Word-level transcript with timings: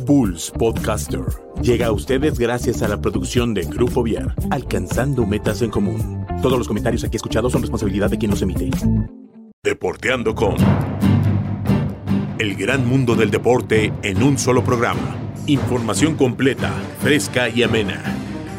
Pulse 0.00 0.52
Podcaster 0.52 1.24
llega 1.62 1.86
a 1.86 1.92
ustedes 1.92 2.38
gracias 2.38 2.82
a 2.82 2.88
la 2.88 3.00
producción 3.00 3.54
de 3.54 3.62
Grupo 3.62 4.02
Viar, 4.02 4.34
alcanzando 4.50 5.26
metas 5.26 5.62
en 5.62 5.70
común. 5.70 6.26
Todos 6.42 6.58
los 6.58 6.66
comentarios 6.66 7.04
aquí 7.04 7.16
escuchados 7.16 7.52
son 7.52 7.62
responsabilidad 7.62 8.10
de 8.10 8.18
quien 8.18 8.30
los 8.30 8.42
emite. 8.42 8.70
Deporteando 9.62 10.34
con 10.34 10.56
el 12.38 12.56
gran 12.56 12.86
mundo 12.88 13.14
del 13.14 13.30
deporte 13.30 13.92
en 14.02 14.22
un 14.22 14.38
solo 14.38 14.64
programa. 14.64 15.16
Información 15.46 16.16
completa, 16.16 16.72
fresca 17.00 17.48
y 17.48 17.62
amena. 17.62 18.02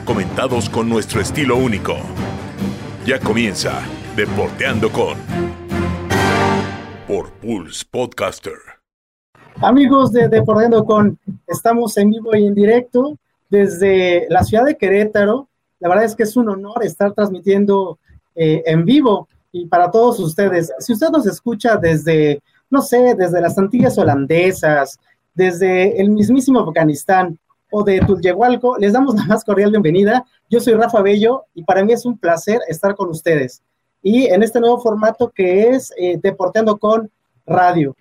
Comentados 0.06 0.70
con 0.70 0.88
nuestro 0.90 1.22
estilo 1.22 1.58
único. 1.58 1.98
Ya 3.06 3.20
comienza 3.20 3.82
Deporteando 4.16 4.92
con 4.92 5.18
por 7.08 7.32
Pulse 7.32 7.84
Podcaster. 7.90 8.71
Amigos 9.64 10.12
de 10.12 10.28
Deporteando 10.28 10.84
con, 10.86 11.20
estamos 11.48 11.96
en 11.98 12.10
vivo 12.10 12.36
y 12.36 12.48
en 12.48 12.56
directo 12.56 13.18
desde 13.50 14.26
la 14.30 14.44
ciudad 14.44 14.66
de 14.66 14.76
Querétaro. 14.76 15.48
La 15.80 15.90
verdad 15.90 16.06
es 16.06 16.16
que 16.16 16.24
es 16.24 16.36
un 16.36 16.50
honor 16.50 16.84
estar 16.84 17.14
transmitiendo 17.14 18.00
eh, 18.36 18.64
en 18.66 18.86
vivo 18.86 19.28
y 19.52 19.68
para 19.68 19.92
todos 19.92 20.20
ustedes. 20.20 20.72
Si 20.80 20.94
usted 20.94 21.10
nos 21.10 21.28
escucha 21.28 21.78
desde, 21.78 22.42
no 22.70 22.82
sé, 22.82 23.14
desde 23.16 23.40
las 23.40 23.58
Antillas 23.58 23.98
holandesas, 23.98 24.98
desde 25.36 26.02
el 26.02 26.10
mismísimo 26.10 26.62
Afganistán 26.62 27.38
o 27.72 27.84
de 27.84 28.00
Tulyehualco, 28.00 28.78
les 28.78 28.94
damos 28.94 29.16
la 29.16 29.26
más 29.26 29.44
cordial 29.44 29.72
bienvenida. 29.72 30.26
Yo 30.50 30.60
soy 30.60 30.74
Rafa 30.74 31.02
Bello 31.02 31.46
y 31.54 31.64
para 31.64 31.86
mí 31.86 31.94
es 31.94 32.06
un 32.06 32.18
placer 32.18 32.60
estar 32.68 32.96
con 32.96 33.10
ustedes 33.10 33.62
y 34.02 34.26
en 34.26 34.42
este 34.42 34.60
nuevo 34.60 34.80
formato 34.80 35.30
que 35.30 35.70
es 35.70 35.94
eh, 35.98 36.20
Deporteando 36.22 36.78
con 36.78 37.12
Radio. 37.46 37.96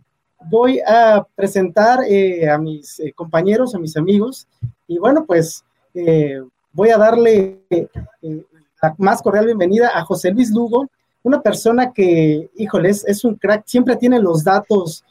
Voy 0.49 0.81
a 0.87 1.27
presentar 1.35 2.01
eh, 2.09 2.49
a 2.49 2.57
mis 2.57 2.99
eh, 3.01 3.13
compañeros, 3.13 3.75
a 3.75 3.79
mis 3.79 3.97
amigos, 3.97 4.49
y 4.87 4.99
bueno, 4.99 5.25
pues 5.27 5.65
voy 6.73 6.91
a 6.91 6.99
darle 6.99 7.61
la 8.81 8.95
más 8.99 9.21
cordial 9.21 9.47
bienvenida 9.47 9.91
a 9.93 10.05
José 10.05 10.31
Luis 10.31 10.51
Lugo, 10.51 10.87
una 11.23 11.43
persona 11.43 11.93
que, 11.93 12.49
híjoles, 12.57 13.05
es 13.07 13.25
un 13.25 13.35
crack, 13.35 13.65
siempre 13.67 13.97
tiene 13.97 14.21
los 14.21 14.45
datos 14.45 15.05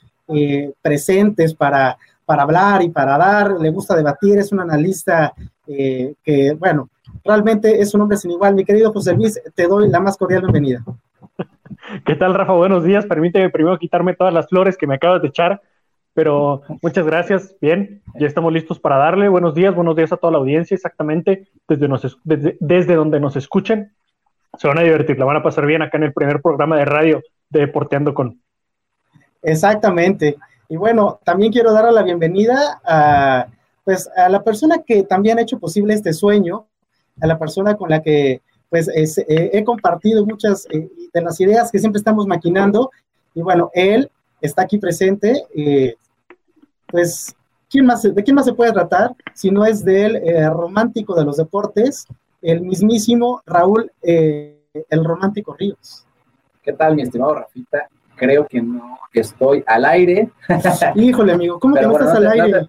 presentes 0.81 1.53
para, 1.53 1.97
para 2.25 2.43
hablar 2.43 2.81
y 2.81 2.89
para 2.89 3.17
dar, 3.17 3.59
le 3.59 3.69
gusta 3.71 3.95
debatir, 3.95 4.39
es 4.39 4.51
un 4.51 4.61
analista 4.61 5.33
que, 5.65 6.55
bueno, 6.57 6.89
realmente 7.23 7.81
es 7.81 7.93
un 7.93 8.01
hombre 8.01 8.17
sin 8.17 8.31
igual. 8.31 8.55
Mi 8.55 8.65
querido 8.65 8.91
José 8.91 9.13
Luis, 9.13 9.39
te 9.53 9.67
doy 9.67 9.89
la 9.89 9.99
más 9.99 10.17
cordial 10.17 10.43
bienvenida. 10.43 10.83
¿Qué 12.05 12.15
tal, 12.15 12.35
Rafa? 12.35 12.53
Buenos 12.53 12.83
días. 12.83 13.05
Permíteme 13.05 13.49
primero 13.49 13.77
quitarme 13.79 14.13
todas 14.13 14.33
las 14.33 14.47
flores 14.47 14.77
que 14.77 14.85
me 14.85 14.95
acabas 14.95 15.21
de 15.23 15.29
echar, 15.29 15.61
pero 16.13 16.61
muchas 16.83 17.05
gracias. 17.05 17.55
Bien, 17.59 18.03
ya 18.13 18.27
estamos 18.27 18.53
listos 18.53 18.79
para 18.79 18.97
darle. 18.97 19.27
Buenos 19.27 19.55
días, 19.55 19.73
buenos 19.73 19.95
días 19.95 20.11
a 20.11 20.17
toda 20.17 20.31
la 20.31 20.37
audiencia, 20.37 20.75
exactamente 20.75 21.47
desde, 21.67 22.95
donde 22.95 23.19
nos 23.19 23.35
escuchen. 23.35 23.91
Se 24.57 24.67
van 24.67 24.77
a 24.77 24.83
divertir, 24.83 25.17
la 25.17 25.25
van 25.25 25.37
a 25.37 25.43
pasar 25.43 25.65
bien 25.65 25.81
acá 25.81 25.97
en 25.97 26.03
el 26.03 26.13
primer 26.13 26.41
programa 26.41 26.77
de 26.77 26.85
radio 26.85 27.23
de 27.49 27.61
Deporteando 27.61 28.13
con. 28.13 28.39
Exactamente. 29.41 30.37
Y 30.67 30.75
bueno, 30.75 31.19
también 31.23 31.51
quiero 31.51 31.73
dar 31.73 31.91
la 31.91 32.03
bienvenida 32.03 32.81
a, 32.85 33.47
pues, 33.83 34.07
a 34.15 34.29
la 34.29 34.43
persona 34.43 34.83
que 34.85 35.03
también 35.03 35.39
ha 35.39 35.41
hecho 35.41 35.59
posible 35.59 35.95
este 35.95 36.13
sueño, 36.13 36.67
a 37.19 37.25
la 37.25 37.39
persona 37.39 37.75
con 37.75 37.89
la 37.89 38.03
que 38.03 38.41
pues 38.69 38.87
eh, 38.87 39.49
he 39.53 39.63
compartido 39.63 40.25
muchas 40.25 40.67
eh, 40.69 40.89
de 41.13 41.21
las 41.21 41.39
ideas 41.41 41.71
que 41.71 41.79
siempre 41.79 41.97
estamos 41.97 42.27
maquinando 42.27 42.91
y 43.33 43.41
bueno, 43.41 43.71
él 43.73 44.09
está 44.41 44.63
aquí 44.63 44.77
presente, 44.77 45.43
eh, 45.55 45.95
pues 46.87 47.35
¿quién 47.69 47.85
más, 47.85 48.03
¿de 48.03 48.23
quién 48.23 48.35
más 48.35 48.45
se 48.45 48.53
puede 48.53 48.71
tratar 48.71 49.15
si 49.33 49.51
no 49.51 49.65
es 49.65 49.83
del 49.83 50.21
romántico 50.51 51.15
de 51.15 51.25
los 51.25 51.37
deportes, 51.37 52.07
el 52.41 52.61
mismísimo 52.61 53.41
Raúl, 53.45 53.91
el 54.01 55.03
romántico 55.03 55.55
Ríos? 55.57 56.05
¿Qué 56.63 56.73
tal, 56.73 56.95
mi 56.95 57.03
estimado 57.03 57.35
Rafita? 57.35 57.87
Creo 58.15 58.45
que 58.47 58.61
no 58.61 58.97
estoy 59.13 59.63
al 59.65 59.85
aire. 59.85 60.29
Híjole, 60.95 61.33
amigo, 61.33 61.59
¿cómo 61.59 61.75
que 61.75 61.81
no 61.81 61.93
estás 61.93 62.15
al 62.15 62.27
aire? 62.27 62.67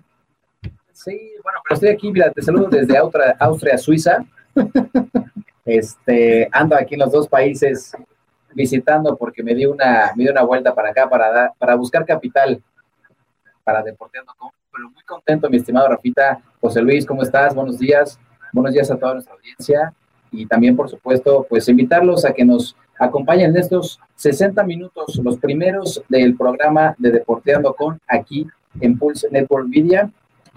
Sí, 0.93 1.33
bueno, 1.43 1.61
pero 1.65 1.75
estoy 1.75 1.89
aquí, 1.89 2.13
mira, 2.13 2.31
te 2.31 2.43
saludo 2.43 2.69
desde 2.69 2.97
Austria, 2.97 3.37
Austria, 3.39 3.79
Suiza. 3.79 4.25
Este, 5.65 6.49
ando 6.53 6.77
aquí 6.77 6.95
en 6.95 7.01
los 7.01 7.13
dos 7.13 7.29
países 7.29 7.93
visitando 8.55 9.17
porque 9.17 9.43
me 9.43 9.55
di 9.55 9.67
una, 9.67 10.13
me 10.17 10.25
di 10.25 10.31
una 10.31 10.43
vuelta 10.43 10.75
para 10.75 10.91
acá 10.91 11.09
para, 11.09 11.53
para 11.59 11.75
buscar 11.75 12.05
capital 12.05 12.63
para 13.63 13.83
Deporteando 13.83 14.33
Pero 14.73 14.91
muy 14.91 15.03
contento, 15.05 15.49
mi 15.49 15.59
estimado 15.59 15.89
Rafita. 15.89 16.41
José 16.61 16.83
Luis, 16.83 17.07
¿cómo 17.07 17.23
estás? 17.23 17.55
Buenos 17.55 17.79
días. 17.79 18.19
Buenos 18.53 18.73
días 18.73 18.91
a 18.91 18.99
toda 18.99 19.15
nuestra 19.15 19.35
audiencia. 19.35 19.95
Y 20.33 20.47
también, 20.47 20.77
por 20.77 20.89
supuesto, 20.89 21.47
pues 21.49 21.69
invitarlos 21.69 22.25
a 22.25 22.33
que 22.33 22.45
nos 22.45 22.77
acompañen 22.99 23.51
en 23.51 23.57
estos 23.57 24.01
60 24.17 24.63
minutos, 24.65 25.21
los 25.23 25.39
primeros 25.39 26.03
del 26.09 26.37
programa 26.37 26.95
de 26.99 27.11
Deporteando 27.11 27.75
con 27.75 28.01
aquí 28.07 28.47
en 28.81 28.99
Pulse 28.99 29.29
Network 29.31 29.69
Media, 29.69 30.11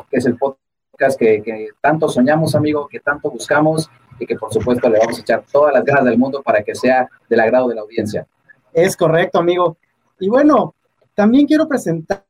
que 0.10 0.18
es 0.18 0.26
el 0.26 0.38
podcast 0.38 1.18
que, 1.18 1.42
que 1.42 1.70
tanto 1.82 2.10
soñamos, 2.10 2.56
amigo, 2.56 2.88
que 2.88 3.00
tanto 3.00 3.32
buscamos 3.32 3.90
y 4.20 4.26
que 4.26 4.36
por 4.36 4.54
supuesto 4.54 4.90
le 4.90 5.00
vamos 5.00 5.18
a 5.18 5.22
echar 5.22 5.44
todas 5.52 5.74
las 5.74 5.84
ganas 5.84 6.06
del 6.06 6.18
mundo 6.18 6.42
para 6.42 6.64
que 6.64 6.76
sea 6.76 7.08
del 7.30 7.40
agrado 7.40 7.68
de 7.68 7.76
la 7.76 7.82
audiencia. 7.82 8.28
Es 8.74 8.98
correcto, 8.98 9.40
amigo. 9.40 9.78
Y 10.20 10.30
bueno, 10.30 10.76
también 11.14 11.46
quiero 11.46 11.68
presentar, 11.68 12.26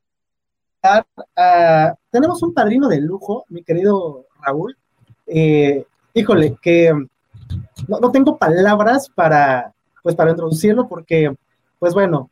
tenemos 2.10 2.42
un 2.42 2.52
padrino 2.52 2.88
de 2.88 3.00
lujo, 3.00 3.44
mi 3.48 3.62
querido 3.62 4.26
Raúl. 4.42 4.76
Eh, 5.26 5.86
híjole, 6.12 6.56
que 6.60 6.92
no, 7.88 8.10
tengo 8.10 8.36
palabras 8.36 9.08
para, 9.08 9.72
pues, 10.02 10.14
para 10.14 10.30
introducirlo 10.30 10.88
porque, 10.88 11.34
pues 11.78 11.94
bueno, 11.94 12.30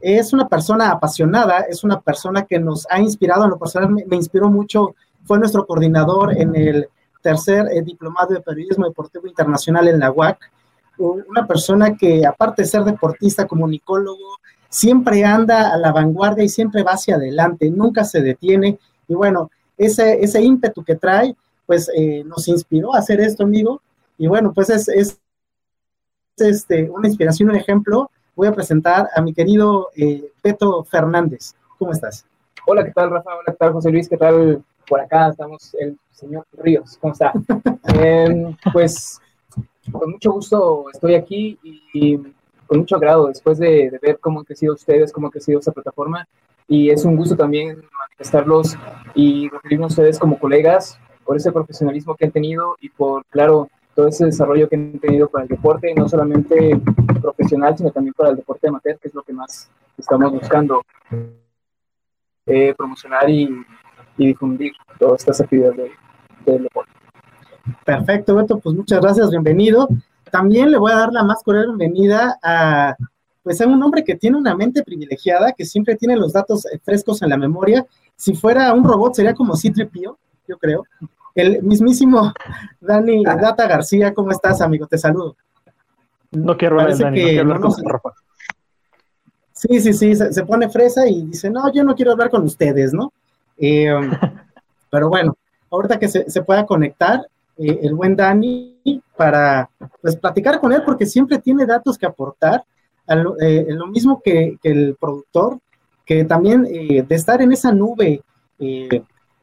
es 0.00 0.32
una 0.32 0.48
persona 0.48 0.90
apasionada, 0.90 1.60
es 1.60 1.84
una 1.84 2.00
persona 2.00 2.44
que 2.44 2.58
nos 2.58 2.86
ha 2.90 3.00
inspirado, 3.00 3.44
en 3.44 3.50
lo 3.50 3.58
personal 3.58 3.90
me 3.90 4.16
inspiró 4.16 4.50
mucho, 4.50 4.94
fue 5.24 5.38
nuestro 5.38 5.66
coordinador 5.66 6.36
en 6.36 6.54
el 6.54 6.88
tercer 7.24 7.66
eh, 7.72 7.82
diplomado 7.82 8.34
de 8.34 8.42
periodismo 8.42 8.86
deportivo 8.86 9.26
internacional 9.26 9.88
en 9.88 9.98
la 9.98 10.12
UAC, 10.12 10.38
una 10.98 11.46
persona 11.46 11.96
que 11.96 12.24
aparte 12.24 12.62
de 12.62 12.68
ser 12.68 12.84
deportista, 12.84 13.48
comunicólogo, 13.48 14.38
siempre 14.68 15.24
anda 15.24 15.72
a 15.72 15.78
la 15.78 15.90
vanguardia 15.90 16.44
y 16.44 16.48
siempre 16.48 16.84
va 16.84 16.92
hacia 16.92 17.16
adelante, 17.16 17.68
nunca 17.70 18.04
se 18.04 18.20
detiene. 18.20 18.78
Y 19.08 19.14
bueno, 19.14 19.50
ese, 19.76 20.22
ese 20.22 20.42
ímpetu 20.42 20.84
que 20.84 20.94
trae, 20.94 21.34
pues 21.66 21.90
eh, 21.96 22.22
nos 22.24 22.46
inspiró 22.46 22.94
a 22.94 22.98
hacer 22.98 23.20
esto, 23.20 23.42
amigo. 23.42 23.80
Y 24.18 24.28
bueno, 24.28 24.52
pues 24.52 24.70
es, 24.70 24.86
es 24.88 25.18
este, 26.36 26.88
una 26.90 27.08
inspiración, 27.08 27.48
un 27.48 27.56
ejemplo. 27.56 28.10
Voy 28.36 28.46
a 28.46 28.52
presentar 28.52 29.08
a 29.16 29.22
mi 29.22 29.32
querido 29.32 29.88
eh, 29.96 30.30
Peto 30.42 30.84
Fernández. 30.84 31.54
¿Cómo 31.78 31.90
estás? 31.90 32.24
Hola, 32.66 32.84
¿qué 32.84 32.92
tal, 32.92 33.10
Rafa? 33.10 33.30
Hola, 33.34 33.46
¿qué 33.46 33.56
tal, 33.58 33.72
José 33.72 33.90
Luis? 33.90 34.08
¿Qué 34.08 34.16
tal 34.16 34.62
por 34.88 35.00
acá? 35.00 35.28
Estamos 35.28 35.74
el 35.74 35.98
señor 36.10 36.46
Ríos. 36.52 36.98
¿Cómo 37.00 37.12
está? 37.12 37.32
Em, 37.94 38.56
pues 38.72 39.20
con 39.92 40.10
mucho 40.10 40.32
gusto 40.32 40.86
estoy 40.92 41.14
aquí 41.14 41.58
y 41.62 42.18
con 42.66 42.78
mucho 42.78 42.96
agrado 42.96 43.26
después 43.26 43.58
de, 43.58 43.98
ver 44.02 44.18
cómo 44.18 44.40
han 44.40 44.44
crecido 44.44 44.74
ustedes, 44.74 45.12
cómo 45.12 45.28
ha 45.28 45.30
crecido 45.30 45.58
esta 45.58 45.72
plataforma. 45.72 46.26
Y 46.66 46.90
es 46.90 47.04
un 47.04 47.16
gusto 47.16 47.36
también 47.36 47.82
manifestarlos 48.08 48.76
y 49.14 49.48
referirme 49.50 49.84
a 49.84 49.88
ustedes 49.88 50.18
como 50.18 50.38
colegas 50.38 50.98
por 51.24 51.36
ese 51.36 51.52
profesionalismo 51.52 52.14
que 52.14 52.24
han 52.24 52.32
tenido 52.32 52.76
y 52.80 52.88
por, 52.88 53.24
claro, 53.26 53.68
todo 53.94 54.08
ese 54.08 54.26
desarrollo 54.26 54.68
que 54.68 54.76
han 54.76 54.98
tenido 54.98 55.28
para 55.28 55.44
el 55.44 55.48
deporte, 55.48 55.94
no 55.94 56.08
solamente 56.08 56.80
profesional, 57.20 57.76
sino 57.76 57.90
también 57.90 58.14
para 58.14 58.30
el 58.30 58.36
deporte 58.36 58.68
amateur, 58.68 58.98
que 58.98 59.08
es 59.08 59.14
lo 59.14 59.22
que 59.22 59.32
más 59.32 59.70
estamos 59.96 60.32
buscando 60.32 60.82
eh, 62.46 62.74
promocionar 62.76 63.28
y, 63.30 63.48
y, 64.16 64.26
difundir 64.26 64.72
todas 64.98 65.20
estas 65.20 65.40
actividades 65.40 65.90
del 66.46 66.62
deporte. 66.64 66.92
Perfecto, 67.84 68.34
Beto, 68.34 68.58
pues 68.58 68.76
muchas 68.76 69.00
gracias, 69.00 69.30
bienvenido. 69.30 69.88
También 70.30 70.70
le 70.70 70.78
voy 70.78 70.92
a 70.92 70.96
dar 70.96 71.12
la 71.12 71.22
más 71.22 71.42
cordial 71.42 71.66
bienvenida 71.66 72.38
a, 72.42 72.96
pues 73.42 73.60
a 73.60 73.66
un 73.66 73.82
hombre 73.82 74.04
que 74.04 74.16
tiene 74.16 74.36
una 74.36 74.54
mente 74.54 74.82
privilegiada, 74.82 75.52
que 75.52 75.64
siempre 75.64 75.96
tiene 75.96 76.16
los 76.16 76.32
datos 76.32 76.66
eh, 76.66 76.78
frescos 76.82 77.22
en 77.22 77.30
la 77.30 77.36
memoria. 77.36 77.86
Si 78.16 78.34
fuera 78.34 78.72
un 78.72 78.84
robot 78.84 79.14
sería 79.14 79.34
como 79.34 79.54
C-3PO, 79.54 80.16
yo 80.48 80.58
creo. 80.58 80.84
El 81.34 81.62
mismísimo 81.62 82.32
Dani 82.80 83.24
Data 83.24 83.66
García, 83.66 84.12
¿cómo 84.12 84.30
estás, 84.30 84.60
amigo? 84.60 84.86
Te 84.86 84.98
saludo. 84.98 85.36
No 86.32 86.56
quiero 86.56 86.80
hablar, 86.80 86.98
Dani, 86.98 87.20
no 87.20 87.24
quiero 87.24 87.40
hablar 87.42 87.60
con 87.60 87.72
Sí, 89.52 89.80
sí, 89.80 89.92
sí, 89.94 90.14
se, 90.14 90.44
pone 90.44 90.68
fresa 90.68 91.06
y 91.06 91.22
dice, 91.26 91.48
no, 91.48 91.72
yo 91.72 91.84
no 91.84 91.94
quiero 91.94 92.12
hablar 92.12 92.28
con 92.28 92.42
ustedes, 92.42 92.92
¿no? 92.92 93.12
Eh, 93.58 93.88
pero 94.90 95.08
bueno, 95.08 95.36
ahorita 95.70 95.98
que 95.98 96.08
se, 96.08 96.42
pueda 96.42 96.66
conectar 96.66 97.26
eh, 97.56 97.80
el 97.82 97.94
buen 97.94 98.16
Dani 98.16 99.02
para 99.16 99.68
pues, 100.00 100.16
platicar 100.16 100.60
con 100.60 100.72
él, 100.72 100.82
porque 100.84 101.06
siempre 101.06 101.38
tiene 101.38 101.66
datos 101.66 101.98
que 101.98 102.06
aportar, 102.06 102.64
lo, 103.06 103.38
eh, 103.40 103.66
lo 103.68 103.86
mismo 103.86 104.20
que, 104.22 104.58
el 104.62 104.96
productor, 104.98 105.58
que 106.06 106.24
también 106.24 106.64
de 106.64 107.06
estar 107.10 107.40
en 107.40 107.52
esa 107.52 107.72
nube 107.72 108.22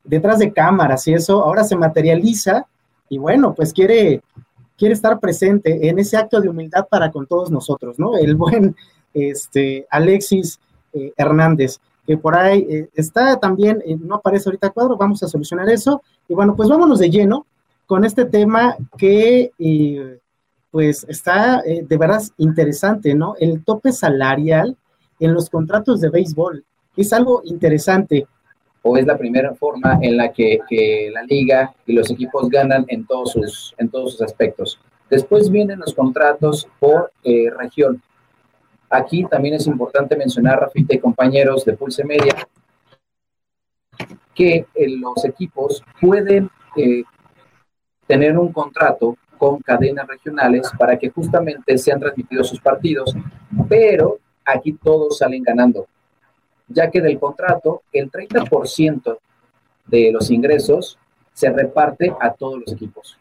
detrás 0.03 0.39
de 0.39 0.51
cámaras 0.51 1.07
y 1.07 1.13
eso, 1.13 1.43
ahora 1.43 1.63
se 1.63 1.75
materializa 1.75 2.65
y 3.09 3.17
bueno, 3.17 3.53
pues 3.53 3.73
quiere, 3.73 4.21
quiere 4.77 4.93
estar 4.93 5.19
presente 5.19 5.89
en 5.89 5.99
ese 5.99 6.17
acto 6.17 6.39
de 6.39 6.49
humildad 6.49 6.87
para 6.87 7.11
con 7.11 7.25
todos 7.25 7.51
nosotros, 7.51 7.97
¿no? 7.99 8.15
El 8.15 8.35
buen 8.35 8.75
este, 9.13 9.87
Alexis 9.89 10.59
Hernández, 11.17 11.79
que 12.05 12.17
por 12.17 12.35
ahí 12.35 12.65
eh, 12.69 12.89
está 12.95 13.39
también, 13.39 13.81
eh, 13.85 13.97
no 13.99 14.15
aparece 14.15 14.49
ahorita 14.49 14.69
cuadro, 14.71 14.97
vamos 14.97 15.21
a 15.23 15.27
solucionar 15.27 15.69
eso. 15.69 16.01
Y 16.27 16.33
bueno, 16.33 16.55
pues 16.55 16.69
vámonos 16.69 16.99
de 16.99 17.09
lleno 17.09 17.45
con 17.85 18.05
este 18.05 18.25
tema 18.25 18.75
que 18.97 19.51
pues 20.71 21.05
está 21.09 21.61
de 21.61 21.97
verdad 21.97 22.21
interesante, 22.37 23.13
¿no? 23.13 23.35
El 23.37 23.61
tope 23.65 23.91
salarial 23.91 24.77
en 25.19 25.33
los 25.33 25.49
contratos 25.49 25.99
de 25.99 26.09
béisbol 26.09 26.63
es 26.95 27.11
algo 27.11 27.41
interesante 27.43 28.25
o 28.83 28.97
es 28.97 29.05
la 29.05 29.17
primera 29.17 29.53
forma 29.53 29.99
en 30.01 30.17
la 30.17 30.31
que, 30.31 30.59
la 31.13 31.23
liga 31.23 31.73
y 31.85 31.93
los 31.93 32.09
equipos 32.09 32.49
ganan 32.49 32.85
en 32.87 33.05
todos 33.05 33.33
sus, 33.33 33.75
en 33.77 33.89
todos 33.89 34.13
sus 34.13 34.21
aspectos. 34.21 34.79
Después 35.09 35.49
vienen 35.49 35.79
los 35.79 35.93
contratos 35.93 36.67
por 36.79 37.11
eh, 37.23 37.49
región. 37.57 38.01
Aquí 38.91 39.25
también 39.25 39.55
es 39.55 39.67
importante 39.67 40.15
mencionar, 40.15 40.59
Rafita 40.59 40.95
y 40.95 40.99
compañeros 40.99 41.65
de 41.65 41.73
Pulse 41.73 42.03
Media, 42.03 42.35
que 44.35 44.65
eh, 44.75 44.89
los 44.97 45.23
equipos 45.25 45.83
pueden 45.99 46.49
eh, 46.75 47.03
tener 48.05 48.37
un 48.37 48.51
contrato 48.51 49.17
con 49.37 49.59
cadenas 49.59 50.07
regionales 50.07 50.69
para 50.77 50.99
que 50.99 51.09
justamente 51.09 51.77
sean 51.77 51.99
transmitidos 51.99 52.49
sus 52.49 52.59
partidos, 52.59 53.15
pero 53.67 54.19
aquí 54.45 54.73
todos 54.73 55.17
salen 55.17 55.41
ganando 55.41 55.87
ya 56.73 56.89
que 56.89 57.01
del 57.01 57.19
contrato 57.19 57.83
el 57.91 58.11
30% 58.11 59.17
de 59.87 60.11
los 60.11 60.31
ingresos 60.31 60.97
se 61.33 61.49
reparte 61.49 62.13
a 62.19 62.33
todos 62.33 62.59
los 62.59 62.73
equipos. 62.73 63.17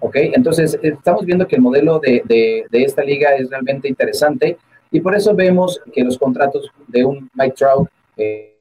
¿Ok? 0.00 0.16
Entonces, 0.16 0.78
estamos 0.82 1.24
viendo 1.24 1.46
que 1.46 1.56
el 1.56 1.62
modelo 1.62 1.98
de, 1.98 2.66
esta 2.70 3.02
liga 3.02 3.34
es 3.34 3.50
realmente 3.50 3.88
interesante 3.88 4.58
y 4.90 5.00
por 5.00 5.14
eso 5.14 5.34
vemos 5.34 5.80
que 5.92 6.04
los 6.04 6.18
contratos 6.18 6.70
de 6.86 7.04
un 7.04 7.30
Mike 7.34 7.54
Trout, 7.56 7.88
eh, 8.16 8.58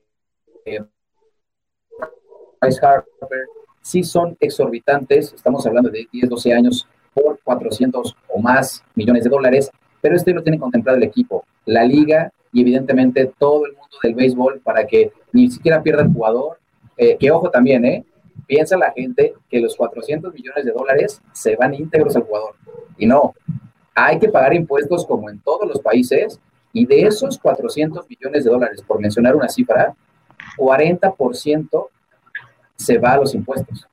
eh, 0.66 0.84
Harper, 2.60 3.06
sí 3.82 4.04
son 4.04 4.36
exorbitantes. 4.40 5.34
Estamos 5.34 5.66
hablando 5.66 5.90
de 5.90 6.08
10, 6.12 6.30
12 6.30 6.54
años 6.54 6.88
por 7.14 7.40
400 7.44 8.16
o 8.28 8.40
más 8.40 8.84
millones 8.96 9.24
de 9.24 9.30
dólares, 9.30 9.72
pero 10.02 10.16
este 10.16 10.34
lo 10.34 10.44
tiene 10.44 10.60
contemplado 10.60 10.98
el 10.98 11.04
equipo. 11.04 11.46
La 11.66 11.84
liga 11.84 12.32
y 12.52 12.62
evidentemente 12.62 13.32
todo 13.38 13.66
el 13.66 13.74
mundo 13.74 13.98
del 14.04 14.16
béisbol 14.16 14.60
para 14.62 14.86
que 14.86 15.12
ni 15.32 15.50
siquiera 15.50 15.82
pierda 15.82 16.04
el 16.04 16.14
jugador. 16.14 16.60
Eh, 16.98 17.16
que 17.20 17.30
ojo 17.30 17.52
también, 17.52 17.86
¿eh? 17.86 18.04
Piensa 18.48 18.78
la 18.78 18.92
gente 18.92 19.36
que 19.50 19.60
los 19.60 19.76
400 19.76 20.34
millones 20.34 20.66
de 20.66 20.72
dólares 20.72 21.22
se 21.34 21.56
van 21.56 21.74
íntegros 21.74 22.16
al 22.16 22.24
jugador. 22.24 22.56
Y 22.98 23.06
no, 23.06 23.36
hay 23.94 24.18
que 24.20 24.30
pagar 24.30 24.54
impuestos 24.54 25.06
como 25.06 25.30
en 25.30 25.40
todos 25.40 25.68
los 25.68 25.80
países 25.82 26.40
y 26.72 26.86
de 26.86 27.08
esos 27.08 27.38
400 27.40 28.08
millones 28.10 28.44
de 28.44 28.52
dólares, 28.52 28.82
por 28.82 29.00
mencionar 29.00 29.36
una 29.36 29.50
cifra, 29.50 29.96
40% 30.58 31.88
se 32.76 32.98
va 32.98 33.14
a 33.14 33.18
los 33.18 33.34
impuestos. 33.34 33.88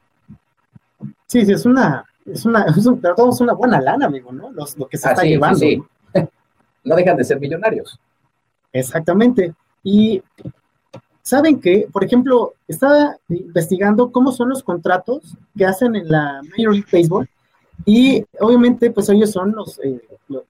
Sí, 1.27 1.45
sí, 1.45 1.53
es 1.53 1.67
una, 1.67 2.05
es 2.27 2.45
una, 2.45 2.67
es, 2.77 3.41
una 3.41 3.53
buena 3.55 3.81
lana, 3.81 4.07
amigo, 4.07 4.33
¿no? 4.33 4.50
lo 4.50 4.89
que 4.89 4.97
se 4.97 5.09
está 5.09 5.23
llevando. 5.23 5.59
Sí, 5.59 5.83
sí. 6.15 6.21
no 6.85 6.97
dejan 6.97 7.17
de 7.17 7.25
ser 7.25 7.41
millonarios. 7.41 7.99
Exactamente. 8.73 9.55
Y 9.83 10.23
saben 11.25 11.59
que, 11.59 11.88
por 11.91 12.05
ejemplo, 12.05 12.53
estaba 12.69 13.17
investigando 13.29 14.12
cómo 14.12 14.31
son 14.31 14.50
los 14.50 14.62
contratos 14.62 15.37
que 15.56 15.65
hacen 15.65 15.97
en 15.97 16.09
la 16.09 16.41
Major 16.50 16.75
League 16.75 16.87
Baseball 16.93 17.29
y 17.87 18.25
obviamente 18.38 18.91
pues 18.91 19.09
ellos 19.09 19.32
son 19.32 19.53
los, 19.53 19.81
eh, 19.82 20.00
los, 20.29 20.44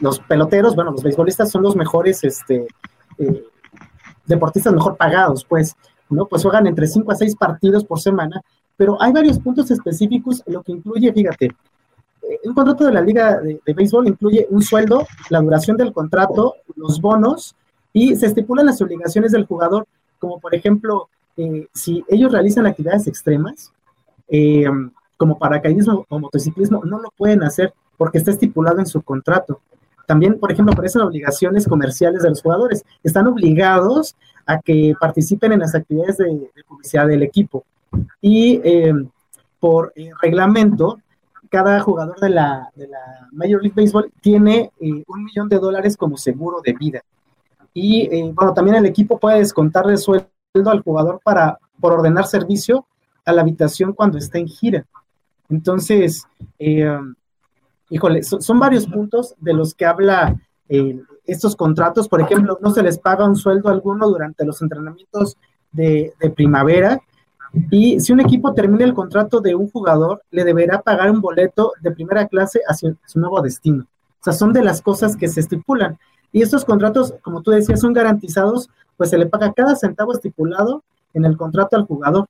los, 0.00 0.18
peloteros, 0.20 0.74
bueno, 0.74 0.90
los 0.90 1.02
beisbolistas 1.02 1.50
son 1.50 1.62
los 1.62 1.76
mejores 1.76 2.22
este, 2.24 2.66
eh, 3.18 3.44
deportistas 4.26 4.74
mejor 4.74 4.96
pagados, 4.96 5.44
pues, 5.44 5.76
¿no? 6.10 6.26
Pues 6.26 6.42
juegan 6.42 6.66
entre 6.66 6.88
5 6.88 7.12
a 7.12 7.14
6 7.14 7.36
partidos 7.36 7.84
por 7.84 8.00
semana, 8.00 8.42
pero 8.76 9.00
hay 9.00 9.12
varios 9.12 9.38
puntos 9.38 9.70
específicos, 9.70 10.42
lo 10.46 10.62
que 10.62 10.72
incluye, 10.72 11.12
fíjate, 11.12 11.46
eh, 11.46 12.40
un 12.44 12.54
contrato 12.54 12.84
de 12.84 12.92
la 12.92 13.00
liga 13.00 13.40
de, 13.40 13.60
béisbol 13.64 14.08
incluye 14.08 14.46
un 14.50 14.62
sueldo, 14.62 15.06
la 15.28 15.40
duración 15.40 15.76
del 15.76 15.92
contrato, 15.92 16.56
los 16.74 17.00
bonos 17.00 17.54
y 17.92 18.16
se 18.16 18.26
estipulan 18.26 18.66
las 18.66 18.82
obligaciones 18.82 19.32
del 19.32 19.46
jugador, 19.46 19.86
como 20.20 20.38
por 20.38 20.54
ejemplo, 20.54 21.08
eh, 21.36 21.66
si 21.74 22.04
ellos 22.08 22.30
realizan 22.30 22.66
actividades 22.66 23.08
extremas, 23.08 23.72
eh, 24.28 24.66
como 25.16 25.36
paracaidismo 25.38 26.06
o 26.08 26.18
motociclismo, 26.20 26.84
no 26.84 27.00
lo 27.00 27.10
pueden 27.16 27.42
hacer 27.42 27.74
porque 27.96 28.18
está 28.18 28.30
estipulado 28.30 28.78
en 28.78 28.86
su 28.86 29.02
contrato. 29.02 29.60
También, 30.06 30.38
por 30.38 30.52
ejemplo, 30.52 30.72
aparecen 30.72 31.02
obligaciones 31.02 31.66
comerciales 31.66 32.22
de 32.22 32.30
los 32.30 32.40
jugadores. 32.40 32.84
Están 33.02 33.26
obligados 33.26 34.14
a 34.46 34.60
que 34.60 34.94
participen 35.00 35.52
en 35.52 35.60
las 35.60 35.74
actividades 35.74 36.16
de, 36.18 36.50
publicidad 36.66 37.08
del 37.08 37.22
equipo. 37.22 37.64
Y 38.20 38.60
por 39.60 39.92
reglamento, 40.22 40.98
cada 41.50 41.80
jugador 41.80 42.18
de 42.20 42.30
la, 42.30 42.70
Major 43.32 43.60
League 43.60 43.74
Baseball 43.76 44.10
tiene 44.20 44.70
eh, 44.80 45.04
un 45.06 45.24
millón 45.24 45.48
de 45.48 45.58
dólares 45.58 45.96
como 45.96 46.16
seguro 46.16 46.60
de 46.64 46.72
vida. 46.72 47.02
Y 47.72 48.02
eh, 48.14 48.32
bueno, 48.34 48.52
también 48.52 48.76
el 48.76 48.86
equipo 48.86 49.18
puede 49.18 49.38
descontarle 49.38 49.96
sueldo 49.96 50.26
al 50.66 50.82
jugador 50.82 51.20
para, 51.22 51.58
por 51.80 51.92
ordenar 51.92 52.26
servicio 52.26 52.86
a 53.24 53.32
la 53.32 53.42
habitación 53.42 53.92
cuando 53.92 54.18
está 54.18 54.38
en 54.38 54.48
gira. 54.48 54.86
Entonces, 55.48 56.24
eh, 56.58 56.98
híjole, 57.90 58.22
son, 58.22 58.58
varios 58.58 58.86
puntos 58.86 59.34
de 59.38 59.52
los 59.52 59.74
que 59.74 59.86
habla 59.86 60.36
estos 61.26 61.56
contratos. 61.56 62.08
Por 62.08 62.20
ejemplo, 62.20 62.58
no 62.60 62.70
se 62.70 62.82
les 62.82 62.98
paga 62.98 63.26
un 63.26 63.34
sueldo 63.34 63.68
alguno 63.68 64.08
durante 64.08 64.44
los 64.44 64.62
entrenamientos 64.62 65.36
de, 65.72 66.12
de 66.20 66.30
primavera 66.30 67.00
y 67.70 67.98
si 68.00 68.12
un 68.12 68.20
equipo 68.20 68.54
termina 68.54 68.84
el 68.84 68.94
contrato 68.94 69.40
de 69.40 69.54
un 69.54 69.68
jugador, 69.70 70.22
le 70.30 70.44
deberá 70.44 70.82
pagar 70.82 71.10
un 71.10 71.20
boleto 71.20 71.72
de 71.80 71.90
primera 71.90 72.26
clase 72.28 72.60
hacia 72.66 72.94
su 73.06 73.18
nuevo 73.18 73.40
destino. 73.42 73.86
O 74.20 74.24
sea, 74.24 74.32
son 74.32 74.52
de 74.52 74.62
las 74.62 74.82
cosas 74.82 75.16
que 75.16 75.28
se 75.28 75.40
estipulan. 75.40 75.98
Y 76.32 76.42
estos 76.42 76.64
contratos, 76.64 77.14
como 77.22 77.42
tú 77.42 77.50
decías, 77.50 77.80
son 77.80 77.92
garantizados, 77.92 78.68
pues 78.96 79.10
se 79.10 79.18
le 79.18 79.26
paga 79.26 79.52
cada 79.52 79.76
centavo 79.76 80.12
estipulado 80.12 80.82
en 81.14 81.24
el 81.24 81.36
contrato 81.36 81.76
al 81.76 81.84
jugador. 81.84 82.26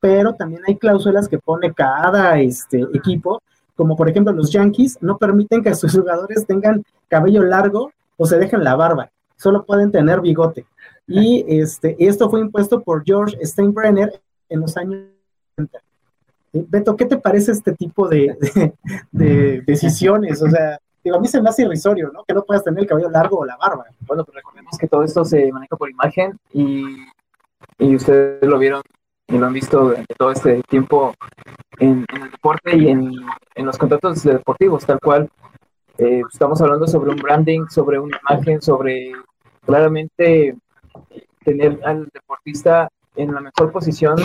Pero 0.00 0.34
también 0.34 0.62
hay 0.66 0.76
cláusulas 0.76 1.28
que 1.28 1.38
pone 1.38 1.72
cada 1.72 2.38
este, 2.38 2.82
equipo, 2.92 3.42
como 3.76 3.96
por 3.96 4.08
ejemplo 4.08 4.32
los 4.32 4.50
Yankees, 4.52 4.98
no 5.00 5.18
permiten 5.18 5.62
que 5.62 5.74
sus 5.74 5.92
jugadores 5.92 6.46
tengan 6.46 6.84
cabello 7.08 7.42
largo 7.42 7.92
o 8.16 8.26
se 8.26 8.38
dejen 8.38 8.64
la 8.64 8.74
barba, 8.74 9.10
solo 9.36 9.64
pueden 9.64 9.92
tener 9.92 10.20
bigote. 10.20 10.66
Y 11.06 11.44
este, 11.46 11.96
esto 11.98 12.28
fue 12.30 12.40
impuesto 12.40 12.82
por 12.82 13.04
George 13.04 13.36
Steinbrenner 13.44 14.20
en 14.48 14.60
los 14.60 14.76
años 14.76 15.02
70. 15.56 15.78
Eh, 16.52 16.64
Beto, 16.68 16.96
¿qué 16.96 17.04
te 17.04 17.18
parece 17.18 17.52
este 17.52 17.72
tipo 17.72 18.08
de, 18.08 18.36
decisiones? 19.66 20.42
O 20.42 20.48
sea, 20.48 20.78
digo, 21.06 21.18
a 21.18 21.20
mí 21.20 21.28
se 21.28 21.40
me 21.40 21.48
hace 21.48 21.62
irrisorio, 21.62 22.10
¿no? 22.12 22.24
Que 22.24 22.34
no 22.34 22.42
puedas 22.42 22.64
tener 22.64 22.80
el 22.80 22.86
cabello 22.86 23.08
largo 23.08 23.38
o 23.38 23.44
la 23.44 23.56
barba. 23.56 23.86
Bueno, 24.00 24.24
pues 24.24 24.34
recordemos 24.34 24.76
que 24.76 24.88
todo 24.88 25.04
esto 25.04 25.24
se 25.24 25.52
maneja 25.52 25.76
por 25.76 25.88
imagen 25.88 26.36
y, 26.52 27.06
ustedes 27.78 28.42
lo 28.42 28.58
vieron 28.58 28.82
y 29.28 29.38
lo 29.38 29.46
han 29.46 29.52
visto 29.52 29.80
durante 29.80 30.14
todo 30.16 30.32
este 30.32 30.62
tiempo 30.68 31.14
en, 31.78 32.04
el 32.12 32.30
deporte 32.32 32.76
y 32.76 32.88
en, 32.88 33.14
los 33.56 33.78
contratos 33.78 34.22
deportivos, 34.24 34.84
tal 34.84 34.98
cual. 35.00 35.30
Eh, 35.98 36.22
estamos 36.30 36.60
hablando 36.60 36.86
sobre 36.86 37.10
un 37.10 37.16
branding, 37.16 37.66
sobre 37.68 37.98
una 37.98 38.18
imagen, 38.28 38.60
sobre 38.60 39.12
claramente 39.64 40.56
tener 41.44 41.80
al 41.84 42.08
deportista 42.12 42.88
en 43.14 43.32
la 43.32 43.40
mejor 43.40 43.70
posición 43.70 44.16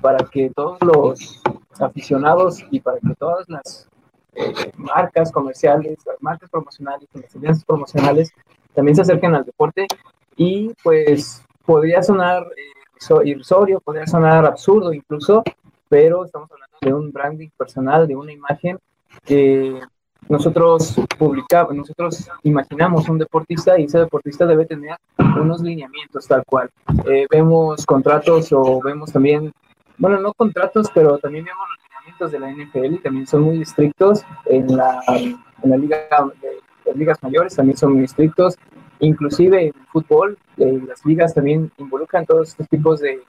para 0.00 0.24
que 0.24 0.50
todos 0.56 0.78
los 0.80 1.42
aficionados 1.78 2.64
y 2.70 2.80
para 2.80 2.98
que 2.98 3.14
todas 3.14 3.48
las 3.48 3.88
eh, 4.34 4.72
marcas 4.76 5.32
comerciales, 5.32 5.98
las 6.06 6.20
marcas 6.20 6.50
promocionales, 6.50 7.08
las 7.14 7.34
alianzas 7.34 7.64
promocionales 7.64 8.32
también 8.74 8.96
se 8.96 9.02
acerquen 9.02 9.34
al 9.34 9.44
deporte 9.44 9.86
y 10.36 10.72
pues 10.82 11.42
podría 11.64 12.02
sonar 12.02 12.46
eh, 12.56 13.24
irrisorio, 13.24 13.80
podría 13.80 14.06
sonar 14.06 14.44
absurdo 14.44 14.92
incluso, 14.92 15.42
pero 15.88 16.24
estamos 16.24 16.50
hablando 16.50 16.76
de 16.80 16.94
un 16.94 17.12
branding 17.12 17.48
personal, 17.56 18.06
de 18.06 18.16
una 18.16 18.32
imagen 18.32 18.78
que 19.24 19.80
nosotros 20.28 20.94
publicamos, 21.18 21.74
nosotros 21.74 22.30
imaginamos 22.44 23.08
un 23.08 23.18
deportista 23.18 23.78
y 23.78 23.84
ese 23.84 23.98
deportista 23.98 24.46
debe 24.46 24.64
tener 24.64 24.96
unos 25.18 25.60
lineamientos 25.60 26.26
tal 26.26 26.44
cual. 26.44 26.70
Eh, 27.06 27.26
vemos 27.30 27.84
contratos 27.84 28.52
o 28.52 28.80
vemos 28.80 29.12
también, 29.12 29.52
bueno, 29.98 30.20
no 30.20 30.32
contratos, 30.32 30.88
pero 30.94 31.18
también 31.18 31.44
vemos 31.44 31.66
los 31.68 31.89
de 32.18 32.38
la 32.38 32.50
NFL 32.50 33.02
también 33.02 33.26
son 33.26 33.42
muy 33.42 33.62
estrictos 33.62 34.24
en 34.46 34.76
la, 34.76 35.00
en 35.08 35.70
la 35.70 35.76
liga 35.76 35.98
las 36.84 36.96
ligas 36.96 37.22
mayores, 37.22 37.54
también 37.54 37.76
son 37.76 37.94
muy 37.94 38.04
estrictos. 38.04 38.56
Inclusive 39.00 39.62
en 39.62 39.66
el 39.68 39.86
fútbol, 39.92 40.38
eh, 40.56 40.80
las 40.86 41.04
ligas 41.04 41.34
también 41.34 41.70
involucran 41.78 42.26
todos 42.26 42.48
estos 42.48 42.68
tipos 42.68 43.00
de, 43.00 43.22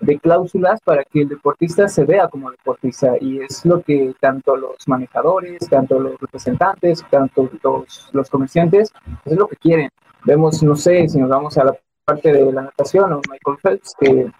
de 0.00 0.18
cláusulas 0.18 0.80
para 0.82 1.04
que 1.04 1.22
el 1.22 1.28
deportista 1.28 1.88
se 1.88 2.04
vea 2.04 2.28
como 2.28 2.50
deportista 2.50 3.14
y 3.20 3.40
es 3.40 3.64
lo 3.64 3.82
que 3.82 4.14
tanto 4.20 4.56
los 4.56 4.76
manejadores, 4.86 5.68
tanto 5.68 5.98
los 5.98 6.20
representantes, 6.20 7.04
tanto 7.10 7.50
los, 7.62 8.10
los 8.12 8.30
comerciantes, 8.30 8.92
es 9.24 9.36
lo 9.36 9.48
que 9.48 9.56
quieren. 9.56 9.90
Vemos, 10.24 10.62
no 10.62 10.76
sé, 10.76 11.08
si 11.08 11.18
nos 11.18 11.30
vamos 11.30 11.56
a 11.58 11.64
la 11.64 11.76
parte 12.04 12.32
de 12.32 12.52
la 12.52 12.62
natación 12.62 13.12
o 13.12 13.20
Michael 13.28 13.58
Phelps, 13.62 13.94
que 13.98 14.30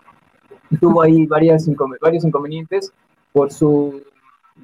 tuvo 0.81 1.03
ahí 1.03 1.27
varias 1.27 1.69
varios 2.01 2.25
inconvenientes 2.25 2.93
por 3.37 3.53
su, 3.53 4.03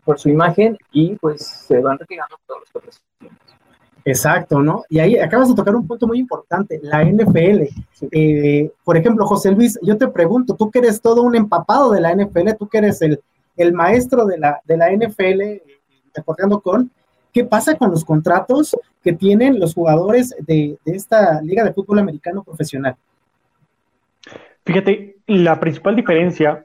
por 0.02 0.18
su 0.18 0.30
imagen 0.30 0.78
y 0.92 1.14
pues 1.16 1.46
se 1.46 1.78
van 1.78 1.98
retirando 1.98 2.36
todos 2.46 2.60
los 2.60 2.70
patrocinios. 2.70 3.36
Exacto, 4.02 4.62
¿no? 4.62 4.84
Y 4.88 4.98
ahí 4.98 5.18
acabas 5.18 5.50
de 5.50 5.54
tocar 5.54 5.76
un 5.76 5.86
punto 5.86 6.06
muy 6.06 6.18
importante, 6.18 6.80
la 6.82 7.04
NFL. 7.04 7.68
Eh, 8.10 8.72
por 8.82 8.96
ejemplo, 8.96 9.26
José 9.26 9.50
Luis, 9.50 9.78
yo 9.82 9.98
te 9.98 10.08
pregunto, 10.08 10.54
tú 10.54 10.70
que 10.70 10.78
eres 10.78 11.02
todo 11.02 11.20
un 11.20 11.36
empapado 11.36 11.90
de 11.90 12.00
la 12.00 12.14
NFL, 12.14 12.54
tú 12.58 12.66
que 12.66 12.78
eres 12.78 13.02
el, 13.02 13.20
el 13.58 13.74
maestro 13.74 14.24
de 14.24 14.38
la, 14.38 14.62
de 14.64 14.76
la 14.78 14.90
NFL, 14.90 15.42
eh, 15.42 15.62
con, 16.62 16.90
¿qué 17.30 17.44
pasa 17.44 17.76
con 17.76 17.90
los 17.90 18.06
contratos 18.06 18.74
que 19.04 19.12
tienen 19.12 19.60
los 19.60 19.74
jugadores 19.74 20.34
de, 20.38 20.78
de 20.82 20.96
esta 20.96 21.42
Liga 21.42 21.62
de 21.62 21.74
Fútbol 21.74 21.98
Americano 21.98 22.42
Profesional? 22.42 22.96
Fíjate, 24.64 25.16
la 25.26 25.60
principal 25.60 25.94
diferencia 25.94 26.64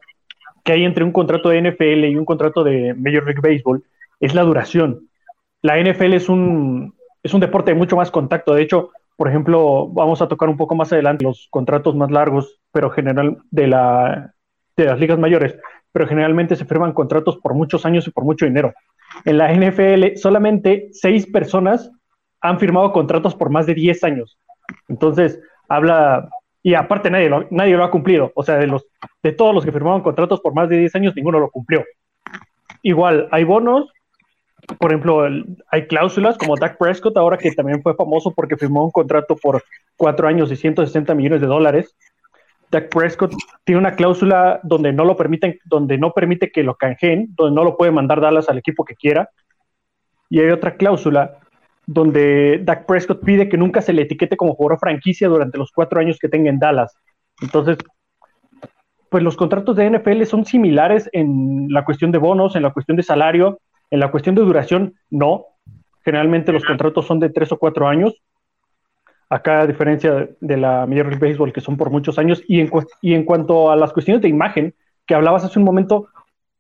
que 0.68 0.74
hay 0.74 0.84
entre 0.84 1.06
un 1.06 1.14
contrato 1.14 1.48
de 1.48 1.62
NFL 1.62 2.04
y 2.04 2.18
un 2.18 2.26
contrato 2.26 2.62
de 2.62 2.94
Major 2.94 3.24
League 3.24 3.40
Baseball 3.42 3.82
es 4.20 4.36
la 4.36 4.44
duración. 4.44 5.08
La 5.62 5.82
NFL 5.82 6.14
es 6.14 6.28
un, 6.28 6.94
es 7.24 7.34
un 7.34 7.40
deporte 7.40 7.72
de 7.72 7.78
mucho 7.78 7.96
más 7.96 8.12
contacto. 8.12 8.54
De 8.54 8.64
hecho, 8.64 8.92
por 9.16 9.30
ejemplo, 9.30 9.88
vamos 9.88 10.22
a 10.22 10.28
tocar 10.28 10.50
un 10.50 10.58
poco 10.58 10.76
más 10.76 10.92
adelante 10.92 11.24
los 11.24 11.48
contratos 11.52 11.96
más 11.96 12.12
largos, 12.12 12.60
pero 12.74 12.90
general 12.90 13.38
de, 13.50 13.68
la, 13.68 14.34
de 14.76 14.86
las 14.86 15.00
ligas 15.00 15.18
mayores, 15.18 15.58
pero 15.94 16.06
generalmente 16.06 16.58
se 16.58 16.66
firman 16.66 16.92
contratos 16.92 17.38
por 17.38 17.54
muchos 17.54 17.86
años 17.86 18.06
y 18.06 18.12
por 18.12 18.26
mucho 18.26 18.46
dinero. 18.46 18.74
En 19.24 19.38
la 19.38 19.50
NFL, 19.54 20.18
solamente 20.18 20.90
seis 20.92 21.26
personas 21.28 21.90
han 22.42 22.60
firmado 22.60 22.92
contratos 22.92 23.36
por 23.36 23.50
más 23.52 23.68
de 23.68 23.74
10 23.74 24.04
años. 24.04 24.38
Entonces, 24.90 25.40
habla, 25.70 26.28
y 26.64 26.74
aparte 26.74 27.10
nadie 27.10 27.30
lo, 27.30 27.48
nadie 27.52 27.76
lo 27.76 27.84
ha 27.84 27.92
cumplido. 27.92 28.32
O 28.36 28.44
sea, 28.44 28.56
de, 28.58 28.68
los, 28.68 28.86
de 29.24 29.32
todos 29.32 29.54
los 29.54 29.64
que 29.64 29.72
firmaron 29.72 30.02
contratos 30.02 30.42
por 30.42 30.54
más 30.54 30.70
de 30.70 30.78
10 30.78 30.96
años, 30.96 31.16
ninguno 31.16 31.40
lo 31.40 31.50
cumplió. 31.50 31.86
Igual, 32.82 33.28
hay 33.32 33.44
bonos 33.44 33.92
por 34.80 34.92
ejemplo, 34.92 35.26
hay 35.72 35.88
cláusulas 35.88 36.38
como 36.38 36.58
Dak 36.58 36.78
Prescott, 36.78 37.16
ahora 37.16 37.38
que 37.38 37.52
también 37.52 37.82
fue 37.82 37.96
famoso 37.96 38.32
porque 38.32 38.58
firmó 38.58 38.84
un 38.84 38.92
contrato 38.92 39.36
por 39.36 39.64
cuatro 39.96 40.28
años 40.28 40.52
y 40.52 40.58
160 40.58 41.14
millones 41.16 41.42
de 41.42 41.48
dólares. 41.48 41.96
Dak 42.70 42.90
Prescott 42.90 43.34
tiene 43.64 43.80
una 43.80 43.96
cláusula 43.96 44.60
donde 44.64 44.92
no 44.92 45.06
lo 45.06 45.16
permiten, 45.16 45.58
donde 45.64 45.98
no 45.98 46.12
permite 46.12 46.52
que 46.52 46.64
lo 46.64 46.76
canjeen, 46.76 47.34
donde 47.36 47.56
no 47.56 47.64
lo 47.64 47.78
puede 47.78 47.92
mandar 47.92 48.20
Dallas 48.20 48.50
al 48.50 48.58
equipo 48.58 48.84
que 48.84 48.96
quiera. 48.96 49.30
Y 50.30 50.42
hay 50.42 50.50
otra 50.50 50.76
cláusula 50.76 51.38
donde 51.88 52.60
Dak 52.64 52.86
Prescott 52.86 53.24
pide 53.24 53.48
que 53.48 53.58
nunca 53.58 53.82
se 53.82 53.94
le 53.94 54.04
etiquete 54.04 54.36
como 54.36 54.54
jugador 54.54 54.78
franquicia 54.78 55.30
durante 55.30 55.58
los 55.58 55.72
cuatro 55.72 56.00
años 56.00 56.20
que 56.20 56.28
tenga 56.28 56.50
en 56.50 56.60
Dallas. 56.60 56.94
Entonces, 57.42 57.78
pues 59.10 59.24
los 59.24 59.38
contratos 59.38 59.78
de 59.78 59.90
NFL 59.90 60.24
son 60.24 60.46
similares 60.46 61.10
en 61.14 61.68
la 61.70 61.86
cuestión 61.86 62.12
de 62.12 62.18
bonos, 62.18 62.58
en 62.58 62.64
la 62.64 62.74
cuestión 62.74 62.98
de 62.98 63.04
salario, 63.04 63.62
en 63.90 64.02
la 64.02 64.12
cuestión 64.12 64.36
de 64.36 64.42
duración, 64.42 64.96
no. 65.10 65.46
Generalmente 66.04 66.52
los 66.52 66.66
contratos 66.66 67.06
son 67.08 67.22
de 67.22 67.30
tres 67.30 67.54
o 67.54 67.58
cuatro 67.58 67.88
años. 67.88 68.22
Acá, 69.30 69.62
a 69.62 69.68
diferencia 69.68 70.30
de 70.40 70.58
la 70.58 70.86
Major 70.86 71.08
League 71.08 71.26
Baseball, 71.26 71.54
que 71.54 71.62
son 71.62 71.78
por 71.78 71.90
muchos 71.90 72.20
años. 72.20 72.44
Y 72.48 72.60
en, 72.60 72.70
y 73.02 73.14
en 73.14 73.24
cuanto 73.24 73.72
a 73.72 73.78
las 73.78 73.94
cuestiones 73.94 74.22
de 74.22 74.28
imagen, 74.30 74.76
que 75.06 75.16
hablabas 75.16 75.46
hace 75.46 75.58
un 75.58 75.66
momento, 75.66 76.10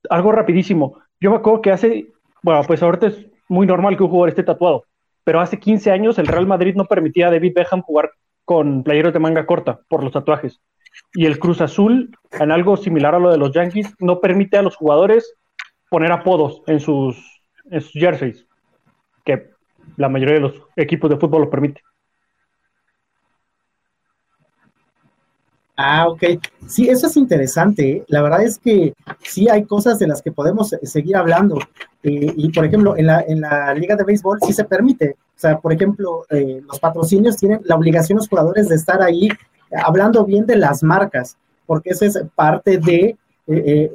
algo 0.09 0.31
rapidísimo. 0.31 0.99
Yo 1.19 1.31
me 1.31 1.37
acuerdo 1.37 1.61
que 1.61 1.71
hace, 1.71 2.07
bueno, 2.43 2.61
pues 2.65 2.81
ahorita 2.81 3.07
es 3.07 3.27
muy 3.49 3.67
normal 3.67 3.97
que 3.97 4.03
un 4.03 4.09
jugador 4.09 4.29
esté 4.29 4.43
tatuado, 4.43 4.85
pero 5.27 5.41
hace 5.41 5.59
15 5.59 5.91
años 5.91 6.17
el 6.19 6.27
Real 6.27 6.47
Madrid 6.47 6.75
no 6.77 6.85
permitía 6.85 7.27
a 7.27 7.31
David 7.31 7.51
Beckham 7.53 7.81
jugar 7.81 8.11
con 8.45 8.81
playeros 8.81 9.11
de 9.11 9.19
manga 9.19 9.45
corta 9.45 9.81
por 9.89 10.01
los 10.01 10.13
tatuajes. 10.13 10.61
Y 11.13 11.25
el 11.25 11.37
Cruz 11.37 11.59
Azul, 11.59 12.15
en 12.31 12.49
algo 12.49 12.77
similar 12.77 13.13
a 13.13 13.19
lo 13.19 13.29
de 13.29 13.37
los 13.37 13.51
Yankees, 13.51 13.93
no 13.99 14.21
permite 14.21 14.55
a 14.55 14.61
los 14.61 14.77
jugadores 14.77 15.35
poner 15.89 16.13
apodos 16.13 16.61
en 16.67 16.79
sus, 16.79 17.17
en 17.69 17.81
sus 17.81 17.91
jerseys, 17.91 18.47
que 19.25 19.49
la 19.97 20.07
mayoría 20.07 20.35
de 20.35 20.39
los 20.39 20.61
equipos 20.77 21.09
de 21.09 21.17
fútbol 21.17 21.41
lo 21.41 21.49
permite. 21.49 21.81
Ah, 25.77 26.07
ok. 26.09 26.23
Sí, 26.67 26.89
eso 26.89 27.07
es 27.07 27.15
interesante. 27.17 27.89
¿eh? 27.89 28.05
La 28.07 28.21
verdad 28.21 28.43
es 28.43 28.57
que 28.57 28.93
sí 29.23 29.47
hay 29.47 29.63
cosas 29.65 29.99
de 29.99 30.07
las 30.07 30.21
que 30.21 30.31
podemos 30.31 30.75
seguir 30.81 31.15
hablando. 31.15 31.59
Eh, 32.03 32.33
y, 32.35 32.51
por 32.51 32.65
ejemplo, 32.65 32.97
en 32.97 33.05
la, 33.07 33.21
en 33.21 33.41
la 33.41 33.73
Liga 33.73 33.95
de 33.95 34.03
Béisbol 34.03 34.39
sí 34.45 34.53
se 34.53 34.65
permite. 34.65 35.11
O 35.11 35.39
sea, 35.39 35.59
por 35.59 35.71
ejemplo, 35.71 36.25
eh, 36.29 36.61
los 36.67 36.79
patrocinios 36.79 37.37
tienen 37.37 37.61
la 37.63 37.75
obligación 37.75 38.17
los 38.17 38.27
jugadores 38.27 38.69
de 38.69 38.75
estar 38.75 39.01
ahí 39.01 39.29
hablando 39.83 40.25
bien 40.25 40.45
de 40.45 40.55
las 40.55 40.81
marcas, 40.81 41.37
porque 41.65 41.91
esa 41.91 42.05
es 42.05 42.19
parte 42.33 42.77
de 42.77 43.15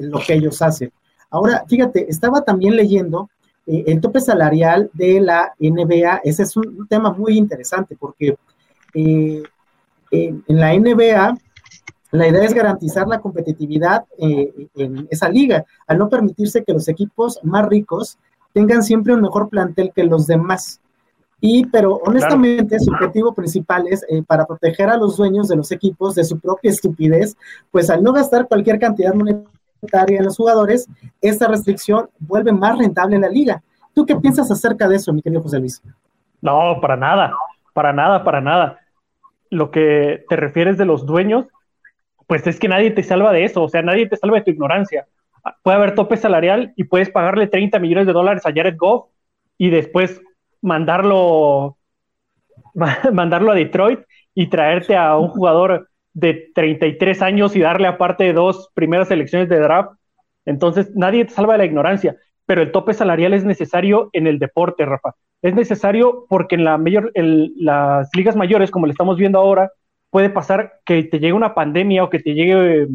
lo 0.00 0.18
que 0.20 0.34
ellos 0.34 0.62
hacen. 0.62 0.92
Ahora, 1.32 1.64
fíjate, 1.66 2.10
estaba 2.10 2.42
también 2.42 2.76
leyendo 2.76 3.28
eh, 3.66 3.84
el 3.86 4.00
tope 4.00 4.20
salarial 4.20 4.90
de 4.92 5.20
la 5.20 5.54
NBA. 5.58 6.20
Ese 6.24 6.42
es 6.42 6.56
un, 6.56 6.86
tema 6.88 7.10
muy 7.12 7.38
interesante 7.38 7.96
porque 7.98 8.36
eh, 8.94 9.42
en 10.10 10.42
la 10.46 10.74
NBA 10.74 11.38
la 12.12 12.28
idea 12.28 12.44
es 12.44 12.54
garantizar 12.54 13.08
la 13.08 13.20
competitividad 13.20 14.04
eh, 14.18 14.68
en 14.76 15.08
esa 15.10 15.28
liga, 15.28 15.64
al 15.86 15.98
no 15.98 16.08
permitirse 16.08 16.62
que 16.62 16.72
los 16.72 16.86
equipos 16.88 17.40
más 17.42 17.66
ricos 17.66 18.18
tengan 18.52 18.82
siempre 18.82 19.14
un 19.14 19.22
mejor 19.22 19.48
plantel 19.48 19.92
que 19.94 20.04
los 20.04 20.26
demás. 20.26 20.80
Y, 21.40 21.66
pero 21.66 21.96
honestamente, 22.04 22.78
su 22.78 22.92
objetivo 22.92 23.34
principal 23.34 23.86
es 23.88 24.06
para 24.28 24.46
proteger 24.46 24.90
a 24.90 24.96
los 24.96 25.16
dueños 25.16 25.48
de 25.48 25.56
los 25.56 25.72
equipos 25.72 26.14
de 26.14 26.22
su 26.22 26.38
propia 26.38 26.70
estupidez, 26.70 27.36
pues 27.72 27.90
al 27.90 28.02
no 28.02 28.12
gastar 28.12 28.46
cualquier 28.46 28.78
cantidad 28.78 29.12
monetaria 29.12 30.18
en 30.18 30.24
los 30.24 30.36
jugadores, 30.36 30.86
esta 31.20 31.48
restricción 31.48 32.08
vuelve 32.20 32.52
más 32.52 32.78
rentable 32.78 33.18
la 33.18 33.28
liga. 33.28 33.62
¿Tú 33.94 34.06
qué 34.06 34.14
piensas 34.16 34.50
acerca 34.50 34.86
de 34.86 34.96
eso, 34.96 35.12
mi 35.12 35.22
querido 35.22 35.42
José 35.42 35.58
Luis? 35.58 35.82
No, 36.40 36.78
para 36.80 36.96
nada, 36.96 37.32
para 37.72 37.92
nada, 37.92 38.22
para 38.22 38.40
nada. 38.40 38.78
Lo 39.50 39.70
que 39.70 40.24
te 40.28 40.36
refieres 40.36 40.78
de 40.78 40.84
los 40.84 41.06
dueños, 41.06 41.46
pues 42.32 42.46
es 42.46 42.58
que 42.58 42.66
nadie 42.66 42.90
te 42.90 43.02
salva 43.02 43.30
de 43.30 43.44
eso, 43.44 43.62
o 43.62 43.68
sea, 43.68 43.82
nadie 43.82 44.08
te 44.08 44.16
salva 44.16 44.38
de 44.38 44.44
tu 44.44 44.50
ignorancia. 44.52 45.06
Puede 45.62 45.76
haber 45.76 45.94
tope 45.94 46.16
salarial 46.16 46.72
y 46.76 46.84
puedes 46.84 47.10
pagarle 47.10 47.46
30 47.46 47.78
millones 47.78 48.06
de 48.06 48.14
dólares 48.14 48.46
a 48.46 48.52
Jared 48.54 48.78
Goff 48.78 49.10
y 49.58 49.68
después 49.68 50.18
mandarlo, 50.62 51.76
mandarlo 53.12 53.52
a 53.52 53.54
Detroit 53.54 54.00
y 54.34 54.46
traerte 54.46 54.96
a 54.96 55.18
un 55.18 55.28
jugador 55.28 55.90
de 56.14 56.50
33 56.54 57.20
años 57.20 57.54
y 57.54 57.60
darle 57.60 57.86
aparte 57.86 58.32
dos 58.32 58.70
primeras 58.72 59.10
elecciones 59.10 59.50
de 59.50 59.58
draft. 59.58 59.90
Entonces, 60.46 60.90
nadie 60.94 61.26
te 61.26 61.34
salva 61.34 61.52
de 61.52 61.58
la 61.58 61.66
ignorancia, 61.66 62.16
pero 62.46 62.62
el 62.62 62.72
tope 62.72 62.94
salarial 62.94 63.34
es 63.34 63.44
necesario 63.44 64.08
en 64.14 64.26
el 64.26 64.38
deporte, 64.38 64.86
Rafa. 64.86 65.16
Es 65.42 65.54
necesario 65.54 66.24
porque 66.30 66.54
en, 66.54 66.64
la 66.64 66.78
mayor, 66.78 67.10
en 67.12 67.52
las 67.56 68.08
ligas 68.16 68.36
mayores, 68.36 68.70
como 68.70 68.86
le 68.86 68.92
estamos 68.92 69.18
viendo 69.18 69.38
ahora, 69.38 69.70
puede 70.12 70.28
pasar 70.28 70.74
que 70.84 71.02
te 71.04 71.18
llegue 71.18 71.32
una 71.32 71.54
pandemia 71.54 72.04
o 72.04 72.10
que 72.10 72.18
te 72.18 72.34
llegue, 72.34 72.86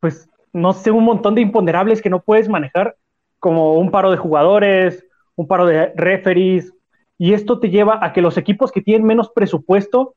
pues, 0.00 0.28
no 0.52 0.74
sé, 0.74 0.90
un 0.90 1.04
montón 1.04 1.34
de 1.34 1.40
imponderables 1.40 2.02
que 2.02 2.10
no 2.10 2.20
puedes 2.20 2.46
manejar, 2.50 2.94
como 3.38 3.76
un 3.76 3.90
paro 3.90 4.10
de 4.10 4.18
jugadores, 4.18 5.06
un 5.34 5.46
paro 5.46 5.64
de 5.64 5.94
referees, 5.96 6.74
y 7.16 7.32
esto 7.32 7.58
te 7.58 7.70
lleva 7.70 8.04
a 8.04 8.12
que 8.12 8.20
los 8.20 8.36
equipos 8.36 8.70
que 8.70 8.82
tienen 8.82 9.06
menos 9.06 9.30
presupuesto 9.30 10.14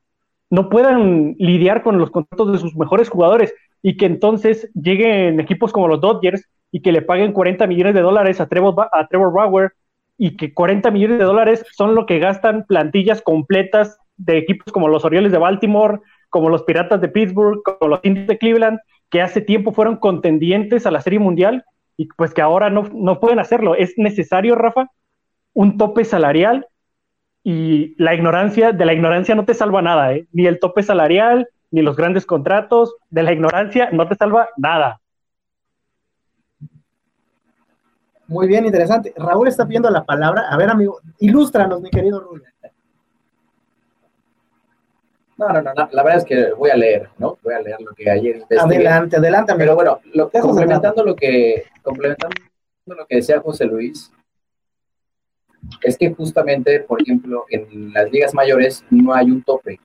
no 0.50 0.68
puedan 0.68 1.36
lidiar 1.40 1.82
con 1.82 1.98
los 1.98 2.12
contratos 2.12 2.52
de 2.52 2.58
sus 2.58 2.76
mejores 2.76 3.08
jugadores 3.08 3.54
y 3.82 3.96
que 3.96 4.08
entonces 4.08 4.70
lleguen 4.74 5.40
equipos 5.40 5.72
como 5.72 5.88
los 5.88 6.02
Dodgers 6.02 6.50
y 6.70 6.82
que 6.82 6.92
le 6.92 7.02
paguen 7.02 7.32
40 7.32 7.66
millones 7.68 7.94
de 7.94 8.02
dólares 8.02 8.42
a 8.42 8.48
Trevor, 8.50 8.90
a 8.92 9.08
Trevor 9.08 9.32
Bauer 9.32 9.72
y 10.18 10.36
que 10.36 10.54
40 10.54 10.92
millones 10.92 11.20
de 11.20 11.24
dólares 11.24 11.66
son 11.72 11.96
lo 11.96 12.06
que 12.06 12.20
gastan 12.20 12.66
plantillas 12.66 13.22
completas 13.22 13.98
de 14.18 14.38
equipos 14.38 14.72
como 14.72 14.88
los 14.88 15.06
Orioles 15.06 15.32
de 15.32 15.38
Baltimore, 15.38 16.00
como 16.30 16.50
los 16.50 16.64
Piratas 16.64 17.02
de 17.02 17.10
Pittsburgh, 17.10 17.62
como 17.64 17.90
los 17.90 18.00
Indians 18.04 18.28
de 18.28 18.38
Cleveland, 18.38 18.80
que 19.10 19.22
hace 19.22 19.42
tiempo 19.42 19.72
fueron 19.72 19.98
contendientes 19.98 20.86
a 20.86 20.92
la 20.92 21.02
Serie 21.02 21.20
Mundial 21.20 21.64
y 21.98 22.08
pues 22.08 22.34
que 22.34 22.42
ahora 22.42 22.70
no, 22.70 22.90
no 22.94 23.20
pueden 23.20 23.40
hacerlo. 23.40 23.76
Es 23.76 23.94
necesario, 23.98 24.56
Rafa, 24.56 24.88
un 25.54 25.78
tope 25.78 26.04
salarial 26.06 26.68
y 27.44 27.94
la 28.02 28.16
ignorancia, 28.16 28.72
de 28.72 28.86
la 28.86 28.94
ignorancia 28.94 29.36
no 29.36 29.46
te 29.46 29.54
salva 29.54 29.82
nada, 29.82 30.14
¿eh? 30.14 30.28
ni 30.32 30.48
el 30.48 30.60
tope 30.60 30.82
salarial, 30.82 31.48
ni 31.72 31.82
los 31.82 31.96
grandes 31.96 32.26
contratos, 32.26 32.96
de 33.10 33.24
la 33.24 33.34
ignorancia 33.34 33.90
no 33.92 34.08
te 34.08 34.16
salva 34.16 34.50
nada. 34.58 35.02
Muy 38.28 38.48
bien, 38.48 38.66
interesante. 38.66 39.14
Raúl 39.18 39.48
está 39.48 39.66
pidiendo 39.66 39.90
la 39.90 40.06
palabra. 40.06 40.48
A 40.50 40.58
ver, 40.58 40.70
amigo, 40.70 41.00
ilústranos, 41.20 41.82
mi 41.82 41.90
querido 41.90 42.22
Raúl. 42.22 42.44
No, 45.48 45.62
no, 45.62 45.74
no, 45.74 45.90
la 45.92 46.04
verdad 46.04 46.20
es 46.20 46.26
que 46.26 46.54
voy 46.54 46.70
a 46.70 46.76
leer, 46.76 47.10
¿no? 47.18 47.38
Voy 47.44 47.54
a 47.54 47.62
leer 47.62 47.82
lo 47.82 47.94
que 47.94 48.10
ayer 48.10 48.36
investigué. 48.36 48.62
Adelante, 48.62 49.18
adelante. 49.18 49.54
Pero 49.58 49.76
bueno, 49.76 50.00
lo, 50.14 50.30
complementando 50.30 51.04
lo 51.04 51.16
que 51.16 51.66
complementando 51.82 52.36
lo 52.86 53.06
que 53.08 53.18
decía 53.18 53.40
José 53.40 53.66
Luis, 53.66 54.12
es 55.82 55.98
que 55.98 56.14
justamente, 56.14 56.80
por 56.82 57.02
ejemplo, 57.02 57.46
en 57.50 57.94
las 57.94 58.12
ligas 58.12 58.34
mayores 58.34 58.84
no 58.90 59.14
hay 59.14 59.32
un 59.32 59.44
tope, 59.44 59.80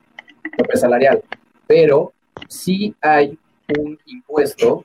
tope 0.56 0.76
salarial, 0.76 1.22
pero 1.66 2.12
sí 2.48 2.94
hay 3.00 3.38
un 3.78 3.98
impuesto 4.06 4.84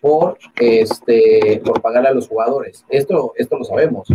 por 0.00 0.38
este 0.56 1.60
por 1.64 1.80
pagar 1.80 2.06
a 2.06 2.12
los 2.12 2.28
jugadores. 2.28 2.84
Esto, 2.88 3.32
esto 3.36 3.58
lo 3.58 3.64
sabemos. 3.64 4.08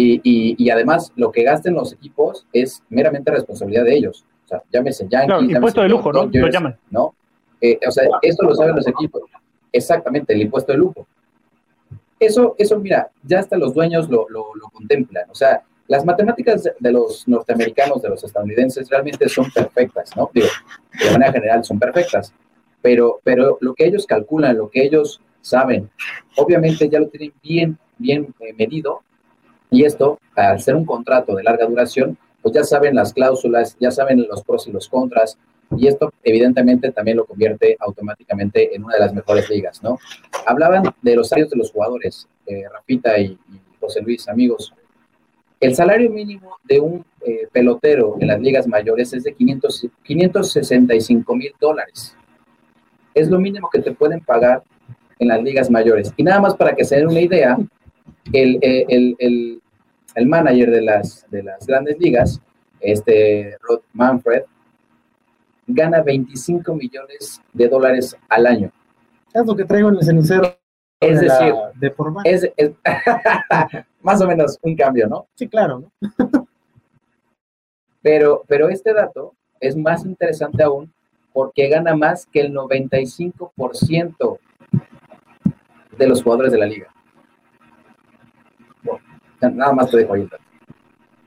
Y, 0.00 0.20
y, 0.56 0.70
además, 0.70 1.12
lo 1.16 1.32
que 1.32 1.42
gasten 1.42 1.74
los 1.74 1.92
equipos 1.92 2.46
es 2.52 2.84
meramente 2.88 3.32
responsabilidad 3.32 3.82
de 3.82 3.96
ellos. 3.96 4.24
O 4.48 4.50
sea, 4.50 4.62
llámese 4.72 5.06
Yankees. 5.08 5.26
Claro, 5.26 5.42
impuesto 5.42 5.82
de 5.82 5.88
lujo, 5.90 6.10
¿no? 6.12 6.24
lo 6.24 6.48
llaman. 6.48 6.76
¿no? 6.90 7.14
Eh, 7.60 7.78
o 7.86 7.90
sea, 7.90 8.08
esto 8.22 8.46
lo 8.46 8.54
saben 8.54 8.76
los 8.76 8.86
equipos. 8.86 9.22
Exactamente, 9.70 10.32
el 10.32 10.40
impuesto 10.40 10.72
de 10.72 10.78
lujo. 10.78 11.06
Eso, 12.18 12.54
eso 12.56 12.78
mira, 12.78 13.10
ya 13.22 13.40
hasta 13.40 13.58
los 13.58 13.74
dueños 13.74 14.08
lo, 14.08 14.26
lo, 14.30 14.54
lo 14.54 14.68
contemplan. 14.70 15.28
O 15.30 15.34
sea, 15.34 15.62
las 15.86 16.04
matemáticas 16.04 16.68
de 16.78 16.92
los 16.92 17.28
norteamericanos, 17.28 18.00
de 18.00 18.08
los 18.08 18.24
estadounidenses, 18.24 18.88
realmente 18.88 19.28
son 19.28 19.50
perfectas, 19.50 20.16
¿no? 20.16 20.30
Digo, 20.32 20.48
de 20.98 21.10
manera 21.10 21.32
general 21.32 21.64
son 21.64 21.78
perfectas, 21.78 22.32
pero, 22.80 23.20
pero 23.22 23.58
lo 23.60 23.74
que 23.74 23.86
ellos 23.86 24.06
calculan, 24.06 24.56
lo 24.56 24.70
que 24.70 24.84
ellos 24.84 25.20
saben, 25.42 25.90
obviamente 26.36 26.88
ya 26.88 27.00
lo 27.00 27.08
tienen 27.08 27.32
bien, 27.42 27.78
bien 27.98 28.34
eh, 28.40 28.54
medido, 28.56 29.02
y 29.70 29.84
esto, 29.84 30.18
al 30.34 30.60
ser 30.60 30.76
un 30.76 30.84
contrato 30.84 31.34
de 31.34 31.42
larga 31.42 31.66
duración, 31.66 32.16
pues 32.48 32.54
ya 32.54 32.64
saben 32.64 32.94
las 32.94 33.12
cláusulas, 33.12 33.76
ya 33.78 33.90
saben 33.90 34.26
los 34.28 34.42
pros 34.42 34.66
y 34.68 34.72
los 34.72 34.88
contras, 34.88 35.38
y 35.76 35.86
esto 35.86 36.10
evidentemente 36.22 36.90
también 36.92 37.18
lo 37.18 37.26
convierte 37.26 37.76
automáticamente 37.78 38.74
en 38.74 38.84
una 38.84 38.94
de 38.94 39.00
las 39.00 39.12
mejores 39.12 39.50
ligas, 39.50 39.82
¿no? 39.82 39.98
Hablaban 40.46 40.84
de 41.02 41.16
los 41.16 41.28
salarios 41.28 41.50
de 41.50 41.58
los 41.58 41.70
jugadores, 41.70 42.26
eh, 42.46 42.64
Rafita 42.72 43.18
y, 43.18 43.38
José 43.80 44.00
Luis, 44.00 44.28
amigos. 44.28 44.74
El 45.60 45.74
salario 45.74 46.10
mínimo 46.10 46.56
de 46.64 46.80
un 46.80 47.04
eh, 47.24 47.46
pelotero 47.52 48.16
en 48.18 48.28
las 48.28 48.40
ligas 48.40 48.66
mayores 48.66 49.12
es 49.12 49.24
de 49.24 49.34
500, 49.34 49.86
565 50.02 51.36
mil 51.36 51.52
dólares. 51.60 52.16
Es 53.14 53.28
lo 53.28 53.38
mínimo 53.38 53.68
que 53.70 53.80
te 53.80 53.92
pueden 53.92 54.20
pagar 54.20 54.62
en 55.18 55.28
las 55.28 55.42
ligas 55.42 55.70
mayores. 55.70 56.12
Y 56.16 56.22
nada 56.22 56.40
más 56.40 56.56
para 56.56 56.74
que 56.74 56.84
se 56.84 56.96
den 56.96 57.08
una 57.08 57.20
idea, 57.20 57.56
el, 58.32 58.58
el, 58.62 59.16
el, 59.18 59.62
el 60.18 60.26
manager 60.26 60.70
de 60.72 60.82
las, 60.82 61.24
de 61.30 61.44
las 61.44 61.64
grandes 61.64 61.96
ligas, 62.00 62.40
este 62.80 63.56
Rod 63.62 63.82
Manfred, 63.92 64.42
gana 65.68 66.02
25 66.02 66.74
millones 66.74 67.40
de 67.52 67.68
dólares 67.68 68.16
al 68.28 68.46
año. 68.46 68.72
Es 69.32 69.46
lo 69.46 69.54
que 69.54 69.64
traigo 69.64 69.90
en 69.90 69.96
el 69.96 70.04
cenicero. 70.04 70.56
Es 71.00 71.20
decir, 71.20 71.54
de 71.76 71.94
es, 72.24 72.50
es 72.56 72.72
más 74.02 74.20
o 74.20 74.26
menos 74.26 74.58
un 74.62 74.74
cambio, 74.74 75.06
¿no? 75.06 75.28
Sí, 75.36 75.46
claro. 75.46 75.84
pero, 78.02 78.42
pero 78.48 78.68
este 78.68 78.92
dato 78.92 79.34
es 79.60 79.76
más 79.76 80.04
interesante 80.04 80.64
aún 80.64 80.92
porque 81.32 81.68
gana 81.68 81.94
más 81.94 82.26
que 82.26 82.40
el 82.40 82.52
95% 82.52 84.38
de 85.96 86.08
los 86.08 86.24
jugadores 86.24 86.50
de 86.50 86.58
la 86.58 86.66
liga. 86.66 86.92
Nada 89.40 89.72
más 89.72 89.90
te 89.90 89.98
dejo 89.98 90.14
ahí. 90.14 90.28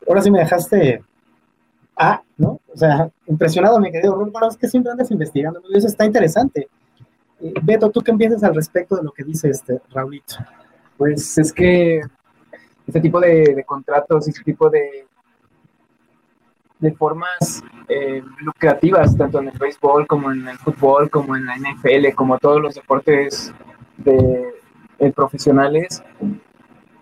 Ahora 0.08 0.22
sí 0.22 0.32
me 0.32 0.40
dejaste 0.40 1.04
Ah, 2.04 2.20
¿no? 2.38 2.60
O 2.74 2.76
sea, 2.78 3.12
impresionado 3.28 3.80
me 3.80 3.92
quedé. 3.92 4.10
Bueno, 4.10 4.32
es 4.50 4.58
que 4.58 4.68
siempre 4.68 4.92
andas 4.92 5.12
investigando, 5.12 5.62
eso 5.72 5.86
está 5.86 6.04
interesante. 6.04 6.68
Eh, 7.40 7.54
Beto, 7.62 7.92
¿tú 7.92 8.02
qué 8.02 8.12
piensas 8.14 8.44
al 8.44 8.56
respecto 8.56 8.96
de 8.96 9.04
lo 9.04 9.12
que 9.12 9.24
dice 9.24 9.50
este 9.50 9.80
Raulito? 9.92 10.36
Pues 10.98 11.38
es 11.38 11.54
que 11.54 12.02
este 12.88 13.02
tipo 13.02 13.20
de, 13.20 13.64
contratos 13.68 14.28
y 14.28 14.32
este 14.32 14.44
tipo 14.44 14.68
de, 14.70 15.06
de 16.80 16.92
formas 16.94 17.64
eh, 17.88 18.24
lucrativas, 18.40 19.16
tanto 19.16 19.40
en 19.40 19.50
el 19.50 19.58
béisbol 19.60 20.08
como 20.08 20.32
en 20.32 20.48
el 20.48 20.58
fútbol, 20.58 21.08
como 21.10 21.36
en 21.36 21.46
la 21.46 21.56
NFL, 21.56 22.16
como 22.16 22.40
todos 22.40 22.60
los 22.60 22.74
deportes 22.74 23.54
de, 23.98 24.56
eh, 24.98 25.12
profesionales, 25.12 26.04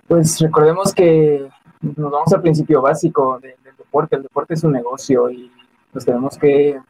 pues 0.09 0.39
recordemos 0.39 0.91
que 0.91 1.47
nos 1.81 2.11
vamos 2.11 2.33
al 2.33 2.41
principio 2.41 2.81
básico 2.81 3.39
de, 3.39 3.55
deporte. 3.77 4.15
El 4.15 4.23
deporte 4.23 4.55
es 4.55 4.63
un 4.63 4.71
negocio 4.71 5.29
y 5.29 5.51
pues 5.93 6.03
tenemos 6.03 6.35
que 6.37 6.81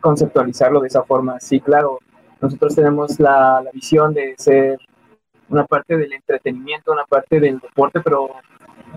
conceptualizarlo 0.00 0.80
de 0.80 0.88
esa 0.88 1.02
forma. 1.02 1.38
Sí, 1.38 1.60
claro, 1.60 1.98
nosotros 2.40 2.74
tenemos 2.74 3.20
la, 3.20 3.62
visión 3.74 4.14
de 4.14 4.34
ser 4.38 4.78
una 5.50 5.66
parte 5.66 5.98
del 5.98 6.12
entretenimiento, 6.14 6.92
una 6.92 7.04
parte 7.04 7.38
del 7.40 7.58
deporte, 7.58 8.00
pero 8.00 8.30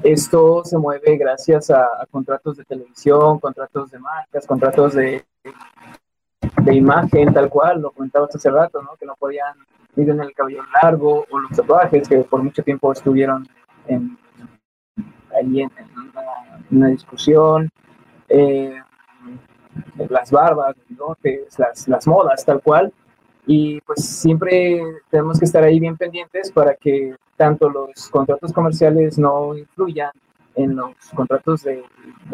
esto 0.04 0.63
se 0.63 0.78
mueve 0.78 1.17
gracias 1.17 1.69
a, 1.69 1.86
contratos 2.10 2.56
de 2.56 2.63
televisión, 2.63 3.39
contratos 3.39 3.91
de 3.91 4.00
marcas, 4.00 4.48
contratos 4.48 4.93
de, 4.93 5.26
de 6.63 6.76
imagen, 6.76 7.34
tal 7.34 7.50
cual, 7.50 7.82
lo 7.82 7.91
comentabas 7.91 8.36
hace 8.36 8.50
rato, 8.50 8.82
¿no? 8.82 8.95
que 9.00 9.06
no 9.06 9.15
podían 9.15 9.56
ir 9.95 10.10
en 10.10 10.22
el 10.22 10.34
cabello 10.34 10.63
largo 10.82 11.26
o 11.30 11.39
los 11.39 11.52
tatuajes 11.52 12.08
que 12.08 12.19
por 12.19 12.43
mucho 12.43 12.63
tiempo 12.63 12.91
estuvieron 12.91 13.48
en, 13.88 14.17
ahí 15.36 15.62
en, 15.62 15.72
una, 16.72 16.88
discusión, 16.88 17.69
eh, 18.28 18.82
las 20.10 20.32
barbas, 20.32 20.76
las, 21.58 21.88
las 21.88 22.08
modas, 22.08 22.45
tal 22.45 22.62
cual. 22.62 22.93
Y 23.45 23.82
pues 23.82 24.06
siempre 24.06 24.82
tenemos 25.10 25.39
que 25.39 25.45
estar 25.45 25.63
ahí 25.63 25.80
bien 25.80 25.98
pendientes 25.98 26.52
para 26.52 26.76
que 26.76 27.15
tanto 27.36 27.69
los 27.69 28.10
contratos 28.10 28.54
comerciales 28.54 29.17
no 29.17 29.58
influyan 29.58 30.12
en 30.56 30.76
los 30.76 30.93
contratos 31.15 31.63
de, 31.63 31.84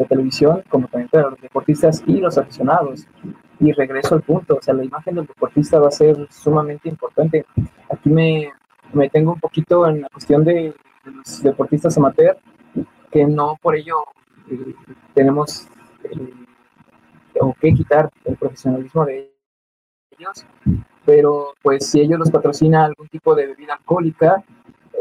televisión, 0.08 0.62
como 0.68 0.88
también 0.88 1.08
para 1.08 1.30
los 1.30 1.40
deportistas 1.40 2.02
y 2.06 2.18
los 2.18 2.36
aficionados. 2.36 3.06
Y 3.58 3.72
regreso 3.72 4.14
al 4.14 4.22
punto, 4.22 4.56
o 4.56 4.62
sea, 4.62 4.74
la 4.74 4.84
imagen 4.84 5.14
del 5.14 5.26
deportista 5.26 5.78
va 5.78 5.88
a 5.88 5.92
ser 5.92 6.28
sumamente 6.30 6.88
importante. 6.88 7.46
Aquí 7.90 8.10
me, 8.10 8.52
me 8.92 9.08
tengo 9.08 9.32
un 9.32 9.40
poquito 9.40 9.88
en 9.88 10.02
la 10.02 10.08
cuestión 10.08 10.44
de, 10.44 10.74
de 11.04 11.10
los 11.10 11.42
deportistas 11.42 11.96
amateur, 11.96 12.36
que 13.10 13.24
no 13.24 13.56
por 13.62 13.76
ello 13.76 13.96
eh, 14.50 14.74
tenemos 15.14 15.68
eh, 16.04 17.52
que 17.60 17.74
quitar 17.74 18.10
el 18.24 18.36
profesionalismo 18.36 19.04
de 19.04 19.32
ellos, 20.18 20.44
pero 21.04 21.54
pues 21.62 21.86
si 21.86 22.00
ellos 22.00 22.18
los 22.18 22.30
patrocina 22.30 22.84
algún 22.84 23.08
tipo 23.08 23.34
de 23.34 23.46
bebida 23.46 23.74
alcohólica, 23.74 24.44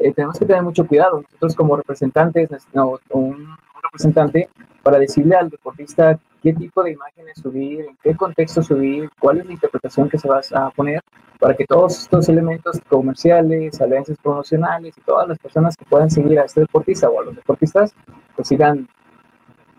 eh, 0.01 0.13
tenemos 0.13 0.37
que 0.37 0.45
tener 0.45 0.63
mucho 0.63 0.85
cuidado. 0.85 1.21
Nosotros 1.21 1.55
como 1.55 1.77
representantes, 1.77 2.49
no, 2.73 2.99
un, 3.09 3.55
representante, 3.83 4.49
para 4.83 4.99
decirle 4.99 5.35
al 5.35 5.49
deportista 5.49 6.19
qué 6.45 6.53
tipo 6.53 6.83
de 6.83 6.91
imágenes 6.91 7.39
subir, 7.41 7.81
en 7.81 7.97
qué 8.03 8.15
contexto 8.15 8.61
subir, 8.61 9.09
cuál 9.19 9.39
es 9.39 9.47
la 9.47 9.53
interpretación 9.53 10.07
que 10.07 10.19
se 10.19 10.29
va 10.29 10.41
a 10.53 10.69
poner, 10.69 11.01
para 11.39 11.55
que 11.55 11.65
todos 11.65 12.03
estos 12.03 12.29
elementos 12.29 12.79
comerciales, 12.87 13.81
alianzas 13.81 14.15
promocionales 14.21 14.95
y 14.95 15.01
todas 15.01 15.27
las 15.27 15.39
personas 15.39 15.75
que 15.75 15.85
puedan 15.85 16.11
seguir 16.11 16.39
a 16.39 16.43
este 16.43 16.61
deportista 16.61 17.09
o 17.09 17.19
a 17.19 17.23
los 17.23 17.35
deportistas, 17.35 17.95
pues 18.35 18.47
sigan 18.47 18.87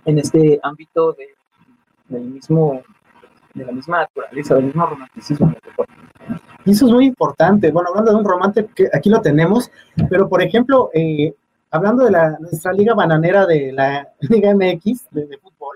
en 0.07 0.19
este 0.19 0.59
ámbito 0.61 1.13
de, 1.13 1.29
del 2.09 2.25
mismo, 2.25 2.83
de 3.55 3.65
la 3.65 3.71
misma 3.71 3.99
naturaleza, 3.99 4.57
del 4.57 4.65
mismo 4.65 4.87
romanticismo 4.87 5.47
del 5.47 5.61
deporte. 5.65 5.93
Y 6.65 6.73
eso 6.73 6.87
es 6.87 6.93
muy 6.93 7.07
importante. 7.07 7.71
Bueno, 7.71 7.91
hablando 7.91 8.11
de 8.11 8.19
un 8.19 8.25
romance, 8.25 8.67
que 8.75 8.89
aquí 8.93 9.09
lo 9.09 9.21
tenemos, 9.21 9.71
pero 10.11 10.29
por 10.29 10.43
ejemplo, 10.43 10.91
eh, 10.95 11.33
hablando 11.71 12.05
de 12.05 12.11
la, 12.11 12.37
nuestra 12.41 12.73
liga 12.73 12.95
bananera 12.95 13.47
de 13.47 13.73
la 13.73 14.09
Liga 14.21 14.53
MX 14.53 15.11
de, 15.13 15.39
fútbol, 15.39 15.76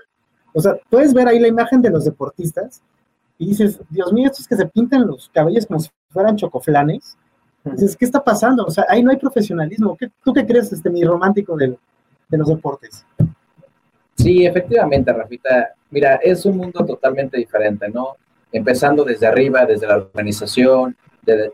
o 0.53 0.61
sea, 0.61 0.75
puedes 0.89 1.13
ver 1.13 1.27
ahí 1.27 1.39
la 1.39 1.47
imagen 1.47 1.81
de 1.81 1.89
los 1.89 2.05
deportistas 2.05 2.81
y 3.37 3.47
dices, 3.47 3.79
Dios 3.89 4.11
mío, 4.13 4.29
estos 4.29 4.47
que 4.47 4.55
se 4.55 4.65
pintan 4.67 5.07
los 5.07 5.29
cabellos 5.33 5.65
como 5.65 5.79
si 5.79 5.89
fueran 6.09 6.35
chocoflanes. 6.35 7.17
dices, 7.63 7.95
¿qué 7.97 8.05
está 8.05 8.23
pasando? 8.23 8.65
O 8.65 8.71
sea, 8.71 8.85
ahí 8.87 9.01
no 9.01 9.11
hay 9.11 9.17
profesionalismo. 9.17 9.97
¿Qué, 9.97 10.09
¿Tú 10.23 10.33
qué 10.33 10.45
crees, 10.45 10.71
este, 10.71 10.89
mi 10.89 11.03
romántico 11.03 11.55
de 11.55 11.77
los 12.29 12.47
deportes? 12.47 13.05
Sí, 14.15 14.45
efectivamente, 14.45 15.11
Rafita. 15.11 15.73
Mira, 15.89 16.15
es 16.17 16.45
un 16.45 16.57
mundo 16.57 16.85
totalmente 16.85 17.37
diferente, 17.37 17.89
¿no? 17.89 18.15
Empezando 18.51 19.03
desde 19.03 19.25
arriba, 19.25 19.65
desde 19.65 19.87
la 19.87 19.97
organización, 19.97 20.95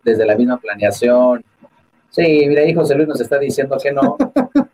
desde 0.04 0.26
la 0.26 0.36
misma 0.36 0.58
planeación, 0.58 1.44
Sí, 2.10 2.46
mira, 2.48 2.62
ahí 2.62 2.74
José 2.74 2.96
Luis 2.96 3.08
nos 3.08 3.22
está 3.22 3.38
diciendo 3.38 3.78
que 3.82 3.92
no, 3.92 4.18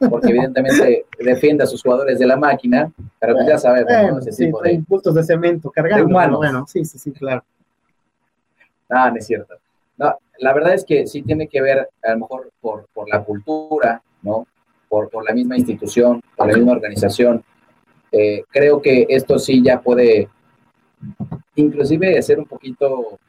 porque 0.09 0.29
evidentemente 0.29 1.05
defiende 1.19 1.63
a 1.63 1.67
sus 1.67 1.81
jugadores 1.81 2.19
de 2.19 2.25
la 2.25 2.37
máquina, 2.37 2.91
pero 3.19 3.33
pues 3.33 3.47
ya 3.47 3.57
sabemos, 3.57 3.91
¿no? 3.91 4.19
Ese 4.19 4.31
sí, 4.31 4.45
tipo 4.45 4.61
de 4.61 4.73
impulsos 4.73 5.15
de 5.15 5.23
cemento 5.23 5.71
cargando. 5.71 6.07
Bueno, 6.37 6.65
sí, 6.67 6.85
sí, 6.85 6.97
sí, 6.97 7.11
claro. 7.11 7.43
Ah, 8.89 9.09
no 9.09 9.17
es 9.17 9.25
cierto. 9.25 9.55
No, 9.97 10.15
la 10.39 10.53
verdad 10.53 10.73
es 10.73 10.85
que 10.85 11.07
sí 11.07 11.21
tiene 11.23 11.47
que 11.47 11.61
ver, 11.61 11.89
a 12.03 12.11
lo 12.11 12.19
mejor, 12.19 12.51
por, 12.61 12.87
por 12.93 13.09
la 13.09 13.23
cultura, 13.23 14.01
¿no? 14.21 14.47
Por, 14.87 15.09
por, 15.09 15.25
la 15.25 15.33
misma 15.33 15.57
institución, 15.57 16.21
por 16.35 16.47
la 16.47 16.53
misma 16.53 16.73
organización. 16.73 17.43
Eh, 18.11 18.43
creo 18.49 18.81
que 18.81 19.07
esto 19.09 19.39
sí 19.39 19.63
ya 19.63 19.81
puede 19.81 20.29
inclusive 21.55 22.11
de 22.11 22.21
ser 22.21 22.39
un 22.39 22.45
poquito 22.45 23.19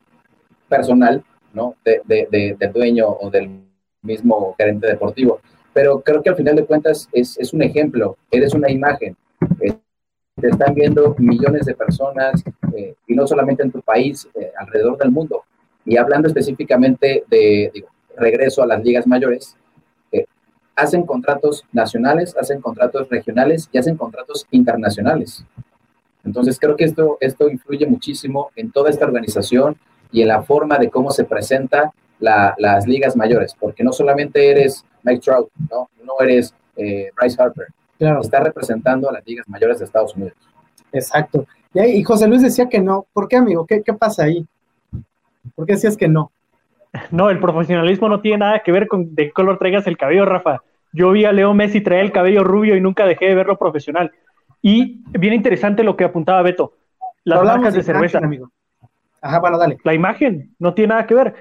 personal, 0.68 1.24
¿no? 1.52 1.74
De, 1.84 2.02
de, 2.06 2.56
del 2.58 2.72
dueño 2.72 3.08
o 3.08 3.30
del 3.30 3.64
mismo 4.04 4.54
gerente 4.56 4.86
deportivo. 4.86 5.40
Pero 5.72 6.00
creo 6.00 6.22
que 6.22 6.30
al 6.30 6.36
final 6.36 6.56
de 6.56 6.64
cuentas 6.64 7.08
es, 7.12 7.36
es 7.38 7.52
un 7.52 7.62
ejemplo, 7.62 8.16
eres 8.30 8.54
una 8.54 8.70
imagen. 8.70 9.16
Eh, 9.60 9.74
te 10.40 10.48
están 10.48 10.74
viendo 10.74 11.14
millones 11.18 11.66
de 11.66 11.74
personas 11.74 12.42
eh, 12.76 12.94
y 13.06 13.14
no 13.14 13.26
solamente 13.26 13.62
en 13.62 13.72
tu 13.72 13.80
país, 13.80 14.28
eh, 14.34 14.52
alrededor 14.58 14.98
del 14.98 15.10
mundo. 15.10 15.42
Y 15.84 15.96
hablando 15.96 16.28
específicamente 16.28 17.24
de 17.28 17.70
digo, 17.74 17.88
regreso 18.16 18.62
a 18.62 18.66
las 18.66 18.82
ligas 18.82 19.06
mayores, 19.06 19.56
hacen 20.76 21.06
contratos 21.06 21.64
nacionales, 21.72 22.36
hacen 22.36 22.60
contratos 22.60 23.08
regionales 23.08 23.68
y 23.72 23.78
hacen 23.78 23.96
contratos 23.96 24.46
internacionales. 24.50 25.44
Entonces 26.24 26.58
creo 26.58 26.74
que 26.76 26.84
esto, 26.84 27.16
esto 27.20 27.48
influye 27.48 27.86
muchísimo 27.86 28.50
en 28.56 28.72
toda 28.72 28.90
esta 28.90 29.04
organización 29.04 29.76
y 30.10 30.22
en 30.22 30.28
la 30.28 30.42
forma 30.42 30.78
de 30.78 30.90
cómo 30.90 31.10
se 31.10 31.24
presenta 31.24 31.92
las 32.18 32.86
ligas 32.86 33.16
mayores, 33.16 33.54
porque 33.58 33.84
no 33.84 33.92
solamente 33.92 34.50
eres 34.50 34.84
Mike 35.02 35.20
Trout, 35.20 35.50
no, 35.70 35.88
no 36.02 36.12
eres 36.20 36.54
eh, 36.76 37.10
Bryce 37.16 37.40
Harper, 37.40 37.66
claro. 37.98 38.20
está 38.20 38.40
representando 38.40 39.08
a 39.08 39.12
las 39.12 39.26
ligas 39.26 39.48
mayores 39.48 39.78
de 39.78 39.84
Estados 39.84 40.14
Unidos. 40.14 40.34
Exacto. 40.92 41.46
Y, 41.74 42.02
José 42.04 42.28
Luis 42.28 42.42
decía 42.42 42.68
que 42.68 42.80
no. 42.80 43.06
¿Por 43.12 43.26
qué, 43.28 43.36
amigo? 43.36 43.66
¿Qué, 43.66 43.82
qué 43.82 43.92
pasa 43.92 44.24
ahí? 44.24 44.46
¿Por 45.54 45.66
qué 45.66 45.72
decías 45.72 45.96
que 45.96 46.08
no? 46.08 46.30
No, 47.10 47.28
el 47.28 47.40
profesionalismo 47.40 48.08
no 48.08 48.20
tiene 48.20 48.38
nada 48.38 48.60
que 48.60 48.70
ver 48.70 48.86
con 48.86 49.16
de 49.16 49.26
qué 49.26 49.32
color 49.32 49.58
traigas 49.58 49.86
el 49.88 49.96
cabello, 49.96 50.24
Rafa. 50.24 50.62
Yo 50.92 51.10
vi 51.10 51.24
a 51.24 51.32
Leo 51.32 51.52
Messi 51.52 51.80
traer 51.80 52.04
el 52.04 52.12
cabello 52.12 52.44
rubio 52.44 52.76
y 52.76 52.80
nunca 52.80 53.04
dejé 53.04 53.26
de 53.26 53.34
verlo 53.34 53.58
profesional. 53.58 54.12
Y 54.62 55.02
bien 55.10 55.34
interesante 55.34 55.82
lo 55.82 55.96
que 55.96 56.04
apuntaba 56.04 56.40
Beto. 56.42 56.74
Las 57.24 57.42
marcas 57.42 57.74
de, 57.74 57.82
cerveza. 57.82 58.18
amigo. 58.18 58.50
Ajá, 59.20 59.40
bueno, 59.40 59.58
dale. 59.58 59.78
La 59.82 59.92
imagen 59.92 60.54
no 60.60 60.72
tiene 60.72 60.90
nada 60.90 61.06
que 61.06 61.14
ver. 61.14 61.34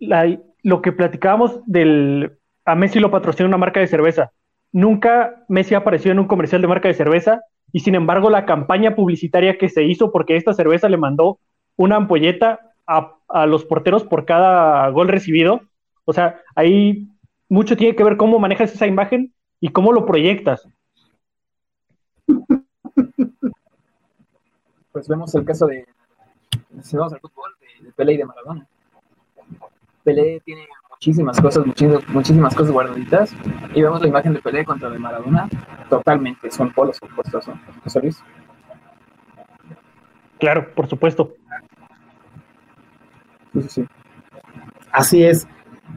Lo 0.00 0.82
que 0.82 0.92
platicábamos 0.92 1.60
del. 1.66 2.38
A 2.64 2.74
Messi 2.74 3.00
lo 3.00 3.10
patrocina 3.10 3.48
una 3.48 3.56
marca 3.56 3.80
de 3.80 3.86
cerveza. 3.86 4.32
Nunca 4.72 5.44
Messi 5.48 5.74
apareció 5.74 6.12
en 6.12 6.18
un 6.18 6.26
comercial 6.26 6.60
de 6.60 6.68
marca 6.68 6.88
de 6.88 6.94
cerveza 6.94 7.40
y 7.72 7.80
sin 7.80 7.94
embargo 7.94 8.30
la 8.30 8.46
campaña 8.46 8.94
publicitaria 8.94 9.58
que 9.58 9.68
se 9.68 9.84
hizo 9.84 10.12
porque 10.12 10.36
esta 10.36 10.52
cerveza 10.52 10.88
le 10.88 10.96
mandó 10.96 11.38
una 11.76 11.96
ampolleta 11.96 12.60
a, 12.86 13.46
los 13.46 13.64
porteros 13.64 14.04
por 14.04 14.24
cada 14.24 14.88
gol 14.90 15.08
recibido. 15.08 15.60
O 16.04 16.12
sea, 16.12 16.40
ahí 16.54 17.08
mucho 17.48 17.76
tiene 17.76 17.94
que 17.94 18.04
ver 18.04 18.16
cómo 18.16 18.38
manejas 18.38 18.72
esa 18.72 18.86
imagen 18.86 19.32
y 19.60 19.68
cómo 19.68 19.92
lo 19.92 20.06
proyectas. 20.06 20.66
Pues 24.92 25.06
vemos 25.08 25.34
el 25.34 25.44
caso 25.44 25.66
de, 25.66 25.86
si 26.82 26.96
vamos 26.96 27.12
al 27.12 27.20
fútbol, 27.20 27.50
de, 27.60 27.92
Pelé 27.92 28.14
y 28.14 28.16
de 28.16 28.24
Maradona. 28.24 28.66
Pelé 30.08 30.40
tiene 30.44 30.66
muchísimas 30.90 31.40
cosas, 31.40 31.66
muchísimas, 31.66 32.08
muchísimas 32.08 32.54
cosas 32.54 32.72
guardaditas, 32.72 33.34
y 33.74 33.82
vemos 33.82 34.00
la 34.00 34.08
imagen 34.08 34.32
de 34.32 34.40
Pelé 34.40 34.64
contra 34.64 34.88
de 34.88 34.98
Maradona, 34.98 35.48
totalmente, 35.90 36.50
son 36.50 36.72
polos 36.72 36.98
opuestos, 37.02 37.46
¿no? 37.46 37.60
José 37.84 38.00
Luis. 38.00 38.22
Claro, 40.38 40.72
por 40.74 40.88
supuesto. 40.88 41.34
Sí, 43.52 43.62
sí, 43.62 43.68
sí. 43.68 43.84
Así 44.92 45.22
es. 45.24 45.46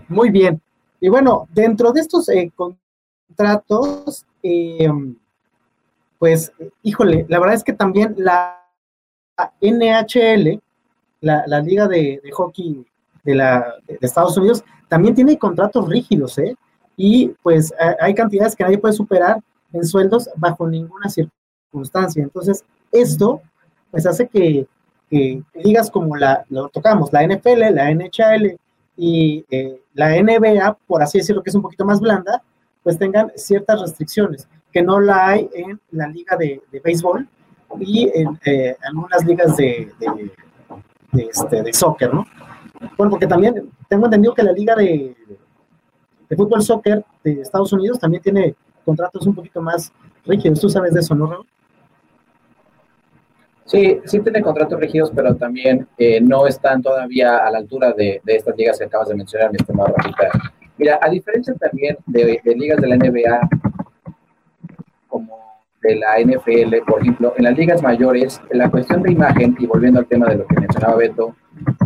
Muy 0.10 0.30
bien. 0.30 0.62
Y 1.00 1.10
bueno, 1.10 1.48
dentro 1.54 1.92
de 1.92 2.02
estos 2.02 2.28
eh, 2.30 2.52
contratos, 2.56 4.26
eh, 4.44 4.90
pues, 6.20 6.52
híjole, 6.84 7.26
la 7.30 7.40
verdad 7.40 7.56
es 7.56 7.64
que 7.64 7.74
también 7.74 8.16
la 8.18 8.62
NHL, 9.62 10.62
la, 11.22 11.60
liga 11.62 11.88
de, 11.88 12.22
hockey 12.32 12.86
de, 13.24 13.36
la, 13.36 13.76
de 13.88 13.98
Estados 14.02 14.38
Unidos, 14.38 14.64
también 14.88 15.16
tiene 15.16 15.38
contratos 15.38 15.88
rígidos, 15.88 16.38
¿eh? 16.38 16.56
Y 16.98 17.30
pues 17.42 17.74
hay 18.00 18.14
cantidades 18.14 18.56
que 18.56 18.64
nadie 18.64 18.78
puede 18.78 18.94
superar 18.94 19.40
en 19.74 19.86
sueldos 19.86 20.30
bajo 20.36 20.68
ninguna 20.68 21.10
circunstancia. 21.10 22.22
Entonces, 22.22 22.64
esto 22.92 23.42
pues 23.90 24.06
hace 24.06 24.28
que, 24.28 24.68
ligas 25.54 25.92
como 25.92 26.16
la, 26.16 26.46
lo 26.50 26.70
tocamos, 26.70 27.12
la 27.12 27.28
NFL, 27.28 27.74
la 27.74 27.94
NHL 27.94 28.58
y 28.96 29.44
eh, 29.52 29.82
la 29.94 30.12
NBA, 30.22 30.78
por 30.88 31.04
así 31.04 31.18
decirlo, 31.18 31.44
que 31.44 31.50
es 31.50 31.56
un 31.56 31.62
poquito 31.62 31.84
más 31.84 32.00
blanda, 32.00 32.42
pues 32.82 32.98
tengan 32.98 33.30
ciertas 33.36 33.82
restricciones 33.82 34.48
que 34.72 34.82
no 34.82 35.02
la 35.02 35.28
hay 35.28 35.50
en 35.54 35.82
la 35.92 36.08
liga 36.08 36.38
de, 36.38 36.62
béisbol 36.84 37.28
y 37.80 38.10
en 38.14 38.40
eh, 38.46 38.78
algunas 38.84 39.26
ligas 39.26 39.58
de, 39.58 39.92
de, 41.12 41.24
este, 41.30 41.62
de 41.62 41.74
soccer, 41.74 42.14
¿no? 42.14 42.26
Bueno, 42.98 43.12
porque 43.12 43.28
también 43.28 43.70
tengo 43.88 44.06
entendido 44.06 44.34
que 44.34 44.44
la 44.44 44.52
liga 44.52 44.76
de, 44.76 45.16
de 46.30 46.36
fútbol 46.36 46.62
soccer 46.62 47.04
de 47.24 47.42
Estados 47.42 47.72
Unidos 47.74 48.00
también 48.00 48.24
tiene 48.24 48.56
contratos 48.86 49.26
un 49.28 49.36
poquito 49.36 49.62
más 49.62 49.92
rígidos. 50.26 50.60
¿Tú 50.60 50.70
sabes 50.70 50.94
de 50.94 51.00
eso, 51.00 51.14
no, 51.16 51.28
Raúl? 51.28 51.46
Sí, 53.66 54.02
sí 54.06 54.20
tiene 54.20 54.42
contratos 54.42 54.80
rígidos, 54.80 55.12
pero 55.16 55.36
también 55.36 55.88
eh, 55.98 56.20
no 56.20 56.46
están 56.46 56.82
todavía 56.82 57.38
a 57.38 57.50
la 57.52 57.60
altura 57.60 57.94
de, 57.94 58.22
de, 58.24 58.36
estas 58.36 58.58
ligas 58.58 58.78
que 58.78 58.86
acabas 58.86 59.08
de 59.08 59.16
mencionar, 59.16 59.50
mi 59.50 59.58
estimado 59.58 59.94
Rafita. 59.96 60.30
Mira, 60.78 61.00
a 61.02 61.10
diferencia 61.10 61.54
también 61.54 61.98
de, 62.06 62.42
de 62.44 62.56
ligas 62.56 62.82
de 62.82 62.88
la 62.88 62.98
NBA, 62.98 63.50
como 65.08 65.38
de 65.82 65.96
la 65.96 66.20
NFL, 66.20 66.84
por 66.86 67.02
ejemplo, 67.02 67.34
en 67.38 67.46
las 67.46 67.58
ligas 67.58 67.82
mayores, 67.82 68.42
la 68.50 68.70
cuestión 68.70 69.04
de 69.04 69.14
imagen, 69.14 69.56
y 69.58 69.66
volviendo 69.68 70.00
al 70.00 70.06
tema 70.06 70.28
de 70.28 70.36
lo 70.38 70.48
que 70.48 70.60
mencionaba 70.60 70.98
Beto, 70.98 71.36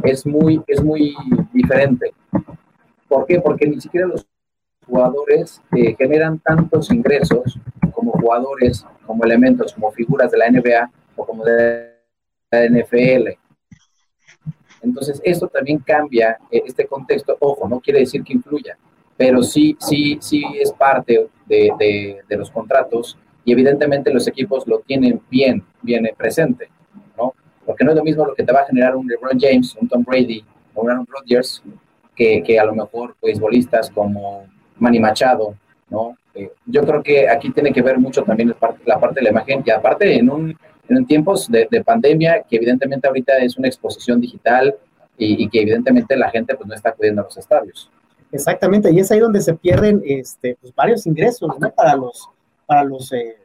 es 0.05 0.25
muy, 0.25 0.61
es 0.67 0.83
muy 0.83 1.15
diferente. 1.53 2.13
¿Por 3.07 3.25
qué? 3.25 3.39
Porque 3.39 3.67
ni 3.67 3.79
siquiera 3.79 4.07
los 4.07 4.25
jugadores 4.85 5.61
eh, 5.75 5.95
generan 5.97 6.39
tantos 6.39 6.91
ingresos 6.91 7.59
como 7.91 8.11
jugadores, 8.11 8.85
como 9.05 9.23
elementos, 9.23 9.73
como 9.73 9.91
figuras 9.91 10.31
de 10.31 10.37
la 10.37 10.49
NBA 10.49 10.91
o 11.15 11.25
como 11.25 11.43
de 11.43 11.95
la 12.51 12.65
NFL. 12.69 13.29
Entonces, 14.81 15.19
esto 15.23 15.47
también 15.47 15.79
cambia 15.79 16.37
eh, 16.51 16.61
este 16.65 16.85
contexto. 16.85 17.35
Ojo, 17.39 17.67
no 17.67 17.79
quiere 17.79 17.99
decir 18.01 18.23
que 18.23 18.33
influya, 18.33 18.77
pero 19.17 19.41
sí, 19.41 19.75
sí, 19.79 20.17
sí 20.21 20.43
es 20.59 20.71
parte 20.71 21.27
de, 21.47 22.21
de, 22.27 22.37
los 22.37 22.51
contratos 22.51 23.17
y 23.43 23.51
evidentemente 23.51 24.13
los 24.13 24.27
equipos 24.27 24.67
lo 24.67 24.79
tienen 24.79 25.21
bien, 25.29 25.63
bien 25.81 26.09
presente. 26.17 26.69
Porque 27.65 27.83
no 27.83 27.91
es 27.91 27.97
lo 27.97 28.03
mismo 28.03 28.25
lo 28.25 28.35
que 28.35 28.43
te 28.43 28.51
va 28.51 28.61
a 28.61 28.65
generar 28.65 28.95
un 28.95 29.07
LeBron 29.07 29.39
James, 29.39 29.75
un 29.79 29.87
Tom 29.87 30.03
Brady 30.03 30.43
o 30.73 30.81
un 30.81 30.91
Aaron 30.91 31.07
Rodgers 31.07 31.63
que, 32.15 32.43
que 32.43 32.59
a 32.59 32.65
lo 32.65 32.75
mejor 32.75 33.15
beisbolistas 33.21 33.89
como 33.89 34.45
Manny 34.77 34.99
Machado, 34.99 35.55
¿no? 35.89 36.15
Eh, 36.33 36.51
yo 36.65 36.85
creo 36.85 37.01
que 37.01 37.29
aquí 37.29 37.49
tiene 37.51 37.71
que 37.71 37.81
ver 37.81 37.97
mucho 37.97 38.23
también 38.23 38.49
la 38.85 38.99
parte, 38.99 39.15
de 39.15 39.21
la 39.21 39.29
imagen 39.29 39.63
y 39.65 39.71
aparte 39.71 40.17
en 40.17 40.29
un, 40.29 40.57
en 40.89 41.05
tiempos 41.05 41.49
de, 41.49 41.67
de, 41.71 41.83
pandemia 41.83 42.43
que 42.47 42.57
evidentemente 42.57 43.07
ahorita 43.07 43.37
es 43.37 43.57
una 43.57 43.69
exposición 43.69 44.19
digital 44.19 44.75
y, 45.17 45.43
y, 45.43 45.49
que 45.49 45.61
evidentemente 45.61 46.17
la 46.17 46.29
gente 46.29 46.55
pues 46.55 46.67
no 46.67 46.75
está 46.75 46.89
acudiendo 46.89 47.21
a 47.21 47.25
los 47.25 47.37
estadios. 47.37 47.89
Exactamente, 48.31 48.91
y 48.91 48.99
es 48.99 49.09
ahí 49.11 49.19
donde 49.19 49.39
se 49.39 49.53
pierden 49.53 50.01
este, 50.05 50.57
pues, 50.59 50.75
varios 50.75 51.05
ingresos 51.07 51.49
¿no? 51.57 51.69
para 51.71 51.95
los, 51.95 52.29
para 52.65 52.83
los, 52.83 53.11
eh, 53.13 53.37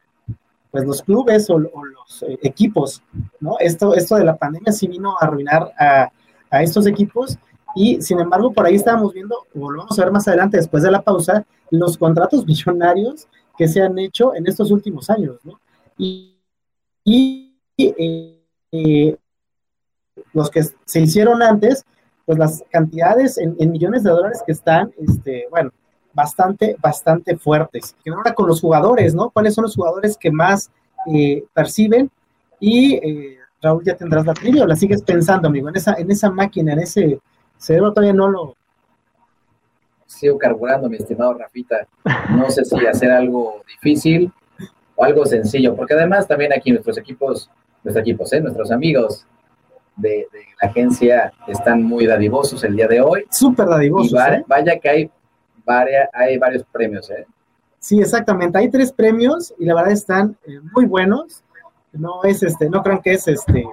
pues, 0.70 0.84
los 0.84 1.02
clubes 1.02 1.48
o, 1.50 1.58
los 1.58 2.22
eh, 2.22 2.38
equipos. 2.42 3.02
¿no? 3.40 3.56
Esto, 3.58 3.94
esto 3.94 4.16
de 4.16 4.24
la 4.24 4.36
pandemia 4.36 4.72
sí 4.72 4.86
vino 4.88 5.16
a 5.18 5.24
arruinar 5.24 5.72
a, 5.78 6.10
a, 6.50 6.62
estos 6.62 6.86
equipos 6.86 7.38
y 7.74 8.00
sin 8.02 8.18
embargo 8.18 8.52
por 8.52 8.66
ahí 8.66 8.74
estábamos 8.74 9.14
viendo, 9.14 9.36
o 9.54 9.70
lo 9.70 9.78
vamos 9.78 9.98
a 9.98 10.04
ver 10.04 10.12
más 10.12 10.26
adelante 10.26 10.56
después 10.56 10.82
de 10.82 10.90
la 10.90 11.02
pausa, 11.02 11.44
los 11.70 11.96
contratos 11.96 12.46
millonarios 12.46 13.28
que 13.56 13.68
se 13.68 13.82
han 13.82 13.98
hecho 13.98 14.34
en 14.34 14.46
estos 14.46 14.70
últimos 14.70 15.10
años. 15.10 15.36
¿no? 15.44 15.60
Y, 15.98 16.36
y 17.04 17.54
eh, 18.72 19.16
los 20.32 20.50
que 20.50 20.62
se 20.84 21.00
hicieron 21.00 21.42
antes, 21.42 21.84
pues 22.24 22.38
las 22.38 22.62
cantidades 22.70 23.38
en, 23.38 23.56
millones 23.70 24.02
de 24.02 24.10
dólares 24.10 24.42
que 24.46 24.52
están, 24.52 24.92
este, 24.98 25.46
bueno, 25.50 25.72
bastante, 26.12 26.76
bastante 26.80 27.36
fuertes. 27.36 27.96
Y 28.04 28.10
ahora 28.10 28.34
con 28.34 28.46
los 28.46 28.60
jugadores, 28.60 29.14
¿no? 29.14 29.30
¿Cuáles 29.30 29.54
son 29.54 29.62
los 29.62 29.76
jugadores 29.76 30.16
que 30.16 30.30
más 30.30 30.70
eh, 31.12 31.44
perciben? 31.54 32.10
Y 32.58 32.94
eh, 32.94 33.38
Raúl, 33.62 33.84
ya 33.84 33.96
tendrás 33.96 34.26
la 34.26 34.34
trivia 34.34 34.64
o 34.64 34.66
la 34.66 34.76
sigues 34.76 35.02
pensando, 35.02 35.48
amigo, 35.48 35.68
en 35.68 35.76
esa, 35.76 35.94
en 35.94 36.10
esa 36.10 36.30
máquina, 36.30 36.72
en 36.72 36.80
ese 36.80 37.20
cerebro 37.56 37.92
todavía 37.92 38.14
no 38.14 38.28
lo... 38.28 38.56
Sigo 40.06 40.38
carburando, 40.38 40.88
mi 40.88 40.96
estimado 40.96 41.34
Rafita. 41.34 41.86
No 42.30 42.50
sé 42.50 42.64
si 42.64 42.86
hacer 42.86 43.12
algo 43.12 43.62
difícil 43.66 44.32
o 44.96 45.04
algo 45.04 45.24
sencillo, 45.24 45.76
porque 45.76 45.94
además 45.94 46.26
también 46.26 46.52
aquí 46.52 46.72
nuestros 46.72 46.98
equipos, 46.98 47.48
nuestros 47.84 48.02
equipos, 48.02 48.32
¿eh? 48.32 48.40
nuestros 48.40 48.70
amigos 48.72 49.24
de, 49.96 50.26
la 50.60 50.68
agencia 50.68 51.32
están 51.46 51.82
muy 51.82 52.06
dadivosos 52.06 52.64
el 52.64 52.76
día 52.76 52.88
de 52.88 53.00
hoy. 53.00 53.24
Súper 53.30 53.66
dadivosos. 53.66 54.18
¿eh? 54.28 54.44
Vaya 54.46 54.78
que 54.78 54.88
hay, 54.88 55.10
hay 56.12 56.38
varios 56.38 56.64
premios, 56.72 57.10
¿eh? 57.10 57.26
Sí, 57.80 57.98
exactamente. 57.98 58.58
Hay 58.58 58.70
tres 58.70 58.92
premios 58.92 59.54
y 59.58 59.64
la 59.64 59.74
verdad 59.74 59.92
están 59.92 60.36
eh, 60.46 60.60
muy 60.74 60.84
buenos. 60.84 61.42
No 61.92 62.22
es 62.24 62.42
este, 62.42 62.68
no 62.68 62.82
crean 62.82 63.00
que 63.00 63.14
es 63.14 63.26
este 63.26 63.66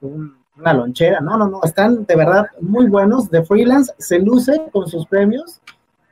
una 0.00 0.72
lonchera. 0.74 1.20
No, 1.20 1.36
no, 1.36 1.48
no, 1.48 1.62
están 1.62 2.04
de 2.04 2.16
verdad 2.16 2.46
muy 2.60 2.88
buenos. 2.88 3.30
De 3.30 3.44
freelance 3.44 3.94
se 3.98 4.18
luce 4.18 4.60
con 4.72 4.88
sus 4.88 5.06
premios. 5.06 5.60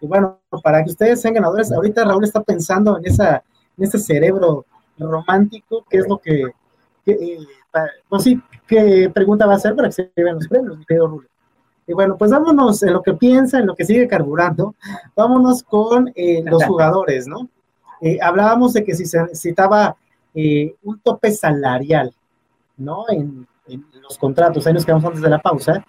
Y 0.00 0.06
bueno, 0.06 0.38
para 0.62 0.84
que 0.84 0.90
ustedes 0.90 1.20
sean 1.20 1.34
ganadores, 1.34 1.72
ahorita 1.72 2.04
Raúl 2.04 2.24
está 2.24 2.42
pensando 2.42 2.98
en, 2.98 3.06
esa, 3.06 3.42
ese 3.78 3.98
cerebro 3.98 4.64
romántico, 4.98 5.84
que 5.88 5.98
es 5.98 6.08
lo 6.08 6.18
que, 6.18 6.44
eh, 7.06 7.38
pues 8.08 8.24
qué 8.66 9.10
pregunta 9.12 9.46
va 9.46 9.54
a 9.54 9.56
hacer 9.56 9.74
para 9.74 9.88
que 9.88 9.92
se 9.92 10.12
lleven 10.14 10.36
los 10.36 10.46
premios, 10.46 10.78
mi 10.78 10.84
querido 10.84 11.08
Rulo. 11.08 11.28
Y 11.86 11.92
bueno, 11.92 12.16
pues 12.16 12.30
vámonos 12.30 12.82
en 12.82 12.92
lo 12.92 13.02
que 13.02 13.14
piensa, 13.14 13.58
en 13.58 13.66
lo 13.66 13.74
que 13.74 13.84
sigue 13.84 14.08
carburando, 14.08 14.74
vámonos 15.14 15.62
con 15.62 16.10
eh, 16.14 16.42
los 16.44 16.64
jugadores, 16.64 17.26
¿no? 17.26 17.48
Eh, 18.00 18.18
hablábamos 18.22 18.72
de 18.72 18.84
que 18.84 18.94
si 18.94 19.06
se 19.06 19.20
necesitaba 19.20 19.96
un 20.82 20.98
tope 21.00 21.30
salarial, 21.30 22.12
¿no? 22.76 23.04
En, 23.08 23.46
en 23.68 23.84
los 24.02 24.18
contratos, 24.18 24.66
ahí 24.66 24.72
nos 24.72 24.84
quedamos 24.84 25.04
antes 25.04 25.22
de 25.22 25.30
la 25.30 25.38
pausa, 25.38 25.84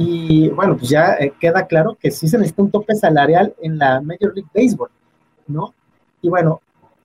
y 0.00 0.48
bueno, 0.50 0.76
pues 0.76 0.90
ya 0.90 1.14
eh, 1.14 1.32
queda 1.40 1.66
claro 1.66 1.98
que 2.00 2.12
sí 2.12 2.28
se 2.28 2.38
necesita 2.38 2.62
un 2.62 2.70
tope 2.70 2.94
salarial 2.94 3.52
en 3.60 3.78
la 3.78 4.00
Major 4.00 4.32
League 4.32 4.48
Baseball, 4.54 4.90
¿no? 5.48 5.74
Y 6.22 6.28
bueno, 6.28 6.60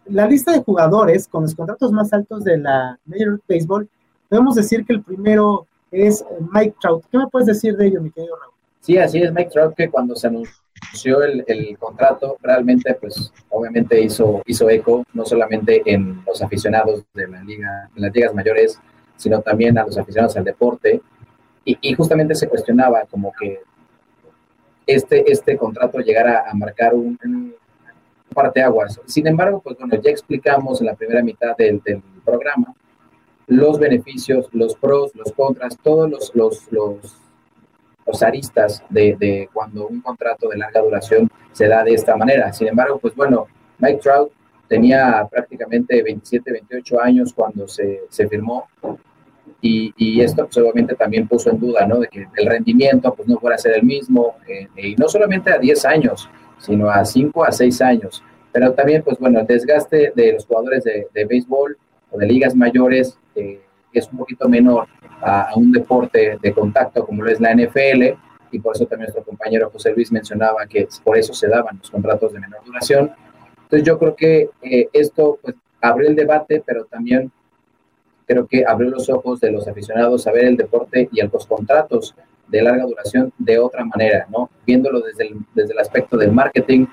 la 0.05 0.27
lista 0.27 0.51
de 0.51 0.61
jugadores 0.61 1.27
con 1.27 1.41
los 1.41 1.55
contratos 1.55 1.91
más 1.91 2.13
altos 2.13 2.43
de 2.43 2.59
la 2.59 2.99
Major 3.05 3.29
League 3.29 3.43
Baseball, 3.49 3.89
podemos 4.29 4.53
decir 4.53 4.85
que 4.85 4.93
el 4.93 5.01
primero 5.01 5.65
es 6.01 6.25
Mike 6.53 6.75
Trout. 6.81 7.03
¿Qué 7.11 7.17
me 7.17 7.27
puedes 7.27 7.47
decir 7.47 7.75
de 7.77 7.87
ello, 7.87 8.01
mi 8.01 8.11
querido 8.11 8.35
Raúl? 8.35 8.53
Sí, 8.79 8.97
así 8.97 9.21
es, 9.21 9.31
Mike 9.31 9.51
Trout, 9.51 9.75
que 9.75 9.89
cuando 9.89 10.15
se 10.15 10.27
anunció 10.27 11.23
el, 11.23 11.43
el, 11.47 11.77
contrato, 11.77 12.37
realmente, 12.41 12.93
pues, 12.95 13.31
obviamente 13.49 14.01
hizo, 14.01 14.41
hizo 14.45 14.69
eco, 14.69 15.05
no 15.13 15.25
solamente 15.25 15.81
en 15.85 16.21
los 16.25 16.41
aficionados 16.41 17.03
de 17.13 17.27
la 17.27 17.41
liga, 17.43 17.89
en 17.95 18.01
las 18.01 18.13
ligas 18.13 18.33
mayores, 18.33 18.79
sino 19.15 19.41
también 19.41 19.77
a 19.77 19.85
los 19.85 19.97
aficionados 19.97 20.35
al 20.35 20.43
deporte. 20.43 21.01
Y, 21.65 21.93
justamente 21.93 22.35
se 22.35 22.49
cuestionaba 22.49 23.05
como 23.09 23.31
que 23.39 23.61
este, 24.85 25.31
este 25.31 25.55
contrato 25.57 25.99
llegara 25.99 26.43
a 26.49 26.53
marcar 26.53 26.93
un, 26.93 27.17
un 27.23 27.55
parteaguas. 28.33 28.99
Sin 29.05 29.27
embargo, 29.27 29.61
pues 29.63 29.77
bueno, 29.77 29.95
ya 30.01 30.11
explicamos 30.11 30.81
en 30.81 30.87
la 30.87 30.95
primera 30.95 31.23
mitad 31.23 31.55
del, 31.55 31.81
del 31.81 32.01
programa 32.25 32.75
los 33.47 33.79
beneficios, 33.79 34.47
los 34.51 34.75
pros, 34.75 35.11
los 35.15 35.31
contras, 35.33 35.77
todos 35.81 36.09
los, 36.09 36.31
los, 36.35 36.71
los, 36.71 37.17
los 38.05 38.23
aristas 38.23 38.83
de, 38.89 39.15
de, 39.19 39.49
cuando 39.51 39.87
un 39.87 40.01
contrato 40.01 40.49
de 40.49 40.57
larga 40.57 40.81
duración 40.81 41.29
se 41.51 41.67
da 41.67 41.83
de 41.83 41.93
esta 41.93 42.15
manera. 42.15 42.51
Sin 42.53 42.67
embargo, 42.67 42.99
pues 42.99 43.15
bueno, 43.15 43.47
Mike 43.79 43.99
Trout 44.01 44.31
tenía 44.67 45.27
prácticamente 45.29 46.01
27, 46.01 46.51
28 46.51 47.01
años 47.01 47.33
cuando 47.33 47.67
se, 47.67 48.01
se 48.09 48.27
firmó 48.27 48.67
y, 49.61 50.21
esto 50.21 50.45
pues, 50.45 50.57
obviamente 50.57 50.93
también 50.95 51.27
puso 51.27 51.49
en 51.49 51.59
duda, 51.59 51.85
¿no? 51.87 51.99
De 51.99 52.07
que 52.07 52.27
el 52.35 52.45
rendimiento 52.47 53.13
pues 53.13 53.27
no 53.29 53.37
fuera 53.37 53.55
a 53.55 53.59
ser 53.59 53.75
el 53.75 53.83
mismo, 53.83 54.35
eh, 54.47 54.67
y 54.75 54.95
no 54.95 55.07
solamente 55.07 55.51
a 55.51 55.57
10 55.57 55.85
años, 55.85 56.29
sino 56.57 56.89
a 56.89 57.05
5 57.05 57.45
a 57.45 57.51
6 57.51 57.81
años. 57.81 58.23
Pero 58.51 58.73
también, 58.73 59.03
pues 59.03 59.17
bueno, 59.19 59.39
el 59.39 59.47
desgaste 59.47 60.11
de 60.15 60.33
los 60.33 60.45
jugadores 60.45 60.83
de, 60.83 61.07
de 61.13 61.25
béisbol 61.25 61.77
o 62.11 62.17
de 62.17 62.27
ligas 62.27 62.55
mayores 62.55 63.17
eh, 63.35 63.61
es 63.91 64.09
un 64.11 64.17
poquito 64.19 64.49
menor 64.49 64.87
a, 65.21 65.49
a, 65.49 65.55
un 65.55 65.71
deporte 65.71 66.37
de 66.41 66.53
contacto 66.53 67.05
como 67.05 67.23
lo 67.23 67.31
es 67.31 67.39
la 67.39 67.53
NFL, 67.53 68.17
y 68.53 68.59
por 68.59 68.75
eso 68.75 68.85
también 68.85 69.07
nuestro 69.07 69.23
compañero 69.23 69.69
José 69.71 69.93
Luis 69.93 70.11
mencionaba 70.11 70.65
que 70.67 70.87
por 71.03 71.17
eso 71.17 71.33
se 71.33 71.47
daban 71.47 71.77
los 71.79 71.89
contratos 71.89 72.31
de 72.33 72.39
menor 72.39 72.63
duración. 72.63 73.11
Entonces 73.63 73.83
yo 73.83 73.97
creo 73.97 74.15
que 74.15 74.49
eh, 74.61 74.89
esto 74.93 75.39
pues, 75.41 75.55
abrió 75.81 76.07
el 76.07 76.15
debate, 76.15 76.63
pero 76.65 76.85
también 76.85 77.31
creo 78.25 78.47
que 78.47 78.63
abrió 78.65 78.89
los 78.89 79.09
ojos 79.09 79.39
de 79.41 79.51
los 79.51 79.67
aficionados 79.67 80.27
a 80.27 80.31
ver 80.31 80.45
el 80.45 80.57
deporte 80.57 81.09
y 81.11 81.21
los 81.21 81.47
contratos 81.47 82.15
de 82.47 82.61
larga 82.61 82.85
duración 82.85 83.33
de 83.37 83.57
otra 83.57 83.83
manera, 83.83 84.27
¿no? 84.29 84.49
Viéndolo 84.65 85.01
desde 85.01 85.33
desde 85.55 85.73
el 85.73 85.79
aspecto 85.79 86.17
del 86.17 86.31
marketing, 86.31 86.85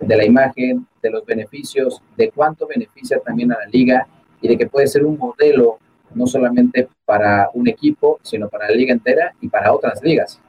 de 0.00 0.16
la 0.16 0.24
imagen, 0.24 0.86
de 1.02 1.10
los 1.10 1.24
beneficios, 1.24 2.02
de 2.16 2.30
cuánto 2.30 2.66
beneficia 2.66 3.18
también 3.20 3.52
a 3.52 3.58
la 3.58 3.66
liga 3.66 4.06
y 4.40 4.48
de 4.48 4.58
que 4.58 4.66
puede 4.66 4.86
ser 4.86 5.04
un 5.04 5.18
modelo 5.18 5.78
no 6.14 6.26
solamente 6.26 6.88
para 7.04 7.50
un 7.54 7.68
equipo, 7.68 8.18
sino 8.22 8.48
para 8.48 8.68
la 8.68 8.74
liga 8.74 8.92
entera 8.92 9.34
y 9.40 9.48
para 9.48 9.72
otras 9.72 10.02
ligas. 10.02 10.40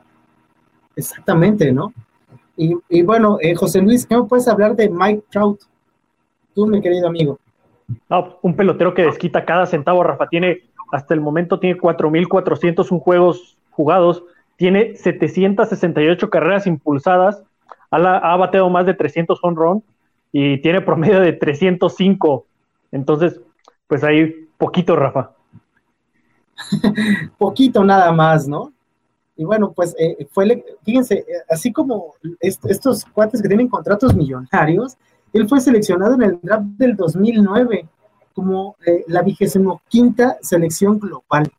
Exactamente, 0.96 1.72
¿no? 1.72 1.94
Y, 2.56 2.76
y 2.90 3.02
bueno, 3.04 3.38
eh, 3.42 3.56
José 3.56 3.82
Luis, 3.82 4.06
¿qué 4.06 4.18
me 4.18 4.24
puedes 4.24 4.48
hablar 4.48 4.76
de 4.76 4.90
Mike 4.90 5.24
Trout? 5.30 5.62
Tú, 6.54 6.68
mi 6.68 6.82
querido 6.82 7.08
amigo. 7.08 7.40
No, 8.10 8.38
un 8.42 8.56
pelotero 8.56 8.94
que 8.94 9.04
desquita 9.04 9.46
cada 9.46 9.66
centavo, 9.66 10.04
Rafa. 10.04 10.28
Tiene, 10.28 10.64
hasta 10.92 11.14
el 11.14 11.22
momento, 11.22 11.60
tiene 11.60 11.80
4.401 11.80 13.00
juegos 13.00 13.58
jugados, 13.72 14.24
tiene 14.58 14.96
768 14.96 16.30
carreras 16.30 16.68
impulsadas, 16.68 17.44
ha, 17.92 17.98
ha 17.98 18.36
bateado 18.36 18.70
más 18.70 18.86
de 18.86 18.94
300 18.94 19.40
home 19.42 19.56
run 19.56 19.84
y 20.32 20.62
tiene 20.62 20.82
promedio 20.82 21.22
de 21.22 21.34
305. 21.34 22.46
Entonces, 22.92 23.40
pues 23.90 24.04
ahí, 24.04 24.48
poquito, 24.58 24.96
Rafa. 24.96 25.32
poquito 27.38 27.84
nada 27.84 28.12
más, 28.12 28.48
¿no? 28.48 28.72
Y 29.36 29.44
bueno, 29.44 29.72
pues 29.72 29.96
eh, 29.98 30.28
fue, 30.32 30.64
fíjense, 30.84 31.16
eh, 31.16 31.26
así 31.50 31.74
como 31.74 32.14
est 32.40 32.64
estos 32.66 33.04
cuates 33.06 33.42
que 33.42 33.48
tienen 33.48 33.68
contratos 33.68 34.14
millonarios, 34.14 34.96
él 35.34 35.50
fue 35.50 35.60
seleccionado 35.60 36.14
en 36.14 36.22
el 36.22 36.40
draft 36.42 36.66
del 36.78 36.96
2009 36.96 37.88
como 38.34 38.76
eh, 38.86 39.04
la 39.08 39.24
vigésimo 39.24 39.82
quinta 39.90 40.38
selección 40.42 41.00
global. 41.00 41.52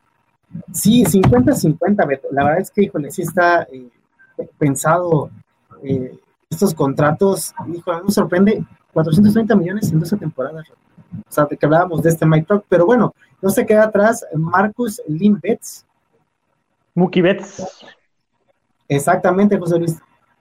Sí, 0.71 1.03
50-50, 1.03 2.21
La 2.31 2.43
verdad 2.45 2.61
es 2.61 2.71
que, 2.71 2.83
híjole, 2.83 3.11
sí 3.11 3.23
está 3.23 3.63
eh, 3.63 3.89
pensado 4.57 5.29
estos 6.49 6.73
contratos. 6.73 7.53
Híjole, 7.73 8.03
me 8.03 8.11
sorprende 8.11 8.65
430 8.93 9.55
millones 9.55 9.91
en 9.91 9.99
12 9.99 10.17
temporadas. 10.17 10.65
O 11.27 11.31
sea, 11.31 11.45
de 11.45 11.57
que 11.57 11.65
hablábamos 11.65 12.01
de 12.01 12.09
este 12.09 12.25
Mike 12.25 12.45
Talk, 12.47 12.65
pero 12.69 12.85
bueno, 12.85 13.13
no 13.41 13.49
se 13.49 13.65
queda 13.65 13.85
atrás 13.85 14.25
Marcus 14.35 15.01
Limbets. 15.07 15.85
Mookie 16.93 17.21
Betts. 17.21 17.85
Exactamente, 18.87 19.57
José 19.57 19.79
Luis. 19.79 19.99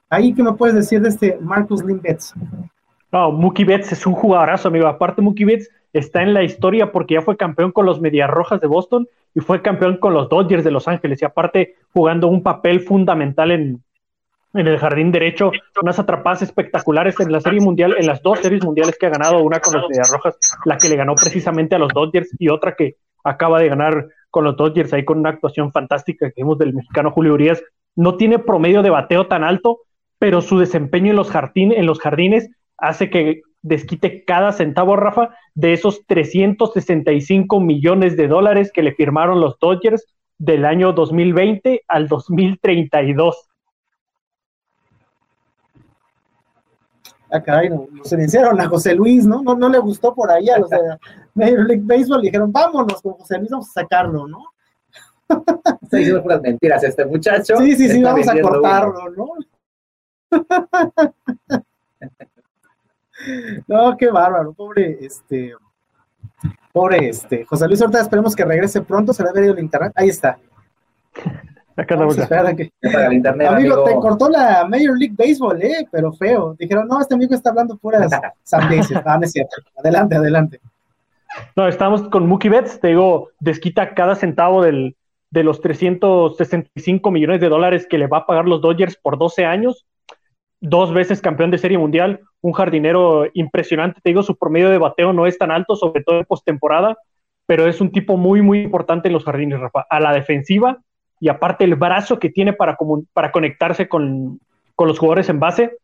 Ahí, 0.08 0.34
¿qué 0.34 0.42
me 0.42 0.52
puedes 0.52 0.74
decir 0.74 1.00
de 1.00 1.08
este 1.08 1.38
Marcus 1.40 1.84
Limbets? 1.84 2.34
No, 3.12 3.30
Mookie 3.32 3.64
Betts 3.64 3.92
es 3.92 4.06
un 4.06 4.14
jugadorazo, 4.14 4.68
amigo. 4.68 4.86
Aparte, 4.86 5.22
Mookie 5.22 5.44
Betts 5.44 5.70
está 5.92 6.22
en 6.22 6.34
la 6.34 6.42
historia 6.42 6.92
porque 6.92 7.14
ya 7.14 7.22
fue 7.22 7.36
campeón 7.36 7.72
con 7.72 7.86
los 7.86 8.00
Medias 8.00 8.30
Rojas 8.30 8.60
de 8.60 8.66
Boston 8.66 9.08
y 9.34 9.40
fue 9.40 9.62
campeón 9.62 9.98
con 9.98 10.14
los 10.14 10.28
Dodgers 10.28 10.64
de 10.64 10.70
Los 10.70 10.88
Ángeles. 10.88 11.22
Y 11.22 11.24
aparte, 11.24 11.76
jugando 11.92 12.28
un 12.28 12.42
papel 12.42 12.80
fundamental 12.80 13.50
en, 13.52 13.82
en 14.54 14.66
el 14.66 14.78
jardín 14.78 15.12
derecho, 15.12 15.52
unas 15.80 15.98
atrapadas 15.98 16.42
espectaculares 16.42 17.18
en 17.20 17.30
la 17.30 17.40
serie 17.40 17.60
mundial, 17.60 17.94
en 17.98 18.06
las 18.06 18.22
dos 18.22 18.40
series 18.40 18.64
mundiales 18.64 18.96
que 18.98 19.06
ha 19.06 19.10
ganado, 19.10 19.42
una 19.42 19.60
con 19.60 19.80
los 19.80 19.88
Medias 19.88 20.10
Rojas, 20.12 20.36
la 20.64 20.76
que 20.76 20.88
le 20.88 20.96
ganó 20.96 21.14
precisamente 21.14 21.76
a 21.76 21.78
los 21.78 21.92
Dodgers 21.92 22.28
y 22.38 22.48
otra 22.48 22.74
que 22.74 22.96
acaba 23.22 23.60
de 23.60 23.68
ganar 23.68 24.08
con 24.30 24.44
los 24.44 24.56
Dodgers 24.56 24.92
ahí 24.92 25.04
con 25.04 25.18
una 25.18 25.30
actuación 25.30 25.72
fantástica 25.72 26.30
que 26.30 26.42
vimos 26.42 26.58
del 26.58 26.74
mexicano 26.74 27.10
Julio 27.10 27.34
Urias. 27.34 27.62
No 27.94 28.16
tiene 28.16 28.38
promedio 28.38 28.82
de 28.82 28.90
bateo 28.90 29.26
tan 29.26 29.44
alto, 29.44 29.80
pero 30.18 30.40
su 30.40 30.58
desempeño 30.58 31.10
en 31.10 31.16
los, 31.16 31.30
jardín, 31.30 31.72
en 31.72 31.86
los 31.86 32.00
jardines 32.00 32.50
hace 32.76 33.10
que 33.10 33.42
desquite 33.62 34.24
cada 34.24 34.52
centavo, 34.52 34.96
Rafa, 34.96 35.30
de 35.54 35.72
esos 35.72 36.06
365 36.06 37.60
millones 37.60 38.16
de 38.16 38.28
dólares 38.28 38.70
que 38.72 38.82
le 38.82 38.94
firmaron 38.94 39.40
los 39.40 39.58
Dodgers 39.58 40.06
del 40.38 40.64
año 40.64 40.92
2020 40.92 41.82
al 41.86 42.08
2032. 42.08 43.49
Ah, 47.32 47.40
caray, 47.42 47.70
no, 47.70 47.86
se 48.02 48.16
iniciaron 48.16 48.60
a 48.60 48.68
José 48.68 48.94
Luis, 48.94 49.24
¿no? 49.24 49.42
¿no? 49.42 49.54
No 49.54 49.68
le 49.68 49.78
gustó 49.78 50.14
por 50.14 50.30
ahí 50.30 50.48
a 50.50 50.58
los 50.58 50.70
de 50.70 50.78
Major 51.34 51.66
League 51.66 51.82
Baseball, 51.84 52.22
dijeron, 52.22 52.50
vámonos 52.50 53.00
con 53.00 53.12
José 53.14 53.38
Luis, 53.38 53.50
vamos 53.50 53.68
a 53.70 53.82
sacarlo, 53.82 54.26
¿no? 54.26 54.44
Está 55.80 55.96
diciendo 55.96 56.22
puras 56.22 56.42
mentiras 56.42 56.82
este 56.82 57.04
muchacho. 57.04 57.56
Sí, 57.58 57.76
sí, 57.76 57.88
sí, 57.88 58.02
vamos 58.02 58.28
a 58.28 58.40
cortarlo, 58.40 59.10
¿no? 59.10 59.26
No, 63.68 63.96
qué 63.98 64.10
bárbaro, 64.10 64.54
pobre, 64.54 64.96
este, 65.02 65.52
pobre, 66.72 67.10
este, 67.10 67.44
José 67.44 67.66
Luis 67.68 67.82
Horta, 67.82 68.00
esperemos 68.00 68.34
que 68.34 68.46
regrese 68.46 68.80
pronto, 68.80 69.12
se 69.12 69.22
le 69.22 69.28
ha 69.28 69.32
venido 69.32 69.52
el 69.52 69.58
internet, 69.58 69.92
ahí 69.94 70.08
está. 70.08 70.38
Acá 71.80 71.96
que... 72.54 72.70
internet, 72.82 73.48
amigo, 73.48 73.74
amigo, 73.74 73.84
te 73.84 73.94
cortó 73.94 74.28
la 74.28 74.66
Major 74.68 74.98
League 74.98 75.14
Baseball, 75.16 75.62
eh, 75.62 75.86
pero 75.90 76.12
feo. 76.12 76.54
Dijeron, 76.58 76.86
no, 76.88 77.00
este 77.00 77.14
amigo 77.14 77.34
está 77.34 77.50
hablando 77.50 77.76
puras 77.76 78.10
sandeces. 78.42 79.00
Ah, 79.04 79.16
no 79.16 79.24
es 79.24 79.32
cierto. 79.32 79.56
Adelante, 79.76 80.16
adelante. 80.16 80.60
No, 81.56 81.68
estamos 81.68 82.02
con 82.08 82.26
Mookie 82.26 82.48
Betts, 82.48 82.80
te 82.80 82.88
digo, 82.88 83.30
desquita 83.38 83.94
cada 83.94 84.14
centavo 84.14 84.62
del, 84.62 84.96
de 85.30 85.44
los 85.44 85.60
365 85.60 87.10
millones 87.10 87.40
de 87.40 87.48
dólares 87.48 87.86
que 87.88 87.98
le 87.98 88.08
va 88.08 88.18
a 88.18 88.26
pagar 88.26 88.46
los 88.46 88.60
Dodgers 88.60 88.96
por 88.96 89.16
12 89.16 89.44
años 89.44 89.86
dos 90.60 90.92
veces 90.92 91.22
campeón 91.22 91.50
de 91.50 91.58
serie 91.58 91.78
mundial, 91.78 92.20
un 92.42 92.52
jardinero 92.52 93.26
impresionante. 93.32 94.00
Te 94.02 94.10
digo, 94.10 94.22
su 94.22 94.36
promedio 94.36 94.68
de 94.68 94.78
bateo 94.78 95.12
no 95.12 95.26
es 95.26 95.38
tan 95.38 95.50
alto, 95.50 95.74
sobre 95.74 96.02
todo 96.02 96.18
en 96.18 96.26
postemporada, 96.26 96.98
pero 97.46 97.66
es 97.66 97.80
un 97.80 97.90
tipo 97.90 98.16
muy, 98.16 98.42
muy 98.42 98.60
importante 98.60 99.08
en 99.08 99.14
los 99.14 99.24
jardines, 99.24 99.58
Rafa, 99.58 99.86
a 99.88 100.00
la 100.00 100.12
defensiva 100.12 100.78
y 101.20 101.28
aparte 101.28 101.64
el 101.64 101.76
brazo 101.76 102.18
que 102.18 102.30
tiene 102.30 102.54
para, 102.54 102.76
para 103.12 103.30
conectarse 103.30 103.88
con, 103.88 104.40
con 104.74 104.88
los 104.88 104.98
jugadores 104.98 105.28
en 105.28 105.38
base 105.38 105.76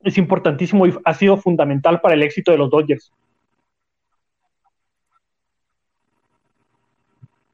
es 0.00 0.16
importantísimo 0.16 0.86
y 0.86 0.94
ha 1.04 1.14
sido 1.14 1.36
fundamental 1.36 2.00
para 2.00 2.14
el 2.14 2.22
éxito 2.22 2.50
de 2.50 2.58
los 2.58 2.70
Dodgers. 2.70 3.12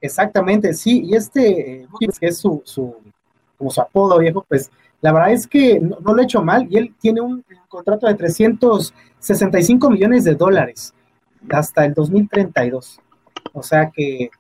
Exactamente, 0.01 0.73
sí, 0.73 1.03
y 1.05 1.17
este, 1.17 1.83
eh, 1.83 1.89
que 2.21 2.27
es 2.29 2.39
su, 2.39 2.63
su, 2.65 2.97
como 3.59 3.71
su 3.71 3.81
apodo 3.81 4.19
viejo, 4.19 4.45
pues 4.49 4.71
la 5.01 5.13
verdad 5.13 5.33
es 5.33 5.47
que 5.47 5.81
no, 5.81 5.99
lo 6.01 6.21
ha 6.21 6.23
hecho 6.23 6.43
mal 6.43 6.69
y 6.71 6.77
él 6.77 6.95
tiene 7.01 7.21
un, 7.21 7.45
contrato 7.69 8.07
de 8.07 8.15
365 8.15 9.91
millones 9.91 10.25
de 10.25 10.35
dólares 10.35 10.95
hasta 11.51 11.85
el 11.85 11.95
2032. 11.95 13.01
O 13.53 13.63
sea 13.63 13.91
que, 13.93 14.31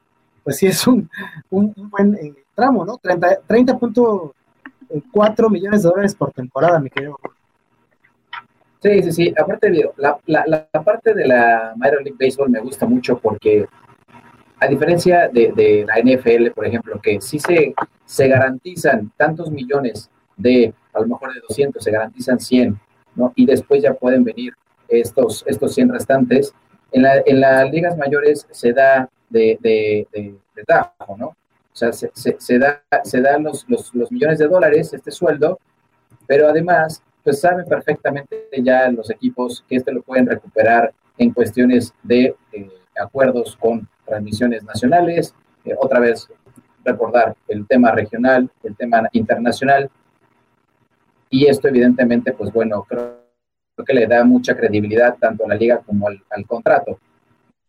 pues 0.44 0.59
sí 0.59 0.66
es 0.66 0.87
un, 0.87 1.11
un, 1.51 1.75
buen 1.90 2.14
eh, 2.14 2.35
tramo, 2.57 2.85
¿no? 2.85 2.99
30.4 2.99 5.51
millones 5.51 5.85
de 5.85 5.88
dólares 5.88 6.16
por 6.16 6.33
temporada, 6.33 6.81
mi 6.81 6.90
querido. 6.90 7.16
Sí, 8.83 9.05
sí, 9.05 9.12
sí. 9.12 9.33
Aparte, 9.38 9.71
la, 9.97 10.19
la, 10.27 10.45
la 10.47 10.66
parte 10.83 11.14
de 11.14 11.27
la 11.27 11.73
Major 11.77 12.03
League 12.03 12.19
Baseball 12.19 12.51
me 12.51 12.59
gusta 12.61 12.87
mucho 12.87 13.16
porque 13.19 13.69
a 14.59 14.66
diferencia 14.66 15.29
de, 15.29 15.87
la 15.87 16.01
NFL, 16.01 16.51
por 16.53 16.66
ejemplo, 16.66 16.99
que 17.01 17.21
sí 17.21 17.38
se, 17.38 17.75
se 18.05 18.29
garantizan 18.29 19.12
tantos 19.16 19.51
millones 19.51 20.11
de, 20.37 20.73
a 20.95 21.01
lo 21.01 21.09
mejor 21.09 21.35
de 21.35 21.40
200, 21.49 21.83
se 21.83 21.90
garantizan 21.90 22.40
100, 22.40 22.79
¿no? 23.16 23.33
Y 23.37 23.47
después 23.47 23.83
ya 23.83 23.95
pueden 23.95 24.25
venir 24.25 24.55
estos, 24.88 25.45
estos 25.47 25.75
100 25.75 25.92
restantes. 25.92 26.55
En, 26.92 27.03
la, 27.03 27.23
en 27.27 27.40
las 27.40 27.71
ligas 27.71 27.99
mayores 27.99 28.47
se 28.51 28.73
da 28.73 29.09
de, 29.29 29.59
de, 29.61 30.07
de, 30.12 30.64
trabajo, 30.64 31.16
¿no? 31.19 31.37
O 31.77 31.79
sea, 31.79 31.93
se, 31.93 32.11
se, 32.15 32.59
da, 32.59 32.83
se 33.05 33.21
dan 33.21 33.43
los, 33.43 33.69
los, 33.69 33.95
los, 33.95 34.11
millones 34.11 34.39
de 34.39 34.49
dólares, 34.49 34.95
este 34.95 35.11
sueldo, 35.11 35.59
pero 36.27 36.49
además, 36.49 37.03
pues 37.23 37.43
saben 37.43 37.67
perfectamente 37.67 38.49
ya 38.62 38.91
los 38.91 39.11
equipos 39.11 39.62
que 39.69 39.77
este 39.77 39.93
lo 39.93 40.01
pueden 40.01 40.27
recuperar 40.27 40.95
en 41.19 41.35
cuestiones 41.35 41.93
de 42.03 42.35
eh, 42.53 42.71
acuerdos 42.99 43.57
con 43.57 43.87
transmisiones 44.07 44.65
nacionales, 44.65 45.35
eh, 45.67 45.75
otra 45.79 46.01
vez 46.01 46.27
recordar 46.83 47.37
el 47.47 47.67
tema 47.67 47.93
regional, 47.93 48.49
el 48.62 48.75
tema 48.75 49.07
internacional, 49.12 49.91
y 51.29 51.45
esto 51.45 51.69
evidentemente, 51.69 52.33
pues 52.33 52.51
bueno, 52.55 52.87
creo, 52.89 53.19
que 53.87 53.93
le 53.93 54.07
da 54.07 54.25
mucha 54.25 54.57
credibilidad 54.57 55.15
tanto 55.21 55.45
a 55.45 55.49
la 55.49 55.57
liga 55.57 55.83
como 55.85 56.09
al, 56.09 56.47
contrato. 56.47 56.99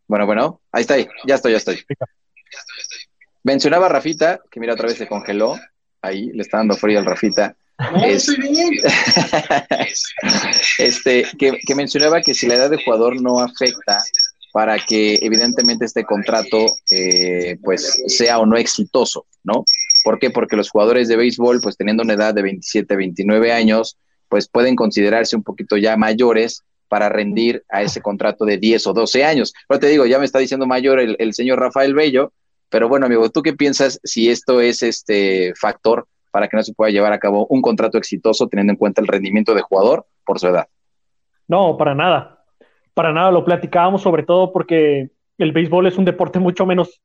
Bueno, 0.08 0.26
bueno, 0.26 0.62
ahí 0.72 0.84
está, 0.84 0.94
ahí. 0.94 1.06
ya 1.26 1.36
estoy, 1.36 1.52
ya 1.52 1.58
estoy. 1.58 1.76
Mencionaba 3.44 3.90
Rafita, 3.90 4.40
que 4.52 4.60
mira, 4.60 4.74
otra 4.74 4.88
vez 4.88 4.98
se 4.98 5.08
congeló, 5.08 5.58
ahí 6.02 6.32
le 6.34 6.42
está 6.42 6.58
dando 6.58 6.76
frío 6.76 7.00
al 7.00 7.06
Rafita. 7.06 7.56
este, 10.80 11.26
que, 11.38 11.60
que 11.66 11.76
mencionaba 11.76 12.22
que 12.22 12.34
si 12.34 12.48
la 12.48 12.56
edad 12.56 12.72
de 12.72 12.84
jugador 12.84 13.22
no 13.22 13.40
afecta 13.40 14.04
para 14.52 14.80
que 14.80 15.20
evidentemente 15.22 15.86
este 15.86 16.04
contrato 16.04 16.66
eh, 16.90 17.58
pues 17.64 18.02
sea 18.08 18.40
o 18.40 18.48
no 18.48 18.58
exitoso, 18.58 19.28
¿no? 19.44 19.64
¿Por 20.04 20.18
qué? 20.18 20.32
Porque 20.32 20.56
los 20.56 20.72
jugadores 20.72 21.08
de 21.08 21.16
béisbol, 21.16 21.62
pues 21.62 21.78
teniendo 21.78 22.02
una 22.02 22.14
edad 22.14 22.34
de 22.34 22.42
27, 22.42 22.96
29 22.96 23.52
años, 23.52 23.98
pues 24.30 24.48
pueden 24.48 24.76
considerarse 24.76 25.36
un 25.36 25.44
poquito 25.44 25.78
ya 25.78 25.98
mayores 25.98 26.64
para 26.88 27.10
rendir 27.10 27.64
a 27.70 27.84
ese 27.84 28.02
contrato 28.02 28.46
de 28.46 28.58
10 28.58 28.88
o 28.88 28.94
12 28.94 29.24
años. 29.24 29.54
Pero 29.68 29.80
te 29.80 29.88
digo, 29.88 30.06
ya 30.06 30.18
me 30.18 30.26
está 30.26 30.40
diciendo 30.40 30.66
mayor 30.66 31.00
el, 31.00 31.16
el 31.20 31.34
señor 31.34 31.60
Rafael 31.60 31.94
Bello, 31.94 32.34
pero 32.70 32.88
bueno, 32.90 33.06
amigo, 33.06 33.30
¿tú 33.30 33.42
qué 33.42 33.54
piensas 33.54 34.00
si 34.04 34.30
esto 34.30 34.62
es 34.62 34.84
este 34.84 35.54
factor 35.56 36.08
para 36.32 36.48
que 36.48 36.58
no 36.58 36.64
se 36.64 36.74
pueda 36.74 36.92
llevar 36.92 37.14
a 37.14 37.20
cabo 37.20 37.48
un 37.48 37.62
contrato 37.62 37.98
exitoso 37.98 38.48
teniendo 38.48 38.74
en 38.74 38.78
cuenta 38.78 39.02
el 39.02 39.08
rendimiento 39.08 39.54
de 39.54 39.62
jugador 39.62 40.06
por 40.26 40.40
su 40.40 40.48
edad? 40.48 40.68
No, 41.48 41.78
para 41.78 41.96
nada 41.96 42.38
para 42.98 43.14
nada 43.14 43.30
lo 43.30 43.46
platicábamos, 43.46 44.02
sobre 44.02 44.24
todo 44.24 44.52
porque 44.52 45.12
el 45.38 45.52
béisbol 45.52 45.86
es 45.86 46.00
un 46.00 46.06
deporte 46.06 46.40
mucho 46.40 46.66
menos, 46.66 47.00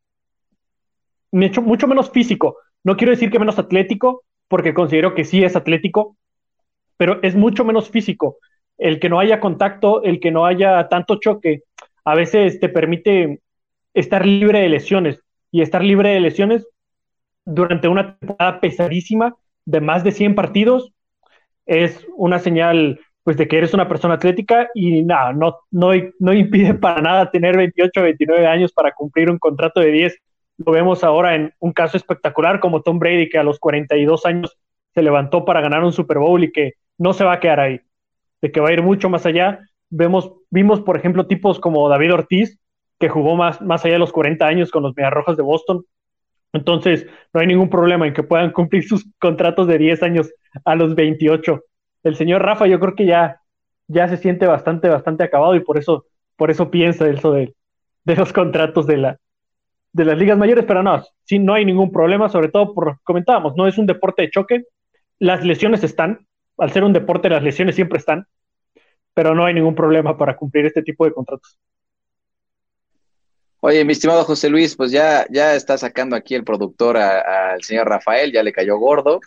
mucho 1.30 1.86
menos 1.86 2.10
físico. 2.10 2.56
No 2.82 2.96
quiero 2.96 3.10
decir 3.10 3.30
que 3.30 3.38
menos 3.38 3.58
atlético, 3.58 4.24
porque 4.48 4.72
considero 4.72 5.14
que 5.14 5.26
sí 5.26 5.44
es 5.44 5.54
atlético, 5.54 6.16
pero 6.96 7.22
es 7.22 7.34
mucho 7.36 7.66
menos 7.66 7.90
físico. 7.90 8.38
El 8.78 9.00
que 9.00 9.10
no 9.10 9.20
haya 9.20 9.38
contacto, 9.38 10.02
el 10.02 10.18
que 10.18 10.30
no 10.30 10.46
haya 10.46 10.88
tanto 10.88 11.20
choque, 11.20 11.64
a 12.06 12.14
veces 12.14 12.58
te 12.58 12.70
permite 12.70 13.42
estar 13.92 14.24
libre 14.24 14.60
de 14.60 14.70
lesiones. 14.70 15.20
Y 15.52 15.62
estar 15.62 15.84
libre 15.84 16.08
de 16.08 16.20
lesiones 16.20 16.66
durante 17.44 17.86
una 17.86 18.18
temporada 18.18 18.60
pesadísima 18.60 19.36
de 19.64 19.80
más 19.80 20.02
de 20.02 20.10
100 20.10 20.34
partidos 20.34 20.92
es 21.66 22.04
una 22.16 22.40
señal 22.40 22.98
pues 23.22 23.36
de 23.36 23.46
que 23.46 23.58
eres 23.58 23.72
una 23.72 23.88
persona 23.88 24.14
atlética 24.14 24.68
y 24.74 25.02
nada, 25.02 25.32
no, 25.32 25.58
no, 25.70 25.90
no 26.18 26.32
impide 26.32 26.74
para 26.74 27.00
nada 27.00 27.30
tener 27.30 27.56
28 27.56 28.02
29 28.02 28.46
años 28.46 28.72
para 28.72 28.92
cumplir 28.92 29.30
un 29.30 29.38
contrato 29.38 29.80
de 29.80 29.92
10. 29.92 30.18
Lo 30.58 30.72
vemos 30.72 31.04
ahora 31.04 31.34
en 31.36 31.52
un 31.60 31.72
caso 31.72 31.96
espectacular 31.96 32.58
como 32.58 32.82
Tom 32.82 32.98
Brady, 32.98 33.28
que 33.28 33.38
a 33.38 33.44
los 33.44 33.58
42 33.60 34.26
años 34.26 34.58
se 34.94 35.02
levantó 35.02 35.44
para 35.44 35.60
ganar 35.60 35.84
un 35.84 35.92
Super 35.92 36.18
Bowl 36.18 36.42
y 36.42 36.52
que 36.52 36.72
no 36.98 37.12
se 37.12 37.24
va 37.24 37.34
a 37.34 37.40
quedar 37.40 37.60
ahí, 37.60 37.80
de 38.40 38.50
que 38.50 38.60
va 38.60 38.68
a 38.70 38.72
ir 38.72 38.82
mucho 38.82 39.08
más 39.08 39.24
allá. 39.24 39.60
Vemos, 39.88 40.32
vimos, 40.50 40.80
por 40.80 40.96
ejemplo, 40.96 41.26
tipos 41.26 41.60
como 41.60 41.88
David 41.88 42.14
Ortiz, 42.14 42.58
que 43.02 43.08
jugó 43.08 43.34
más, 43.34 43.60
más 43.60 43.84
allá 43.84 43.94
de 43.94 43.98
los 43.98 44.12
40 44.12 44.46
años 44.46 44.70
con 44.70 44.84
los 44.84 44.94
Mediarrojas 44.96 45.36
de 45.36 45.42
Boston. 45.42 45.84
Entonces, 46.52 47.04
no 47.34 47.40
hay 47.40 47.48
ningún 47.48 47.68
problema 47.68 48.06
en 48.06 48.14
que 48.14 48.22
puedan 48.22 48.52
cumplir 48.52 48.86
sus 48.86 49.04
contratos 49.18 49.66
de 49.66 49.76
10 49.76 50.02
años 50.04 50.32
a 50.64 50.74
los 50.76 50.94
28 50.94 51.60
el 52.02 52.16
señor 52.16 52.42
Rafa 52.42 52.66
yo 52.66 52.80
creo 52.80 52.94
que 52.94 53.06
ya, 53.06 53.40
ya 53.88 54.08
se 54.08 54.16
siente 54.16 54.46
bastante, 54.46 54.88
bastante 54.88 55.24
acabado 55.24 55.54
y 55.54 55.60
por 55.60 55.78
eso, 55.78 56.06
por 56.36 56.50
eso 56.50 56.70
piensa 56.70 57.08
eso 57.08 57.32
de, 57.32 57.54
los 58.04 58.32
contratos 58.32 58.86
de, 58.86 58.96
la, 58.96 59.18
de 59.92 60.04
las 60.04 60.18
ligas 60.18 60.38
mayores, 60.38 60.64
pero 60.66 60.82
no, 60.82 61.02
sí, 61.24 61.38
no 61.38 61.54
hay 61.54 61.64
ningún 61.64 61.92
problema, 61.92 62.28
sobre 62.28 62.48
todo 62.48 62.74
por, 62.74 63.00
comentábamos, 63.02 63.54
no 63.56 63.66
es 63.66 63.78
un 63.78 63.86
deporte 63.86 64.22
de 64.22 64.30
choque, 64.30 64.64
las 65.18 65.44
lesiones 65.44 65.84
están, 65.84 66.26
al 66.58 66.70
ser 66.70 66.84
un 66.84 66.92
deporte 66.92 67.28
las 67.28 67.42
lesiones 67.42 67.76
siempre 67.76 67.98
están, 67.98 68.26
pero 69.14 69.34
no 69.34 69.44
hay 69.44 69.54
ningún 69.54 69.74
problema 69.74 70.16
para 70.16 70.36
cumplir 70.36 70.66
este 70.66 70.82
tipo 70.82 71.04
de 71.04 71.12
contratos. 71.12 71.58
Oye, 73.64 73.84
mi 73.84 73.92
estimado 73.92 74.24
José 74.24 74.50
Luis, 74.50 74.74
pues 74.74 74.90
ya, 74.90 75.24
ya 75.30 75.54
está 75.54 75.78
sacando 75.78 76.16
aquí 76.16 76.34
el 76.34 76.42
productor 76.42 76.96
al 76.96 77.62
señor 77.62 77.88
Rafael, 77.88 78.32
ya 78.32 78.42
le 78.42 78.52
cayó 78.52 78.76
gordo. 78.76 79.20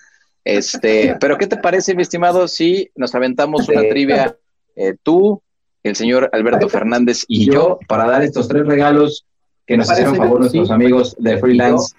Este, 0.43 1.15
pero 1.21 1.37
¿qué 1.37 1.47
te 1.47 1.55
parece, 1.55 1.95
mi 1.95 2.01
estimado, 2.01 2.49
si 2.49 2.91
nos 2.95 3.15
aventamos 3.15 3.69
una 3.69 3.83
trivia 3.87 4.35
eh, 4.75 4.93
tú, 5.01 5.41
el 5.83 5.95
señor 5.95 6.29
Alberto 6.33 6.67
Fernández 6.67 7.23
y 7.29 7.49
yo 7.49 7.79
para 7.87 8.07
dar 8.07 8.23
estos 8.23 8.49
tres 8.49 8.67
regalos 8.67 9.25
que 9.65 9.77
nos 9.77 9.89
hicieron 9.89 10.17
favor 10.17 10.41
nuestros 10.41 10.69
amigos 10.69 11.15
de 11.17 11.37
freelance 11.37 11.95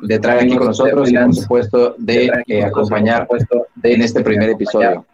de 0.00 0.18
traer 0.18 0.44
aquí 0.44 0.56
con 0.56 0.68
nosotros 0.68 1.10
y 1.10 1.14
por 1.18 1.34
supuesto 1.34 1.96
de 1.98 2.30
eh, 2.46 2.64
acompañar 2.64 3.28
en 3.82 4.00
este 4.00 4.22
primer 4.22 4.48
episodio. 4.48 5.04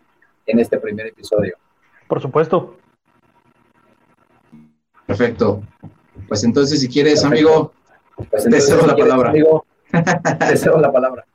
En 0.47 0.61
este 0.61 0.79
primer 0.79 1.09
episodio. 1.09 1.57
Por 2.07 2.23
supuesto. 2.23 2.77
Perfecto. 5.07 5.65
Pues 6.31 6.45
entonces, 6.45 6.81
si 6.81 6.87
quieres, 6.87 7.25
amigo, 7.25 7.73
pues 8.31 8.45
deseo 8.45 8.87
la 8.87 8.95
palabra. 8.95 9.33
deseo 10.49 10.79
la 10.79 10.93
palabra. 10.93 11.27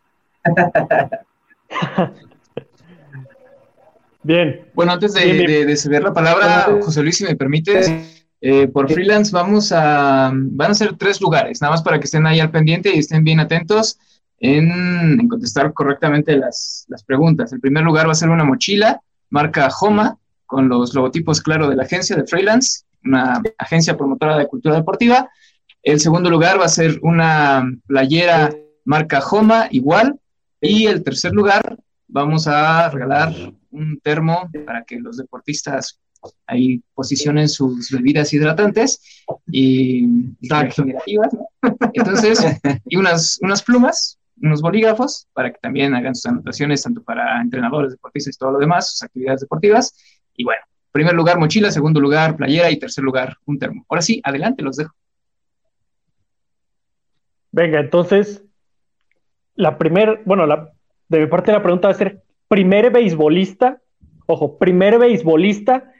Bien. 4.23 4.65
Bueno, 4.73 4.93
antes 4.93 5.13
de, 5.13 5.75
ceder 5.75 6.01
la 6.01 6.13
palabra, 6.13 6.79
José 6.81 7.03
Luis, 7.03 7.17
si 7.17 7.25
me 7.25 7.35
permites, 7.35 7.91
eh, 8.39 8.69
por 8.69 8.89
freelance 8.89 9.33
vamos 9.33 9.73
a, 9.73 10.31
van 10.33 10.71
a 10.71 10.75
ser 10.75 10.95
tres 10.95 11.19
lugares, 11.19 11.61
nada 11.61 11.73
más 11.73 11.81
para 11.81 11.99
que 11.99 12.05
estén 12.05 12.25
ahí 12.25 12.39
al 12.39 12.51
pendiente 12.51 12.95
y 12.95 12.99
estén 12.99 13.25
bien 13.25 13.41
atentos 13.41 13.99
en, 14.39 15.27
contestar 15.27 15.73
correctamente 15.73 16.37
las, 16.37 16.87
preguntas. 17.05 17.51
El 17.51 17.59
primer 17.59 17.83
lugar 17.83 18.07
va 18.07 18.13
a 18.13 18.15
ser 18.15 18.29
una 18.29 18.45
mochila, 18.45 19.01
marca 19.29 19.67
Homa, 19.81 20.17
con 20.45 20.69
los 20.69 20.95
logotipos 20.95 21.41
claro 21.41 21.67
de 21.67 21.75
la 21.75 21.83
agencia 21.83 22.15
de 22.15 22.25
freelance, 22.25 22.85
una 23.05 23.41
agencia 23.57 23.95
promotora 23.95 24.37
de 24.37 24.47
cultura 24.47 24.75
deportiva. 24.75 25.29
El 25.81 25.99
segundo 25.99 26.29
lugar 26.29 26.59
va 26.59 26.65
a 26.65 26.69
ser 26.69 26.99
una 27.01 27.63
playera 27.85 28.53
marca 28.83 29.19
Homa, 29.19 29.67
igual, 29.71 30.19
y 30.61 30.87
el 30.87 31.03
tercer 31.03 31.33
lugar, 31.33 31.77
vamos 32.07 32.47
a 32.47 32.89
regalar 32.89 33.33
un 33.71 33.99
termo 34.01 34.49
para 34.65 34.83
que 34.83 34.99
los 34.99 35.17
deportistas 35.17 35.99
ahí 36.47 36.81
posicionen 36.93 37.49
sus 37.49 37.91
bebidas 37.91 38.33
hidratantes 38.33 39.23
y 39.51 40.07
regenerativas, 40.41 41.29
Entonces, 41.93 42.43
y 42.85 42.97
unas, 42.97 43.39
unas 43.41 43.63
plumas, 43.63 44.19
unos 44.41 44.61
bolígrafos, 44.61 45.27
para 45.33 45.51
que 45.51 45.59
también 45.59 45.93
hagan 45.95 46.15
sus 46.15 46.25
anotaciones, 46.25 46.83
tanto 46.83 47.03
para 47.03 47.41
entrenadores, 47.41 47.91
deportistas 47.91 48.35
y 48.35 48.37
todo 48.37 48.51
lo 48.51 48.59
demás, 48.59 48.91
sus 48.91 49.03
actividades 49.03 49.41
deportivas. 49.41 49.95
Y 50.35 50.43
bueno, 50.43 50.61
primer 50.95 51.13
lugar 51.13 51.37
mochila, 51.37 51.69
segundo 51.71 51.99
lugar 51.99 52.37
playera 52.37 52.71
y 52.71 52.79
tercer 52.79 53.03
lugar 53.03 53.35
un 53.45 53.59
termo. 53.59 53.85
Ahora 53.89 54.01
sí, 54.01 54.21
adelante, 54.23 54.63
los 54.63 54.77
dejo. 54.77 54.95
Venga, 57.51 57.81
entonces, 57.81 58.41
la 59.55 59.77
primera, 59.77 60.21
bueno, 60.23 60.45
la, 60.45 60.69
de 61.09 61.19
mi 61.19 61.27
parte 61.27 61.51
la 61.51 61.61
pregunta 61.61 61.89
va 61.89 61.93
a 61.93 61.97
ser, 61.97 62.21
primer 62.47 62.91
beisbolista, 62.91 63.81
ojo, 64.25 64.57
primer 64.57 64.97
beisbolista 64.97 65.91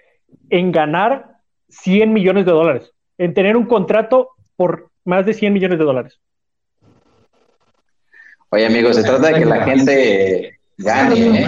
en 0.50 0.72
ganar 0.72 1.40
100 1.68 2.14
millones 2.14 2.46
de 2.46 2.54
dólares, 2.54 2.94
en 3.18 3.34
tener 3.34 3.58
un 3.58 3.66
contrato 3.66 4.30
por 4.56 4.92
más 5.04 5.26
de 5.26 5.34
100 5.34 5.52
millones 5.52 5.78
de 5.78 5.84
dólares. 5.84 6.22
Oye, 8.48 8.66
amigos, 8.66 8.96
se 8.96 9.04
trata 9.04 9.28
de 9.28 9.40
que 9.40 9.46
la 9.46 9.66
gente 9.66 10.58
gane, 10.78 11.42
¿eh? 11.42 11.48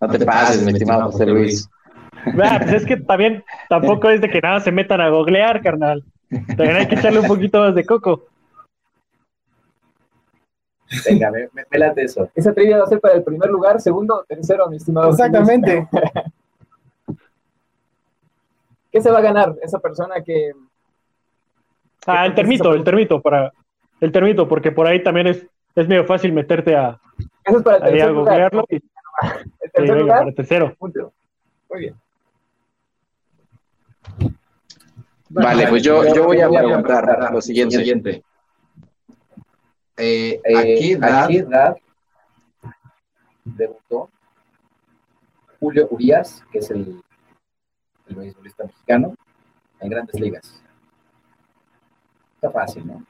No 0.00 0.08
te 0.08 0.24
pases, 0.24 0.62
mi 0.62 0.72
estimado 0.72 1.10
José 1.10 1.26
Luis. 1.26 1.68
Ah, 2.26 2.58
pues 2.60 2.72
es 2.72 2.86
que 2.86 2.96
también 2.96 3.44
tampoco 3.68 4.08
es 4.10 4.20
de 4.20 4.28
que 4.28 4.40
nada 4.40 4.60
se 4.60 4.72
metan 4.72 5.00
a 5.00 5.08
googlear, 5.08 5.62
carnal. 5.62 6.04
También 6.56 6.76
hay 6.76 6.88
que 6.88 6.96
echarle 6.96 7.20
un 7.20 7.26
poquito 7.26 7.60
más 7.60 7.74
de 7.74 7.84
coco. 7.84 8.26
Venga, 11.06 11.30
me, 11.30 11.48
me, 11.70 11.78
late 11.78 12.04
eso. 12.04 12.30
Esa 12.34 12.52
trivia 12.52 12.78
va 12.78 12.84
a 12.84 12.88
ser 12.88 13.00
para 13.00 13.14
el 13.14 13.24
primer 13.24 13.50
lugar, 13.50 13.80
segundo, 13.80 14.24
tercero, 14.28 14.68
mi 14.68 14.76
estimado. 14.76 15.10
Exactamente. 15.10 15.88
¿Qué 18.92 19.00
se 19.00 19.10
va 19.10 19.18
a 19.18 19.22
ganar 19.22 19.56
esa 19.62 19.80
persona 19.80 20.22
que... 20.22 20.52
Ah, 22.06 22.26
el 22.26 22.34
termito, 22.34 22.74
el 22.74 22.84
termito, 22.84 23.20
para... 23.20 23.52
El 24.00 24.12
termito, 24.12 24.46
porque 24.46 24.70
por 24.70 24.86
ahí 24.86 25.02
también 25.02 25.26
es, 25.26 25.46
es 25.74 25.88
medio 25.88 26.04
fácil 26.04 26.32
meterte 26.32 26.76
a... 26.76 27.00
Eso 27.44 27.58
es 27.58 27.64
para 27.64 27.78
el 27.78 27.82
tercer 27.82 28.10
lugar. 28.12 28.52
Y, 28.68 28.74
¿El 28.76 29.72
tercer 29.72 29.96
lugar? 29.96 30.18
Para 30.18 30.28
el 30.28 30.34
tercero. 30.36 30.76
Muy 30.78 30.92
bien. 31.80 31.94
Vale, 35.34 35.66
pues 35.68 35.82
yo, 35.82 36.14
yo 36.14 36.24
voy 36.24 36.40
a 36.40 36.48
preguntar 36.48 37.32
lo 37.32 37.40
siguiente. 37.40 38.22
Eh, 39.96 40.40
¿a, 40.44 40.62
qué 40.62 40.92
edad, 40.92 41.24
¿A 41.24 41.28
qué 41.28 41.38
edad 41.38 41.76
debutó 43.44 44.10
Julio 45.60 45.86
Urias, 45.90 46.44
que 46.50 46.58
es 46.58 46.70
el, 46.70 47.00
el 48.08 48.16
beisbolista 48.16 48.64
mexicano, 48.64 49.14
en 49.80 49.90
grandes 49.90 50.20
ligas? 50.20 50.62
Está 52.36 52.50
fácil, 52.50 52.86
¿no? 52.86 53.04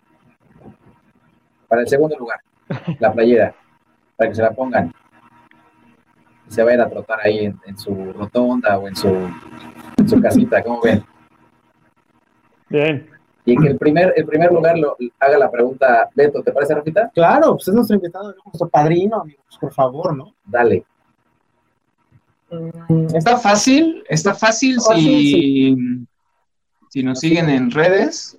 Para 1.68 1.82
el 1.82 1.88
segundo 1.88 2.16
lugar, 2.16 2.40
la 3.00 3.12
playera, 3.12 3.54
para 4.16 4.30
que 4.30 4.36
se 4.36 4.42
la 4.42 4.52
pongan. 4.52 4.92
Y 6.48 6.52
se 6.52 6.62
vayan 6.62 6.82
a 6.82 6.88
trotar 6.88 7.20
ahí 7.20 7.46
en, 7.46 7.60
en 7.66 7.76
su 7.76 8.12
rotonda 8.12 8.78
o 8.78 8.88
en 8.88 8.94
su, 8.94 9.08
en 10.04 10.08
su 10.08 10.20
casita, 10.20 10.62
¿cómo 10.62 10.80
ven? 10.82 11.04
Bien. 12.68 13.08
Y 13.46 13.56
que 13.56 13.68
el 13.68 13.78
primer, 13.78 14.14
el 14.16 14.24
primer 14.24 14.50
lugar 14.52 14.78
lo, 14.78 14.96
haga 15.20 15.38
la 15.38 15.50
pregunta, 15.50 16.08
Beto, 16.14 16.42
¿te 16.42 16.52
parece, 16.52 16.74
Rafita? 16.74 17.10
Claro, 17.14 17.54
pues 17.56 17.68
es 17.68 17.74
nuestro 17.74 17.96
invitado, 17.96 18.34
nuestro 18.44 18.68
padrino, 18.68 19.20
amigos, 19.20 19.58
por 19.60 19.72
favor, 19.72 20.16
¿no? 20.16 20.34
Dale. 20.46 20.84
Mm, 22.50 23.14
está 23.14 23.36
fácil, 23.36 24.02
está 24.08 24.34
fácil 24.34 24.80
si, 24.80 25.76
si 26.88 27.02
nos 27.02 27.20
siguen 27.20 27.50
en 27.50 27.70
redes 27.70 28.38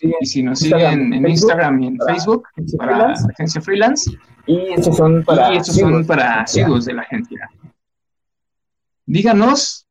y 0.00 0.26
si 0.26 0.42
nos 0.42 0.58
siguen 0.58 1.14
en 1.14 1.26
Instagram 1.26 1.82
y 1.82 1.86
en 1.88 1.98
Facebook 2.06 2.46
para 2.76 2.98
la 2.98 3.12
agencia 3.12 3.60
freelance. 3.60 4.10
Y 4.46 4.72
estos 4.72 4.96
son 4.96 5.24
para, 5.24 5.54
y 5.54 5.58
estos 5.58 5.76
son 5.76 6.04
para 6.04 6.42
asiduos 6.42 6.84
de 6.84 6.94
la 6.94 7.02
agencia. 7.02 7.48
Díganos 9.06 9.81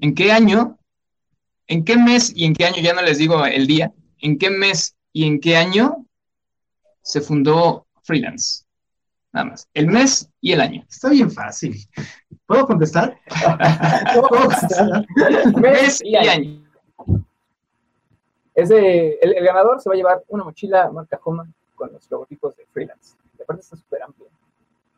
en 0.00 0.14
qué 0.14 0.32
año, 0.32 0.78
en 1.66 1.84
qué 1.84 1.96
mes 1.96 2.32
y 2.34 2.44
en 2.44 2.54
qué 2.54 2.66
año, 2.66 2.78
ya 2.82 2.94
no 2.94 3.02
les 3.02 3.18
digo 3.18 3.44
el 3.44 3.66
día, 3.66 3.92
en 4.20 4.38
qué 4.38 4.50
mes 4.50 4.96
y 5.12 5.26
en 5.26 5.40
qué 5.40 5.56
año 5.56 6.06
se 7.02 7.20
fundó 7.20 7.86
Freelance. 8.02 8.64
Nada 9.32 9.50
más. 9.50 9.68
El 9.74 9.86
mes 9.86 10.28
y 10.40 10.52
el 10.52 10.60
año. 10.60 10.84
Está 10.88 11.10
bien 11.10 11.30
fácil. 11.30 11.76
¿Puedo 12.46 12.66
contestar? 12.66 13.16
¿Puedo 14.14 14.28
contestar? 14.28 15.06
mes 15.60 16.00
y 16.02 16.16
año. 16.16 16.66
Ese, 18.54 19.18
el, 19.22 19.36
el, 19.36 19.44
ganador 19.44 19.80
se 19.80 19.88
va 19.88 19.94
a 19.94 19.96
llevar 19.96 20.24
una 20.28 20.44
mochila 20.44 20.90
marca 20.90 21.20
Homa 21.22 21.48
con 21.76 21.92
los 21.92 22.10
logotipos 22.10 22.56
de 22.56 22.66
Freelance. 22.66 23.16
De 23.34 23.44
aparte 23.44 23.62
está 23.62 23.76
súper 23.76 24.02
amplia. 24.02 24.28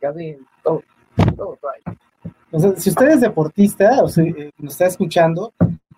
Cabe 0.00 0.38
todo, 0.64 0.82
todo, 1.36 1.58
todo 1.60 1.70
ahí. 1.70 1.91
Si 2.76 2.90
usted 2.90 3.08
es 3.08 3.20
deportista 3.20 4.02
o 4.02 4.08
si 4.08 4.20
eh, 4.22 4.50
nos 4.58 4.74
está 4.74 4.86
escuchando, 4.86 5.52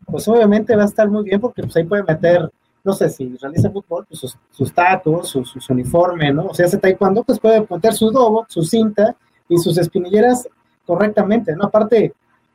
pues 0.06 0.28
obviamente 0.28 0.76
va 0.76 0.82
a 0.82 0.86
estar 0.86 1.08
muy 1.08 1.24
bien 1.24 1.40
porque 1.40 1.62
pues 1.62 1.76
ahí 1.76 1.84
puede 1.84 2.04
meter, 2.04 2.48
no 2.84 2.92
sé, 2.92 3.08
si 3.08 3.36
realiza 3.38 3.70
fútbol, 3.70 4.06
pues 4.08 4.20
sus, 4.20 4.38
sus 4.50 4.72
tacos, 4.72 5.28
su, 5.28 5.44
uniforme, 5.70 6.32
¿no? 6.32 6.46
O 6.46 6.54
sea, 6.54 6.66
hace 6.66 6.78
taekwondo, 6.78 7.24
pues 7.24 7.40
puede 7.40 7.66
meter 7.68 7.92
su 7.94 8.10
dobo, 8.10 8.46
su 8.48 8.62
cinta 8.62 9.16
y 9.48 9.58
sus 9.58 9.76
espinilleras 9.78 10.48
correctamente, 10.86 11.56
¿no? 11.56 11.64
Aparte, 11.64 12.12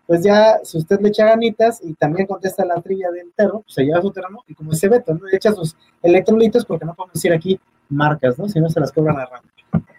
pues 0.08 0.24
ya 0.24 0.60
si 0.64 0.78
usted 0.78 1.02
le 1.02 1.10
echa 1.10 1.26
ganitas 1.26 1.82
y 1.84 1.93
también 1.93 2.26
contesta 2.26 2.64
la 2.64 2.82
trilla 2.82 3.12
del 3.12 3.34
terro, 3.36 3.60
pues 3.62 3.74
se 3.74 3.84
lleva 3.84 4.02
su 4.02 4.12
terreno 4.12 4.43
y 4.47 4.56
como 4.56 4.72
dice 4.72 4.88
Beto, 4.88 5.14
¿no? 5.14 5.26
Le 5.26 5.36
echa 5.36 5.52
sus 5.52 5.76
electrolitos 6.02 6.66
porque 6.66 6.86
no 6.86 6.95
podemos 6.95 7.14
decir 7.14 7.34
aquí 7.34 7.60
marcas, 7.89 8.39
¿no? 8.39 8.47
Si 8.47 8.60
no 8.62 8.70
se 8.70 8.80
las 8.80 8.93
cobran 8.93 9.18
a 9.20 9.26
rato. 9.26 9.47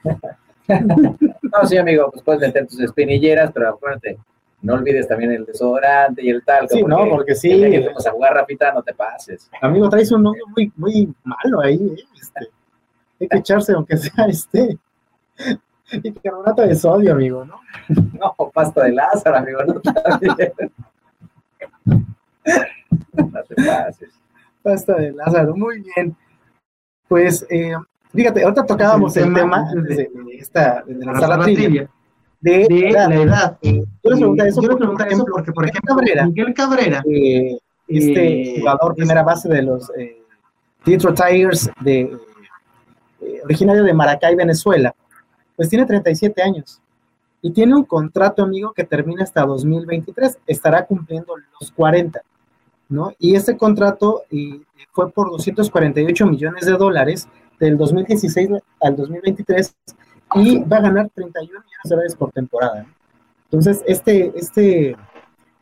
No, 1.53 1.67
sí, 1.67 1.77
amigo, 1.77 2.09
pues 2.13 2.23
puedes 2.23 2.41
meter 2.43 2.65
tus 2.69 2.79
espinilleras, 2.79 3.51
pero 3.53 3.71
acuérdate, 3.71 4.21
no 4.63 4.75
olvides 4.75 5.09
también 5.09 5.33
el 5.33 5.45
desodorante 5.45 6.23
y 6.23 6.31
el 6.31 6.45
talco. 6.45 6.75
Sí, 6.75 6.83
no, 6.85 7.09
porque 7.09 7.35
sí. 7.35 7.51
El 7.51 7.59
día 7.59 7.71
que 7.71 7.85
fuimos 7.87 8.07
a 8.07 8.13
jugar 8.13 8.35
rapita, 8.35 8.73
no 8.73 8.83
te 8.83 8.95
pases. 8.95 9.51
Amigo, 9.61 9.89
traes 9.89 10.13
un 10.13 10.23
novio 10.23 10.45
muy, 10.55 10.73
muy 10.77 11.13
malo 11.25 11.61
ahí, 11.61 11.75
¿eh? 11.77 12.05
Este, 12.21 12.51
hay 13.21 13.29
que 13.29 13.39
echarse, 13.39 13.73
aunque 13.73 13.97
sea 13.97 14.27
este. 14.27 14.79
Y 15.93 16.13
carbonato 16.13 16.63
de 16.63 16.75
sodio, 16.77 17.13
amigo, 17.13 17.45
¿no? 17.45 17.61
No, 18.19 18.35
pasta 18.53 18.85
de 18.85 18.93
Lázaro, 18.93 19.39
amigo, 19.39 19.65
no 19.65 19.75
No 23.15 23.43
te 23.49 23.55
pases. 23.57 24.11
Pasta 24.63 24.95
de 24.95 25.13
Lázaro, 25.13 25.57
muy 25.57 25.83
bien. 25.83 26.17
Pues, 27.09 27.45
eh, 27.51 27.75
Fíjate, 28.13 28.43
ahorita 28.43 28.67
tocábamos 28.67 29.17
el, 29.17 29.29
el 29.29 29.35
tema, 29.35 29.71
de, 29.73 29.95
de, 29.95 30.11
esta, 30.39 30.83
de 30.87 31.07
la 31.07 31.21
sala 31.21 31.45
trivia, 31.45 31.89
de, 32.41 32.67
de 32.69 32.91
la 32.91 33.15
edad. 33.15 33.59
Eh, 33.63 33.85
yo 34.03 34.11
les 34.11 34.19
pregunté 34.19 34.49
eso, 34.49 34.63
yo 34.63 34.77
por 34.77 35.03
ejemplo, 35.03 35.35
porque, 35.35 35.53
por 35.53 35.65
ejemplo, 35.65 35.95
Cabrera, 35.95 36.27
Miguel 36.27 36.55
Cabrera, 36.55 37.03
eh, 37.09 37.59
este 37.91 38.43
eh, 38.43 38.61
jugador 38.61 38.95
primera 38.95 39.23
base 39.23 39.49
de 39.49 39.63
los 39.63 39.91
eh, 39.97 40.23
Detroit 40.85 41.21
Tigers, 41.21 41.71
de, 41.81 42.01
eh, 43.21 43.41
originario 43.45 43.85
de 43.85 43.93
Maracay, 43.93 44.35
Venezuela, 44.35 44.95
pues 45.57 45.69
tiene 45.69 45.85
37 45.85 46.43
años 46.43 46.81
y 47.43 47.51
tiene 47.51 47.75
un 47.75 47.85
contrato, 47.85 48.43
amigo, 48.43 48.73
que 48.73 48.85
termina 48.85 49.25
hasta 49.25 49.45
2023, 49.45 50.39
estará 50.47 50.87
cumpliendo 50.87 51.35
los 51.61 51.73
40, 51.73 52.21
¿no? 52.89 53.13
Y 53.19 53.35
ese 53.35 53.57
contrato 53.57 54.23
y, 54.31 54.63
fue 54.93 55.11
por 55.11 55.31
248 55.31 56.27
millones 56.27 56.67
de 56.67 56.73
dólares 56.73 57.29
del 57.61 57.77
2016 57.77 58.51
al 58.81 58.97
2023 58.97 59.77
y 60.35 60.59
va 60.65 60.79
a 60.79 60.81
ganar 60.81 61.11
31 61.15 61.47
millones 61.47 61.79
de 61.85 61.91
dólares 61.91 62.17
por 62.17 62.33
temporada. 62.33 62.87
Entonces, 63.45 63.85
este, 63.87 64.33
este 64.35 64.97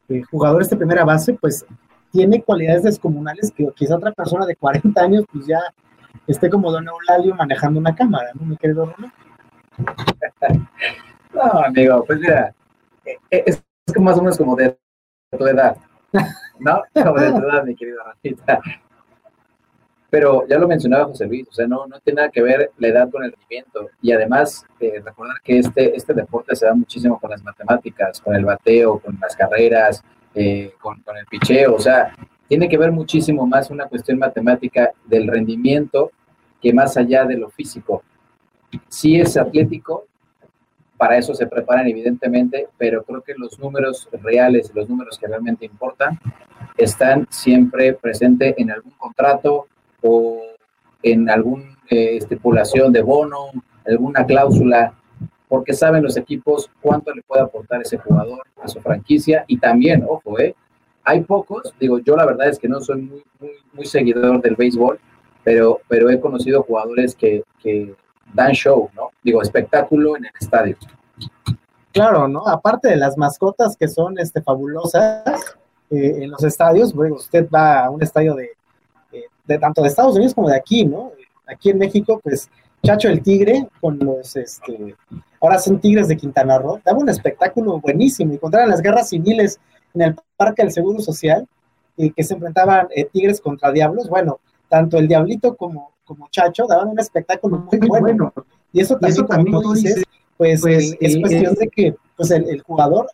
eh, 0.09 0.23
jugador, 0.31 0.63
este 0.63 0.77
primera 0.77 1.05
base, 1.05 1.35
pues 1.35 1.67
tiene 2.13 2.43
cualidades 2.43 2.85
descomunales 2.85 3.51
que 3.51 3.69
quizá 3.75 3.97
otra 3.97 4.13
persona 4.13 4.47
de 4.47 4.57
40 4.57 5.01
años, 5.01 5.25
pues 5.33 5.47
ya 5.47 5.61
esté 6.27 6.49
como 6.49 6.71
Don 6.71 6.87
Eulalio 6.87 7.35
manejando 7.35 7.81
una 7.81 7.95
cámara, 7.95 8.31
¿no, 8.35 8.47
mi 8.47 8.57
querido 8.57 8.87
Romero? 8.87 9.13
no, 11.35 11.43
amigo, 11.65 12.05
pues 12.07 12.21
mira, 12.21 12.55
es, 13.31 13.63
es 13.87 14.01
más 14.01 14.17
o 14.17 14.23
menos 14.23 14.39
como 14.39 14.55
de 14.57 14.79
tu 15.37 15.47
edad, 15.47 15.77
¿no? 16.59 16.83
Como 16.95 17.19
de 17.19 17.33
tu 17.33 17.39
edad, 17.39 17.65
mi 17.65 17.75
querido 17.75 18.05
Rafita. 18.05 18.61
Pero 20.11 20.47
ya 20.49 20.59
lo 20.59 20.67
mencionaba 20.67 21.05
José 21.05 21.27
Luis, 21.27 21.47
o 21.49 21.53
sea, 21.53 21.67
no, 21.67 21.87
no 21.87 22.01
tiene 22.01 22.17
nada 22.17 22.31
que 22.31 22.43
ver 22.43 22.71
la 22.79 22.89
edad 22.89 23.11
con 23.11 23.23
el 23.25 23.33
rendimiento. 23.33 23.91
Y 24.01 24.13
además, 24.13 24.65
eh, 24.81 25.03
recordar 25.05 25.37
que 25.43 25.59
este, 25.59 25.95
este 25.95 26.15
deporte 26.15 26.57
se 26.57 26.65
da 26.67 26.75
muchísimo 26.75 27.21
con 27.21 27.31
las 27.31 27.43
matemáticas, 27.43 28.21
con 28.21 28.35
el 28.35 28.45
bateo, 28.45 28.99
con 28.99 29.19
las 29.21 29.37
carreras, 29.37 30.03
eh, 30.35 30.73
con, 30.81 31.03
con, 31.03 31.17
el 31.17 31.27
picheo. 31.27 31.75
O 31.75 31.81
sea, 31.81 32.15
tiene 32.49 32.69
que 32.69 32.79
ver 32.79 32.91
muchísimo 32.91 33.47
más 33.47 33.71
una 33.71 33.87
cuestión 33.87 34.19
matemática 34.19 34.93
del 35.05 35.29
rendimiento 35.29 36.11
que 36.61 36.73
más 36.73 36.97
allá 36.97 37.25
de 37.25 37.37
lo 37.37 37.51
físico. 37.51 38.03
Sí 38.89 39.21
es 39.21 39.37
atlético, 39.37 40.07
para 40.99 41.17
eso 41.17 41.33
se 41.33 41.47
preparan 41.47 41.87
evidentemente, 41.87 42.69
pero 42.77 43.05
creo 43.05 43.23
que 43.23 43.35
los 43.37 43.59
números 43.59 44.09
reales, 44.21 44.73
los 44.75 44.89
números 44.89 45.17
que 45.17 45.29
realmente 45.29 45.65
importan, 45.65 46.19
están 46.77 47.27
siempre 47.31 47.95
presentes 47.95 48.55
en 48.59 48.71
algún 48.71 48.93
contrato, 48.93 49.69
o 50.03 50.41
en 51.03 51.29
alguna 51.31 51.77
eh, 51.91 52.17
estipulación 52.17 52.93
de 52.93 53.03
bono, 53.03 53.51
alguna 53.87 54.27
cláusula, 54.27 54.95
porque 55.49 55.73
saben 55.73 56.03
los 56.03 56.17
equipos 56.17 56.71
cuánto 56.81 57.13
le 57.15 57.23
puede 57.23 57.43
aportar 57.43 57.81
ese 57.81 57.97
jugador 57.97 58.41
a 58.63 58.69
su 58.69 58.81
franquicia 58.81 59.45
y 59.47 59.59
también, 59.59 60.05
ojo, 60.07 60.39
eh, 60.39 60.55
hay 61.05 61.23
pocos, 61.23 61.73
digo, 61.81 61.99
yo 62.01 62.17
la 62.17 62.27
verdad 62.27 62.49
es 62.49 62.59
que 62.59 62.69
no 62.69 62.81
soy 62.81 63.01
muy, 63.01 63.25
muy, 63.41 63.51
muy 63.73 63.87
seguidor 63.87 64.43
del 64.43 64.57
béisbol, 64.57 65.01
pero, 65.43 65.81
pero 65.89 66.11
he 66.11 66.21
conocido 66.21 66.63
jugadores 66.63 67.15
que, 67.15 67.43
dan 68.35 68.53
show, 68.53 68.91
¿no? 68.95 69.09
Digo, 69.23 69.41
espectáculo 69.41 70.15
en 70.19 70.27
el 70.27 70.33
estadio. 70.39 70.77
Claro, 71.93 72.29
¿no? 72.29 72.47
Aparte 72.47 72.89
de 72.89 72.97
las 72.97 73.17
mascotas 73.17 73.75
que 73.75 73.89
son 73.89 74.19
este, 74.19 74.43
fabulosas 74.43 75.25
eh, 75.89 76.19
en 76.19 76.31
los 76.31 76.45
estadios, 76.45 76.93
bueno, 76.93 77.15
usted 77.15 77.49
va 77.49 77.87
a 77.87 77.91
un 77.91 78.03
estadio 78.03 78.35
de, 78.35 78.51
de 79.49 79.59
tanto 79.59 79.83
de 79.83 79.89
Estados 79.89 80.15
Unidos 80.15 80.35
como 80.35 80.49
de 80.49 80.57
aquí, 80.57 80.85
¿no? 80.85 81.11
Aquí 81.47 81.71
en 81.71 81.79
México, 81.79 82.21
pues 82.23 82.49
Chacho 82.85 83.09
el 83.09 83.23
Tigre 83.23 83.67
con 83.81 83.99
los, 83.99 84.37
este, 84.37 84.95
ahora 85.41 85.59
son 85.59 85.81
Tigres 85.81 86.07
de 86.07 86.17
Quintana 86.17 86.59
Roo, 86.59 86.79
daba 86.85 86.99
un 86.99 87.09
espectáculo 87.09 87.81
buenísimo. 87.81 88.35
Y 88.35 88.39
contra 88.39 88.67
las 88.67 88.81
guerras 88.81 89.09
civiles 89.09 89.59
en 89.95 90.03
el 90.03 90.17
Parque 90.37 90.63
del 90.63 90.71
Seguro 90.71 91.01
Social, 91.01 91.49
y 91.97 92.13
que 92.13 92.23
se 92.23 92.35
enfrentaban 92.35 92.87
eh, 92.95 93.07
Tigres 93.07 93.41
contra 93.41 93.73
Diablos, 93.73 94.09
bueno, 94.09 94.39
tanto 94.69 94.99
el 94.99 95.09
Diablito 95.09 95.57
como, 95.57 95.91
como 96.05 96.29
Chacho 96.31 96.67
daban 96.69 96.89
un 96.89 97.01
espectáculo 97.01 97.59
muy, 97.59 97.89
bueno. 97.89 98.33
Y 98.73 98.81
eso 98.83 98.97
también, 98.99 99.27
como 99.27 99.63
tú 99.63 99.73
dices, 99.73 100.05
pues, 100.37 100.61
pues, 100.61 100.97
es 101.01 101.15
eh, 101.17 101.21
cuestión 101.21 101.53
es- 101.55 101.59
de 101.59 101.69
que 101.69 101.95
pues, 102.17 102.31
el, 102.31 102.49
el 102.49 102.61
jugador 102.63 103.11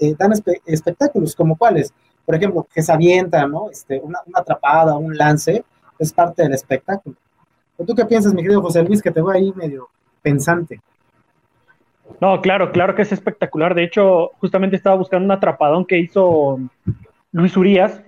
eh, 0.00 0.14
dan 0.16 0.30
espe- 0.30 0.60
espectáculos 0.66 1.34
como 1.34 1.56
cuáles, 1.56 1.92
por 2.24 2.34
ejemplo, 2.34 2.66
que 2.72 2.82
se 2.82 2.92
avienta, 2.92 3.46
¿no? 3.46 3.70
Este, 3.70 4.00
una, 4.00 4.18
una 4.26 4.40
atrapada, 4.40 4.96
un 4.96 5.16
lance, 5.16 5.64
es 5.98 6.12
parte 6.12 6.42
del 6.42 6.54
espectáculo. 6.54 7.16
¿O 7.76 7.84
¿Tú 7.84 7.94
qué 7.94 8.04
piensas, 8.04 8.34
mi 8.34 8.42
querido 8.42 8.62
José 8.62 8.82
Luis, 8.82 9.02
que 9.02 9.10
te 9.10 9.20
veo 9.20 9.30
ahí 9.30 9.52
medio 9.56 9.88
pensante? 10.22 10.80
No, 12.20 12.40
claro, 12.40 12.72
claro 12.72 12.94
que 12.94 13.02
es 13.02 13.12
espectacular. 13.12 13.74
De 13.74 13.84
hecho, 13.84 14.30
justamente 14.38 14.76
estaba 14.76 14.96
buscando 14.96 15.24
un 15.24 15.30
atrapadón 15.32 15.84
que 15.86 15.98
hizo 15.98 16.60
Luis 17.32 17.56
Urias 17.56 18.02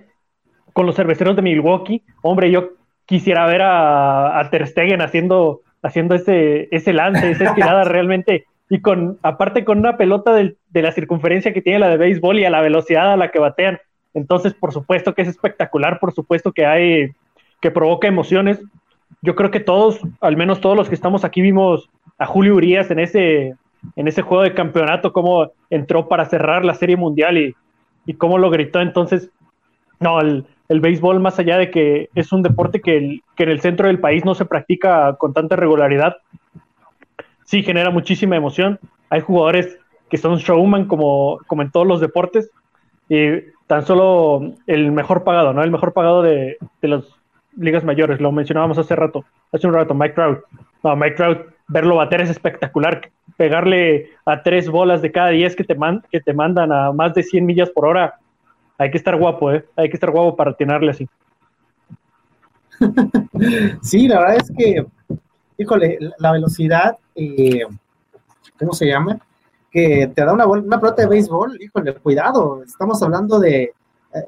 con 0.73 0.85
los 0.85 0.95
cerveceros 0.95 1.35
de 1.35 1.41
Milwaukee. 1.41 2.03
Hombre, 2.21 2.51
yo 2.51 2.69
quisiera 3.05 3.45
ver 3.47 3.61
a, 3.61 4.39
a 4.39 4.49
Ter 4.49 4.67
Stegen 4.67 5.01
haciendo, 5.01 5.61
haciendo 5.81 6.15
ese, 6.15 6.67
ese 6.71 6.93
lance, 6.93 7.31
esa 7.31 7.45
estirada 7.45 7.83
realmente. 7.85 8.45
Y 8.69 8.81
con, 8.81 9.19
aparte 9.21 9.63
con 9.65 9.79
una 9.79 9.97
pelota 9.97 10.33
del- 10.33 10.57
de 10.69 10.81
la 10.81 10.91
circunferencia 10.91 11.53
que 11.53 11.61
tiene 11.61 11.79
la 11.79 11.89
de 11.89 11.97
béisbol 11.97 12.39
y 12.39 12.45
a 12.45 12.49
la 12.49 12.61
velocidad 12.61 13.11
a 13.11 13.17
la 13.17 13.31
que 13.31 13.39
batean. 13.39 13.79
Entonces, 14.15 14.53
por 14.53 14.71
supuesto 14.71 15.13
que 15.13 15.21
es 15.21 15.27
espectacular, 15.27 15.99
por 15.99 16.13
supuesto 16.13 16.51
que 16.51 16.65
hay, 16.65 17.11
que 17.61 17.69
provoca 17.69 18.07
emociones. 18.07 18.59
Yo 19.21 19.35
creo 19.35 19.51
que 19.51 19.59
todos, 19.59 19.99
al 20.21 20.37
menos 20.37 20.61
todos 20.61 20.75
los 20.75 20.89
que 20.89 20.95
estamos 20.95 21.23
aquí, 21.23 21.41
vimos 21.41 21.89
a 22.17 22.25
Julio 22.25 22.55
Urias 22.55 22.89
en 22.89 22.99
ese, 22.99 23.55
en 23.95 24.07
ese 24.07 24.21
juego 24.23 24.43
de 24.43 24.53
campeonato, 24.53 25.13
cómo 25.13 25.51
entró 25.69 26.07
para 26.07 26.25
cerrar 26.25 26.65
la 26.65 26.73
serie 26.73 26.95
mundial 26.95 27.37
y, 27.37 27.55
y 28.05 28.13
cómo 28.13 28.37
lo 28.37 28.49
gritó. 28.49 28.81
Entonces, 28.81 29.29
no, 29.99 30.21
el, 30.21 30.45
el 30.69 30.79
béisbol, 30.79 31.19
más 31.19 31.37
allá 31.37 31.57
de 31.57 31.69
que 31.69 32.09
es 32.15 32.31
un 32.31 32.41
deporte 32.41 32.81
que, 32.81 33.19
que 33.35 33.43
en 33.43 33.49
el 33.49 33.59
centro 33.59 33.87
del 33.87 33.99
país 33.99 34.23
no 34.25 34.33
se 34.33 34.45
practica 34.45 35.15
con 35.17 35.33
tanta 35.33 35.55
regularidad, 35.55 36.17
sí 37.43 37.63
genera 37.63 37.89
muchísima 37.89 38.35
emoción. 38.35 38.79
Hay 39.09 39.21
jugadores 39.21 39.77
que 40.09 40.17
son 40.17 40.37
showman 40.37 40.85
como, 40.85 41.39
como 41.47 41.61
en 41.61 41.71
todos 41.71 41.85
los 41.85 41.99
deportes 41.99 42.49
y 43.09 43.54
tan 43.67 43.85
solo 43.85 44.53
el 44.67 44.91
mejor 44.91 45.23
pagado, 45.23 45.53
¿no? 45.53 45.63
El 45.63 45.71
mejor 45.71 45.93
pagado 45.93 46.21
de, 46.21 46.57
de 46.81 46.87
las 46.87 47.03
ligas 47.57 47.83
mayores, 47.83 48.19
lo 48.19 48.31
mencionábamos 48.31 48.77
hace 48.77 48.95
rato, 48.95 49.25
hace 49.51 49.67
un 49.67 49.73
rato, 49.73 49.93
Mike 49.93 50.13
Trout. 50.15 50.39
No, 50.83 50.95
Mike 50.95 51.15
Trout, 51.15 51.39
verlo 51.67 51.95
bater 51.95 52.21
es 52.21 52.29
espectacular. 52.29 53.09
Pegarle 53.37 54.09
a 54.25 54.43
tres 54.43 54.69
bolas 54.69 55.01
de 55.01 55.11
cada 55.11 55.29
diez 55.29 55.55
que 55.55 55.63
te, 55.63 55.75
man- 55.75 56.03
que 56.11 56.21
te 56.21 56.33
mandan 56.33 56.71
a 56.71 56.91
más 56.91 57.13
de 57.13 57.23
100 57.23 57.45
millas 57.45 57.69
por 57.69 57.85
hora, 57.87 58.15
hay 58.77 58.91
que 58.91 58.97
estar 58.97 59.15
guapo, 59.17 59.51
¿eh? 59.51 59.65
Hay 59.75 59.89
que 59.89 59.95
estar 59.95 60.11
guapo 60.11 60.35
para 60.35 60.51
atinarle 60.51 60.91
así. 60.91 61.07
Sí, 63.81 64.07
la 64.07 64.19
verdad 64.19 64.37
es 64.37 64.51
que, 64.57 64.85
híjole, 65.57 65.97
la- 66.17 66.31
velocidad, 66.31 66.97
eh, 67.15 67.61
¿cómo 68.59 68.73
se 68.73 68.87
llama? 68.87 69.19
Que 69.75 70.09
te 70.15 70.23
da 70.23 70.31
una, 70.31 70.47
una 70.47 70.79
pelota 70.79 71.01
de 71.01 71.09
béisbol, 71.09 71.61
híjole, 71.61 71.95
cuidado, 71.95 72.63
estamos 72.63 73.03
hablando 73.03 73.39
de 73.39 73.73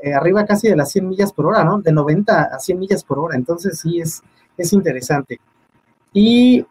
eh, 0.03 0.13
arriba 0.13 0.45
casi 0.45 0.67
de 0.67 0.75
las 0.75 0.91
100 0.91 1.07
millas 1.07 1.31
por 1.31 1.45
hora, 1.45 1.63
¿no? 1.63 1.79
De 1.79 1.93
90 1.93 2.43
a 2.53 2.59
100 2.59 2.77
millas 2.77 3.01
por 3.05 3.19
hora, 3.19 3.37
entonces 3.37 3.79
sí 3.79 4.01
es, 4.01 4.21
es 4.57 4.73
interesante. 4.73 5.39
Y 6.11 6.65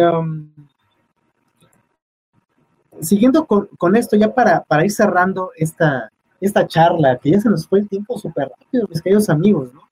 um, 0.00 0.48
siguiendo 3.02 3.44
con, 3.44 3.66
con 3.76 3.94
esto, 3.94 4.16
ya 4.16 4.32
para, 4.32 4.62
para 4.62 4.86
ir 4.86 4.90
cerrando 4.90 5.50
esta, 5.56 6.10
esta 6.40 6.66
charla, 6.66 7.18
que 7.18 7.32
ya 7.32 7.40
se 7.42 7.50
nos 7.50 7.68
fue 7.68 7.80
el 7.80 7.88
tiempo 7.90 8.18
súper 8.18 8.48
rápido, 8.48 8.88
mis 8.88 9.02
queridos 9.02 9.28
amigos, 9.28 9.74
¿no? 9.74 9.82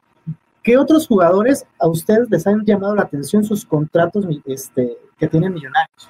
¿Qué 0.63 0.79
otros 0.79 1.07
jugadores 1.07 1.67
a 1.79 1.87
ustedes 1.87 2.31
les 2.31 2.47
han 2.47 2.65
llamado 2.65 2.95
la 2.95 3.03
atención 3.03 3.45
sus 3.45 3.67
contratos 3.67 4.25
este, 4.47 4.97
que 5.19 5.29
tienen 5.29 5.53
millonarios? 5.53 6.09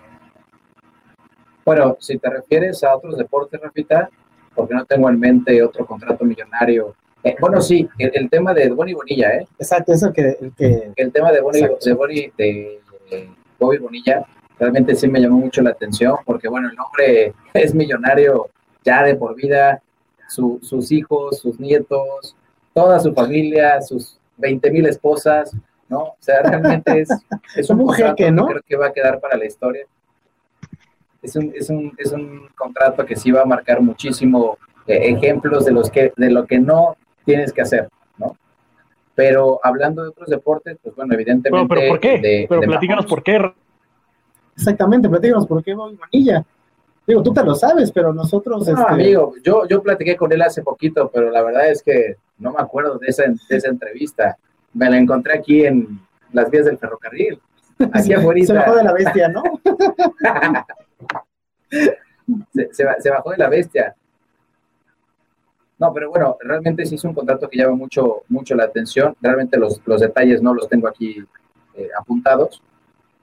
Bueno, 1.64 1.96
si 2.00 2.18
te 2.18 2.28
refieres 2.30 2.82
a 2.84 2.96
otros 2.96 3.16
deportes, 3.16 3.60
Rafita, 3.60 4.10
porque 4.54 4.74
no 4.74 4.84
tengo 4.84 5.08
en 5.08 5.18
mente 5.20 5.62
otro 5.62 5.86
contrato 5.86 6.24
millonario. 6.24 6.94
Eh, 7.24 7.36
bueno, 7.40 7.60
sí, 7.60 7.88
el, 7.98 8.10
el 8.14 8.30
tema 8.30 8.52
de 8.52 8.68
Bonnie 8.70 8.94
Bonilla, 8.94 9.30
¿eh? 9.36 9.46
Exacto, 9.58 9.92
eso 9.92 10.12
que, 10.12 10.36
el 10.40 10.52
que 10.56 10.90
El 10.96 11.12
tema 11.12 11.30
de 11.30 11.40
Bonnie, 11.40 11.62
Exacto. 11.62 11.84
de, 11.88 11.94
Bonnie- 11.94 12.32
de, 12.36 12.80
Bobby 13.58 13.78
Bonilla 13.78 14.24
realmente 14.58 14.94
sí 14.96 15.06
me 15.08 15.20
llamó 15.20 15.38
mucho 15.38 15.62
la 15.62 15.70
atención, 15.70 16.16
porque 16.24 16.48
bueno, 16.48 16.68
el 16.68 16.76
hombre 16.80 17.32
es 17.54 17.74
millonario 17.74 18.48
ya 18.84 19.04
de 19.04 19.14
por 19.14 19.36
vida, 19.36 19.80
su- 20.28 20.58
sus 20.62 20.90
hijos, 20.90 21.38
sus 21.38 21.60
nietos, 21.60 22.34
toda 22.74 22.98
su 22.98 23.12
familia, 23.14 23.80
sus 23.82 24.18
20 24.38 24.70
mil 24.72 24.86
esposas, 24.86 25.54
¿no? 25.88 25.98
O 26.00 26.16
sea, 26.18 26.42
realmente 26.42 27.02
es, 27.02 27.08
es 27.54 27.70
un 27.70 27.80
un 27.82 27.92
jeque, 27.92 28.14
que 28.16 28.30
¿no? 28.32 28.46
creo 28.46 28.62
que 28.66 28.76
va 28.76 28.86
a 28.88 28.92
quedar 28.92 29.20
para 29.20 29.36
la 29.36 29.44
historia. 29.46 29.86
Es 31.22 31.36
un, 31.36 31.52
es 31.54 31.70
un, 31.70 31.92
es 31.96 32.10
un 32.12 32.48
contrato 32.56 33.06
que 33.06 33.14
sí 33.16 33.30
va 33.30 33.42
a 33.42 33.46
marcar 33.46 33.80
muchísimo 33.80 34.58
eh, 34.86 34.98
ejemplos 35.16 35.64
de, 35.64 35.72
los 35.72 35.88
que, 35.90 36.12
de 36.16 36.30
lo 36.30 36.44
que 36.46 36.58
no 36.58 36.96
tienes 37.24 37.52
que 37.52 37.62
hacer, 37.62 37.88
¿no? 38.18 38.36
Pero 39.14 39.60
hablando 39.62 40.02
de 40.02 40.08
otros 40.08 40.28
deportes, 40.28 40.76
pues 40.82 40.94
bueno, 40.96 41.14
evidentemente... 41.14 41.50
Bueno, 41.50 41.68
pero 41.68 41.88
¿por 41.92 42.00
qué? 42.00 42.18
de- 42.18 42.46
pero 42.48 42.60
de 42.60 42.66
platícanos 42.66 43.04
Mahomes. 43.04 43.10
por 43.10 43.22
qué. 43.22 43.54
exactamente, 44.56 45.08
platícanos 45.08 45.46
por 45.46 45.62
qué 45.62 45.74
Bobby 45.74 45.96
Bonilla. 45.96 46.44
Digo, 47.06 47.22
tú 47.22 47.32
te 47.32 47.42
lo 47.44 47.54
sabes, 47.54 47.90
pero 47.90 48.12
nosotros, 48.12 48.66
No, 48.68 48.74
este, 48.78 48.92
amigo, 48.92 49.34
yo, 49.42 49.66
yo 49.68 49.82
platiqué 49.82 50.16
con 50.16 50.32
él 50.32 50.40
hace 50.42 50.62
poquito, 50.62 51.10
pero 51.12 51.30
la 51.30 51.42
verdad 51.42 51.68
es 51.68 51.82
que 51.82 52.16
no 52.38 52.52
me 52.52 52.60
acuerdo 52.60 52.98
de 52.98 53.08
esa, 53.08 53.24
de 53.24 53.56
esa 53.56 53.68
entrevista. 53.68 54.36
Me 54.72 54.88
la 54.88 54.98
encontré 54.98 55.34
aquí 55.34 55.64
en 55.66 56.00
las 56.32 56.48
vías 56.50 56.64
del 56.64 56.78
ferrocarril. 56.78 57.40
Aquí 57.93 58.12
afuera. 58.12 58.45
se 58.47 58.53
bajó 58.53 58.74
de 58.76 58.85
la 58.85 58.93
bestia, 58.93 59.28
¿no? 59.28 59.43
se, 62.55 62.68
se 62.72 62.85
ba- 62.85 62.97
se 62.99 63.11
bajó 63.11 63.30
de 63.30 63.39
la 63.39 63.49
bestia. 63.49 63.95
No, 65.78 65.93
pero 65.93 66.11
bueno, 66.11 66.37
realmente 66.41 66.87
sí 66.87 66.95
es 66.95 67.05
un 67.05 67.12
contrato 67.14 67.49
que 67.49 67.59
llama 67.59 67.74
mucho, 67.74 68.22
mucho 68.28 68.55
la 68.55 68.64
atención. 68.64 69.16
Realmente 69.20 69.59
los, 69.59 69.80
los 69.85 70.01
detalles 70.01 70.41
no 70.41 70.55
los 70.55 70.68
tengo 70.68 70.87
aquí 70.87 71.24
eh, 71.74 71.89
apuntados, 71.99 72.62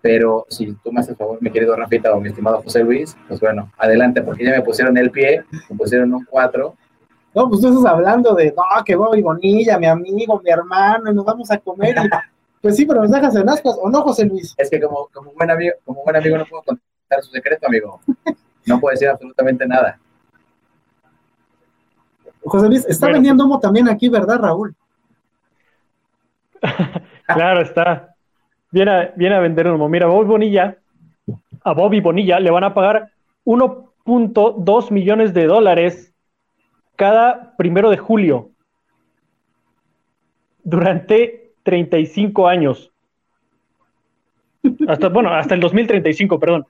pero 0.01 0.45
si 0.49 0.73
tú 0.83 0.91
me 0.91 0.99
haces 0.99 1.15
favor, 1.17 1.37
mi 1.41 1.51
querido 1.51 1.75
Rafita 1.75 2.13
o 2.13 2.19
mi 2.19 2.27
estimado 2.29 2.61
José 2.61 2.83
Luis, 2.83 3.15
pues 3.29 3.39
bueno, 3.39 3.71
adelante, 3.77 4.21
porque 4.21 4.43
ya 4.43 4.51
me 4.51 4.61
pusieron 4.61 4.97
el 4.97 5.09
pie, 5.09 5.43
me 5.69 5.77
pusieron 5.77 6.13
un 6.13 6.25
4. 6.25 6.75
No, 7.33 7.47
pues 7.47 7.61
tú 7.61 7.69
estás 7.69 7.85
hablando 7.85 8.33
de, 8.33 8.51
no, 8.51 8.63
que 8.83 8.95
Bobby 8.95 9.21
Bonilla, 9.21 9.77
mi 9.79 9.85
amigo, 9.85 10.41
mi 10.43 10.49
hermano, 10.49 11.11
y 11.11 11.15
nos 11.15 11.23
vamos 11.23 11.49
a 11.51 11.57
comer. 11.59 11.95
y- 12.03 12.09
pues 12.61 12.75
sí, 12.75 12.85
pero 12.85 13.01
nos 13.01 13.11
dejas 13.11 13.35
en 13.35 13.49
ascuas, 13.49 13.77
¿o 13.81 13.89
no, 13.89 14.01
José 14.01 14.25
Luis? 14.25 14.53
Es 14.57 14.69
que 14.69 14.79
como, 14.81 15.07
como, 15.13 15.31
buen 15.33 15.49
amigo, 15.49 15.75
como 15.85 16.03
buen 16.03 16.15
amigo 16.15 16.37
no 16.37 16.45
puedo 16.45 16.63
contar 16.63 17.21
su 17.21 17.31
secreto, 17.31 17.67
amigo. 17.67 18.01
No 18.65 18.79
puedo 18.79 18.91
decir 18.91 19.07
absolutamente 19.07 19.65
nada. 19.65 19.97
José 22.43 22.67
Luis, 22.67 22.85
está 22.85 23.07
Bueno. 23.07 23.15
vendiendo 23.15 23.45
humo 23.45 23.59
también 23.59 23.87
aquí, 23.89 24.09
¿verdad, 24.09 24.39
Raúl? 24.39 24.75
Claro, 27.27 27.61
está. 27.61 28.15
Viene 28.71 28.91
a, 28.91 29.13
viene 29.15 29.35
a 29.35 29.39
vender 29.39 29.67
humo. 29.67 29.87
Mira, 29.87 30.07
Bobby 30.07 30.27
Bonilla, 30.27 30.77
a 31.63 31.73
Bobby 31.73 32.01
Bonilla 32.01 32.39
le 32.39 32.49
van 32.49 32.63
a 32.63 32.73
pagar 32.73 33.11
1.2 33.45 34.91
millones 34.91 35.33
de 35.35 35.45
dólares 35.45 36.11
cada 36.95 37.55
primero 37.55 37.91
de 37.91 37.97
julio 37.97 38.49
durante 40.63 41.48
35 41.69 42.47
años. 42.47 42.91
Hasta, 44.87 45.09
bueno, 45.09 45.29
hasta 45.31 45.53
el 45.53 45.61
2035, 45.61 46.39
perdón. 46.39 46.65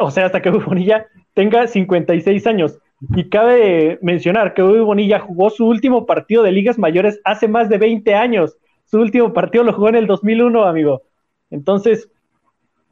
O 0.00 0.10
sea, 0.10 0.24
hasta 0.24 0.40
que 0.40 0.48
Bobby 0.48 0.64
Bonilla 0.64 1.06
tenga 1.34 1.66
56 1.66 2.46
años. 2.46 2.78
Y 3.14 3.28
cabe 3.28 3.98
mencionar 4.00 4.54
que 4.54 4.62
Bobby 4.62 4.80
Bonilla 4.80 5.18
jugó 5.18 5.50
su 5.50 5.66
último 5.66 6.06
partido 6.06 6.42
de 6.42 6.52
ligas 6.52 6.78
mayores 6.78 7.20
hace 7.24 7.46
más 7.46 7.68
de 7.68 7.76
20 7.76 8.14
años. 8.14 8.56
Su 8.86 9.00
último 9.00 9.34
partido 9.34 9.64
lo 9.64 9.74
jugó 9.74 9.90
en 9.90 9.96
el 9.96 10.06
2001, 10.06 10.64
amigo. 10.64 11.02
Entonces, 11.50 12.10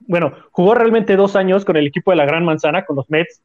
bueno, 0.01 0.34
jugó 0.51 0.74
realmente 0.74 1.16
dos 1.16 1.36
años 1.36 1.64
con 1.64 1.78
el 1.78 1.86
equipo 1.86 2.11
de 2.11 2.18
la 2.18 2.26
Gran 2.26 2.45
Manzana, 2.45 2.84
con 2.84 2.97
los 2.97 3.09
Mets, 3.09 3.43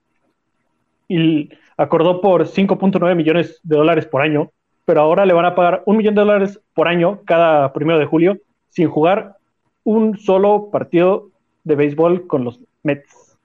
y 1.07 1.49
acordó 1.77 2.19
por 2.19 2.45
5.9 2.45 3.15
millones 3.15 3.61
de 3.63 3.77
dólares 3.77 4.05
por 4.05 4.21
año. 4.21 4.51
Pero 4.85 5.01
ahora 5.01 5.25
le 5.25 5.33
van 5.33 5.45
a 5.45 5.55
pagar 5.55 5.83
un 5.85 5.97
millón 5.97 6.15
de 6.15 6.21
dólares 6.21 6.59
por 6.73 6.87
año 6.87 7.21
cada 7.25 7.73
primero 7.73 7.99
de 7.99 8.05
julio 8.05 8.37
sin 8.69 8.89
jugar 8.89 9.37
un 9.83 10.17
solo 10.17 10.69
partido 10.71 11.29
de 11.63 11.75
béisbol 11.75 12.27
con 12.27 12.43
los 12.43 12.59
Mets. 12.83 13.37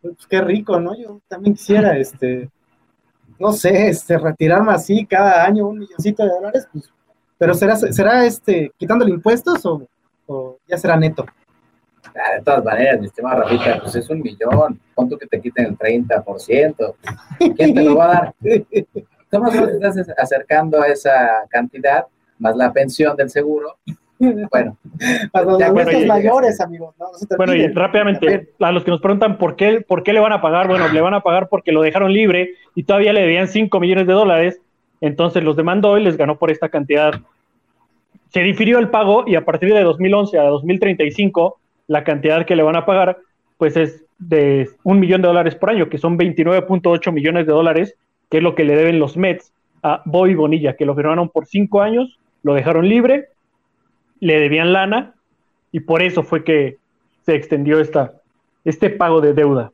Pues 0.00 0.26
qué 0.28 0.40
rico, 0.40 0.80
¿no? 0.80 0.96
Yo 0.96 1.20
también 1.28 1.54
quisiera, 1.54 1.96
este, 1.98 2.50
no 3.38 3.52
sé, 3.52 3.88
este, 3.88 4.18
retirarme 4.18 4.72
así 4.72 5.06
cada 5.06 5.44
año 5.44 5.68
un 5.68 5.80
milloncito 5.80 6.24
de 6.24 6.30
dólares, 6.30 6.68
pues, 6.72 6.90
pero 7.38 7.54
será, 7.54 7.76
será 7.76 8.24
este, 8.24 8.72
quitándole 8.76 9.10
impuestos 9.12 9.64
o, 9.66 9.86
o 10.26 10.58
ya 10.66 10.78
será 10.78 10.96
neto. 10.96 11.26
Ah, 12.08 12.36
de 12.36 12.42
todas 12.42 12.64
maneras, 12.64 13.00
mi 13.00 13.06
estimado 13.06 13.42
Rafita, 13.42 13.80
pues 13.80 13.94
es 13.94 14.10
un 14.10 14.20
millón. 14.20 14.80
¿Cuánto 14.94 15.18
que 15.18 15.26
te 15.26 15.40
quiten 15.40 15.66
el 15.66 15.78
30%? 15.78 16.94
¿Quién 17.56 17.74
te 17.74 17.82
lo 17.82 17.96
va 17.96 18.04
a 18.04 18.08
dar? 18.08 18.34
Estamos 19.32 19.54
estás 19.54 19.96
acercando 20.18 20.82
a 20.82 20.88
esa 20.88 21.46
cantidad, 21.48 22.04
más 22.38 22.54
la 22.54 22.70
pensión 22.70 23.16
del 23.16 23.30
seguro. 23.30 23.78
Bueno, 24.18 24.76
Para 25.32 25.44
los 25.46 25.58
Ya, 25.58 25.72
bueno, 25.72 26.06
mayores, 26.06 26.60
amigos. 26.60 26.94
No, 26.98 27.06
no 27.06 27.26
te 27.26 27.36
Bueno, 27.36 27.54
y 27.54 27.66
rápidamente, 27.68 28.50
a 28.60 28.72
los 28.72 28.84
que 28.84 28.90
nos 28.90 29.00
preguntan 29.00 29.38
por 29.38 29.56
qué, 29.56 29.80
por 29.80 30.02
qué 30.02 30.12
le 30.12 30.20
van 30.20 30.32
a 30.32 30.42
pagar, 30.42 30.68
bueno, 30.68 30.86
le 30.88 31.00
van 31.00 31.14
a 31.14 31.22
pagar 31.22 31.48
porque 31.48 31.72
lo 31.72 31.82
dejaron 31.82 32.12
libre 32.12 32.50
y 32.74 32.84
todavía 32.84 33.12
le 33.12 33.22
debían 33.22 33.48
5 33.48 33.80
millones 33.80 34.06
de 34.06 34.12
dólares, 34.12 34.60
entonces 35.00 35.42
los 35.42 35.56
demandó 35.56 35.98
y 35.98 36.04
les 36.04 36.16
ganó 36.16 36.38
por 36.38 36.50
esta 36.50 36.68
cantidad. 36.68 37.14
Se 38.28 38.40
difirió 38.40 38.78
el 38.78 38.90
pago 38.90 39.24
y 39.26 39.34
a 39.34 39.44
partir 39.44 39.72
de 39.72 39.82
2011 39.82 40.38
a 40.38 40.42
2035, 40.44 41.58
la 41.92 42.04
cantidad 42.04 42.46
que 42.46 42.56
le 42.56 42.62
van 42.62 42.76
a 42.76 42.86
pagar, 42.86 43.18
pues 43.58 43.76
es 43.76 44.02
de 44.18 44.70
un 44.82 44.98
millón 44.98 45.20
de 45.20 45.28
dólares 45.28 45.54
por 45.54 45.68
año, 45.68 45.90
que 45.90 45.98
son 45.98 46.18
29.8 46.18 47.12
millones 47.12 47.46
de 47.46 47.52
dólares, 47.52 47.94
que 48.30 48.38
es 48.38 48.42
lo 48.42 48.54
que 48.54 48.64
le 48.64 48.74
deben 48.74 48.98
los 48.98 49.18
Mets 49.18 49.52
a 49.82 50.00
Bobby 50.06 50.34
Bonilla, 50.34 50.74
que 50.74 50.86
lo 50.86 50.94
firmaron 50.94 51.28
por 51.28 51.44
5 51.44 51.82
años, 51.82 52.18
lo 52.42 52.54
dejaron 52.54 52.88
libre, 52.88 53.28
le 54.20 54.40
debían 54.40 54.72
lana 54.72 55.14
y 55.70 55.80
por 55.80 56.02
eso 56.02 56.22
fue 56.22 56.44
que 56.44 56.78
se 57.26 57.34
extendió 57.34 57.78
esta, 57.78 58.14
este 58.64 58.88
pago 58.88 59.20
de 59.20 59.34
deuda. 59.34 59.70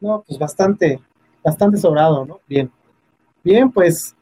No, 0.00 0.24
pues 0.26 0.40
bastante, 0.40 0.98
bastante 1.44 1.76
sobrado, 1.76 2.26
¿no? 2.26 2.40
Bien. 2.48 2.68
Bien, 3.44 3.70
pues, 3.70 4.16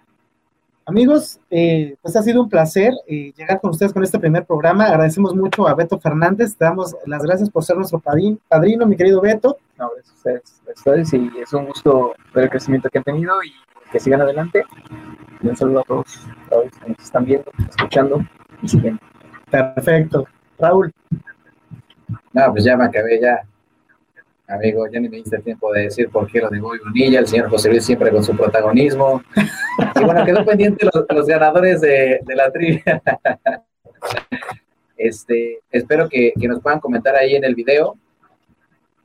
amigos, 0.91 1.41
eh, 1.51 1.97
pues 2.03 2.17
ha 2.17 2.23
sido 2.23 2.43
un 2.43 2.49
placer 2.49 2.93
eh, 3.07 3.33
llegar 3.37 3.61
con 3.61 3.71
ustedes 3.71 3.93
con 3.93 4.03
este 4.03 4.19
primer 4.19 4.45
programa. 4.45 4.87
Agradecemos 4.87 5.35
mucho 5.35 5.67
a 5.67 5.75
Beto 5.75 5.99
Fernández, 5.99 6.57
te 6.57 6.65
damos 6.65 6.97
las 7.07 7.23
gracias 7.23 7.49
por 7.49 7.65
ser 7.65 7.77
nuestro 7.77 8.01
padrino, 8.01 8.39
padrino 8.49 8.87
mi 8.87 8.97
querido 8.97 9.21
Beto. 9.21 9.57
No, 9.79 9.91
gracias 9.95 10.13
a 10.13 10.17
ustedes, 10.17 10.63
gracias 10.65 10.87
a 10.87 10.91
ustedes, 10.91 11.13
y 11.15 11.41
es 11.41 11.53
un 11.53 11.67
gusto 11.67 12.15
ver 12.35 12.45
el 12.45 12.51
crecimiento 12.51 12.91
que 12.91 12.99
han 12.99 13.05
tenido 13.05 13.43
y 13.43 13.53
que 13.91 14.01
sigan 14.01 14.21
adelante. 14.21 14.65
Y 15.43 15.49
un 15.49 15.57
saludo 15.57 15.81
a 15.81 15.85
todos, 15.85 16.27
a 16.47 16.51
todos 16.51 16.65
los 16.67 16.79
que 16.79 16.89
nos 16.91 16.99
están 16.99 17.25
viendo, 17.25 17.51
escuchando 17.69 18.25
y 18.63 18.69
siguiendo. 18.69 19.01
Perfecto. 19.51 20.27
Raúl, 20.59 20.93
no, 22.33 22.53
pues 22.53 22.65
ya 22.65 22.77
me 22.77 22.85
acabé 22.85 23.21
ya. 23.21 23.43
Amigo, 24.51 24.87
ya 24.91 24.99
ni 25.01 25.09
me 25.09 25.19
diste 25.19 25.39
tiempo 25.39 25.73
de 25.73 25.83
decir 25.85 26.09
por 26.11 26.27
qué 26.31 26.41
lo 26.41 26.51
de 26.51 26.61
Bobby 26.61 26.79
Bonilla, 26.85 27.21
el 27.21 27.27
señor 27.27 27.49
José 27.51 27.71
Luis 27.71 27.85
siempre 27.85 28.11
con 28.11 28.23
su 28.25 28.37
protagonismo. 28.37 29.23
Y 30.01 30.05
bueno, 30.05 30.25
quedó 30.25 30.45
pendiente 30.45 30.87
los, 30.93 31.05
los 31.09 31.27
ganadores 31.27 31.81
de, 31.81 32.21
de 32.23 32.35
la 32.37 32.51
trivia. 32.51 33.03
Este, 34.97 35.61
espero 35.71 36.09
que, 36.09 36.33
que 36.39 36.49
nos 36.49 36.61
puedan 36.61 36.81
comentar 36.81 37.17
ahí 37.17 37.35
en 37.35 37.45
el 37.45 37.55
video 37.55 37.97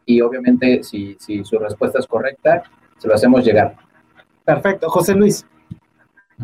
y 0.05 0.19
obviamente 0.21 0.83
si, 0.83 1.15
si 1.19 1.43
su 1.45 1.57
respuesta 1.57 1.99
es 1.99 2.07
correcta, 2.07 2.63
se 2.97 3.07
lo 3.07 3.13
hacemos 3.15 3.45
llegar. 3.45 3.75
perfecto. 4.43 4.89
José 4.89 5.15
Luis, 5.15 5.45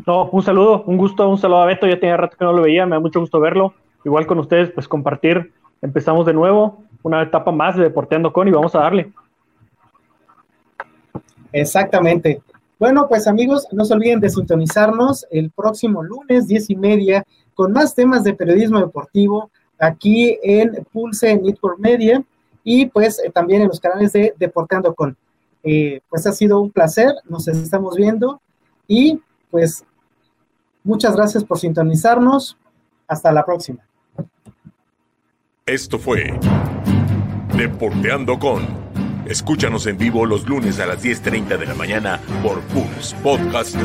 No, 0.07 0.29
un 0.29 0.41
saludo, 0.41 0.83
un 0.85 0.97
gusto, 0.97 1.27
un 1.27 1.37
saludo 1.37 1.59
a 1.61 1.65
Beto, 1.65 1.85
ya 1.85 1.99
tenía 1.99 2.17
rato 2.17 2.37
que 2.37 2.45
no 2.45 2.53
lo 2.53 2.61
veía, 2.61 2.85
me 2.85 2.95
da 2.95 2.99
mucho 2.99 3.19
gusto 3.19 3.39
verlo. 3.39 3.73
Igual 4.05 4.25
con 4.25 4.39
ustedes, 4.39 4.71
pues 4.71 4.87
compartir, 4.87 5.51
empezamos 5.81 6.25
de 6.25 6.33
nuevo, 6.33 6.83
una 7.03 7.23
etapa 7.23 7.51
más 7.51 7.75
de 7.75 7.83
Deporteando 7.83 8.31
con 8.31 8.47
y 8.47 8.51
vamos 8.51 8.75
a 8.75 8.79
darle. 8.79 9.11
exactamente. 11.51 12.41
Bueno, 12.79 13.07
pues 13.07 13.27
amigos, 13.27 13.67
no 13.71 13.85
se 13.85 13.93
olviden 13.93 14.19
de 14.19 14.29
sintonizarnos 14.29 15.27
el 15.29 15.51
próximo 15.51 16.01
lunes, 16.01 16.47
diez 16.47 16.69
y 16.71 16.75
media, 16.75 17.23
con 17.53 17.73
más 17.73 17.93
temas 17.93 18.23
de 18.23 18.33
periodismo 18.33 18.79
deportivo 18.79 19.51
aquí 19.79 20.39
en 20.41 20.85
Pulse 20.91 21.37
Network 21.37 21.79
Media 21.79 22.23
y 22.63 22.85
pues 22.87 23.19
eh, 23.19 23.31
también 23.31 23.61
en 23.61 23.67
los 23.67 23.79
canales 23.79 24.13
de 24.13 24.33
Deportando 24.37 24.93
con. 24.93 25.15
Eh, 25.63 26.01
pues 26.09 26.25
ha 26.25 26.31
sido 26.31 26.59
un 26.59 26.71
placer, 26.71 27.13
nos 27.29 27.47
estamos 27.47 27.95
viendo 27.95 28.41
y 28.87 29.21
pues 29.51 29.85
muchas 30.83 31.15
gracias 31.15 31.43
por 31.43 31.59
sintonizarnos. 31.59 32.57
Hasta 33.07 33.31
la 33.31 33.45
próxima. 33.45 33.85
Esto 35.65 35.99
fue 35.99 36.33
Deporteando 37.55 38.39
con. 38.39 38.65
Escúchanos 39.25 39.85
en 39.87 39.97
vivo 39.97 40.25
los 40.25 40.47
lunes 40.47 40.79
a 40.79 40.85
las 40.85 41.03
10:30 41.03 41.57
de 41.57 41.65
la 41.65 41.75
mañana 41.75 42.19
por 42.41 42.59
Pulse 42.61 43.15
Podcast. 43.17 43.75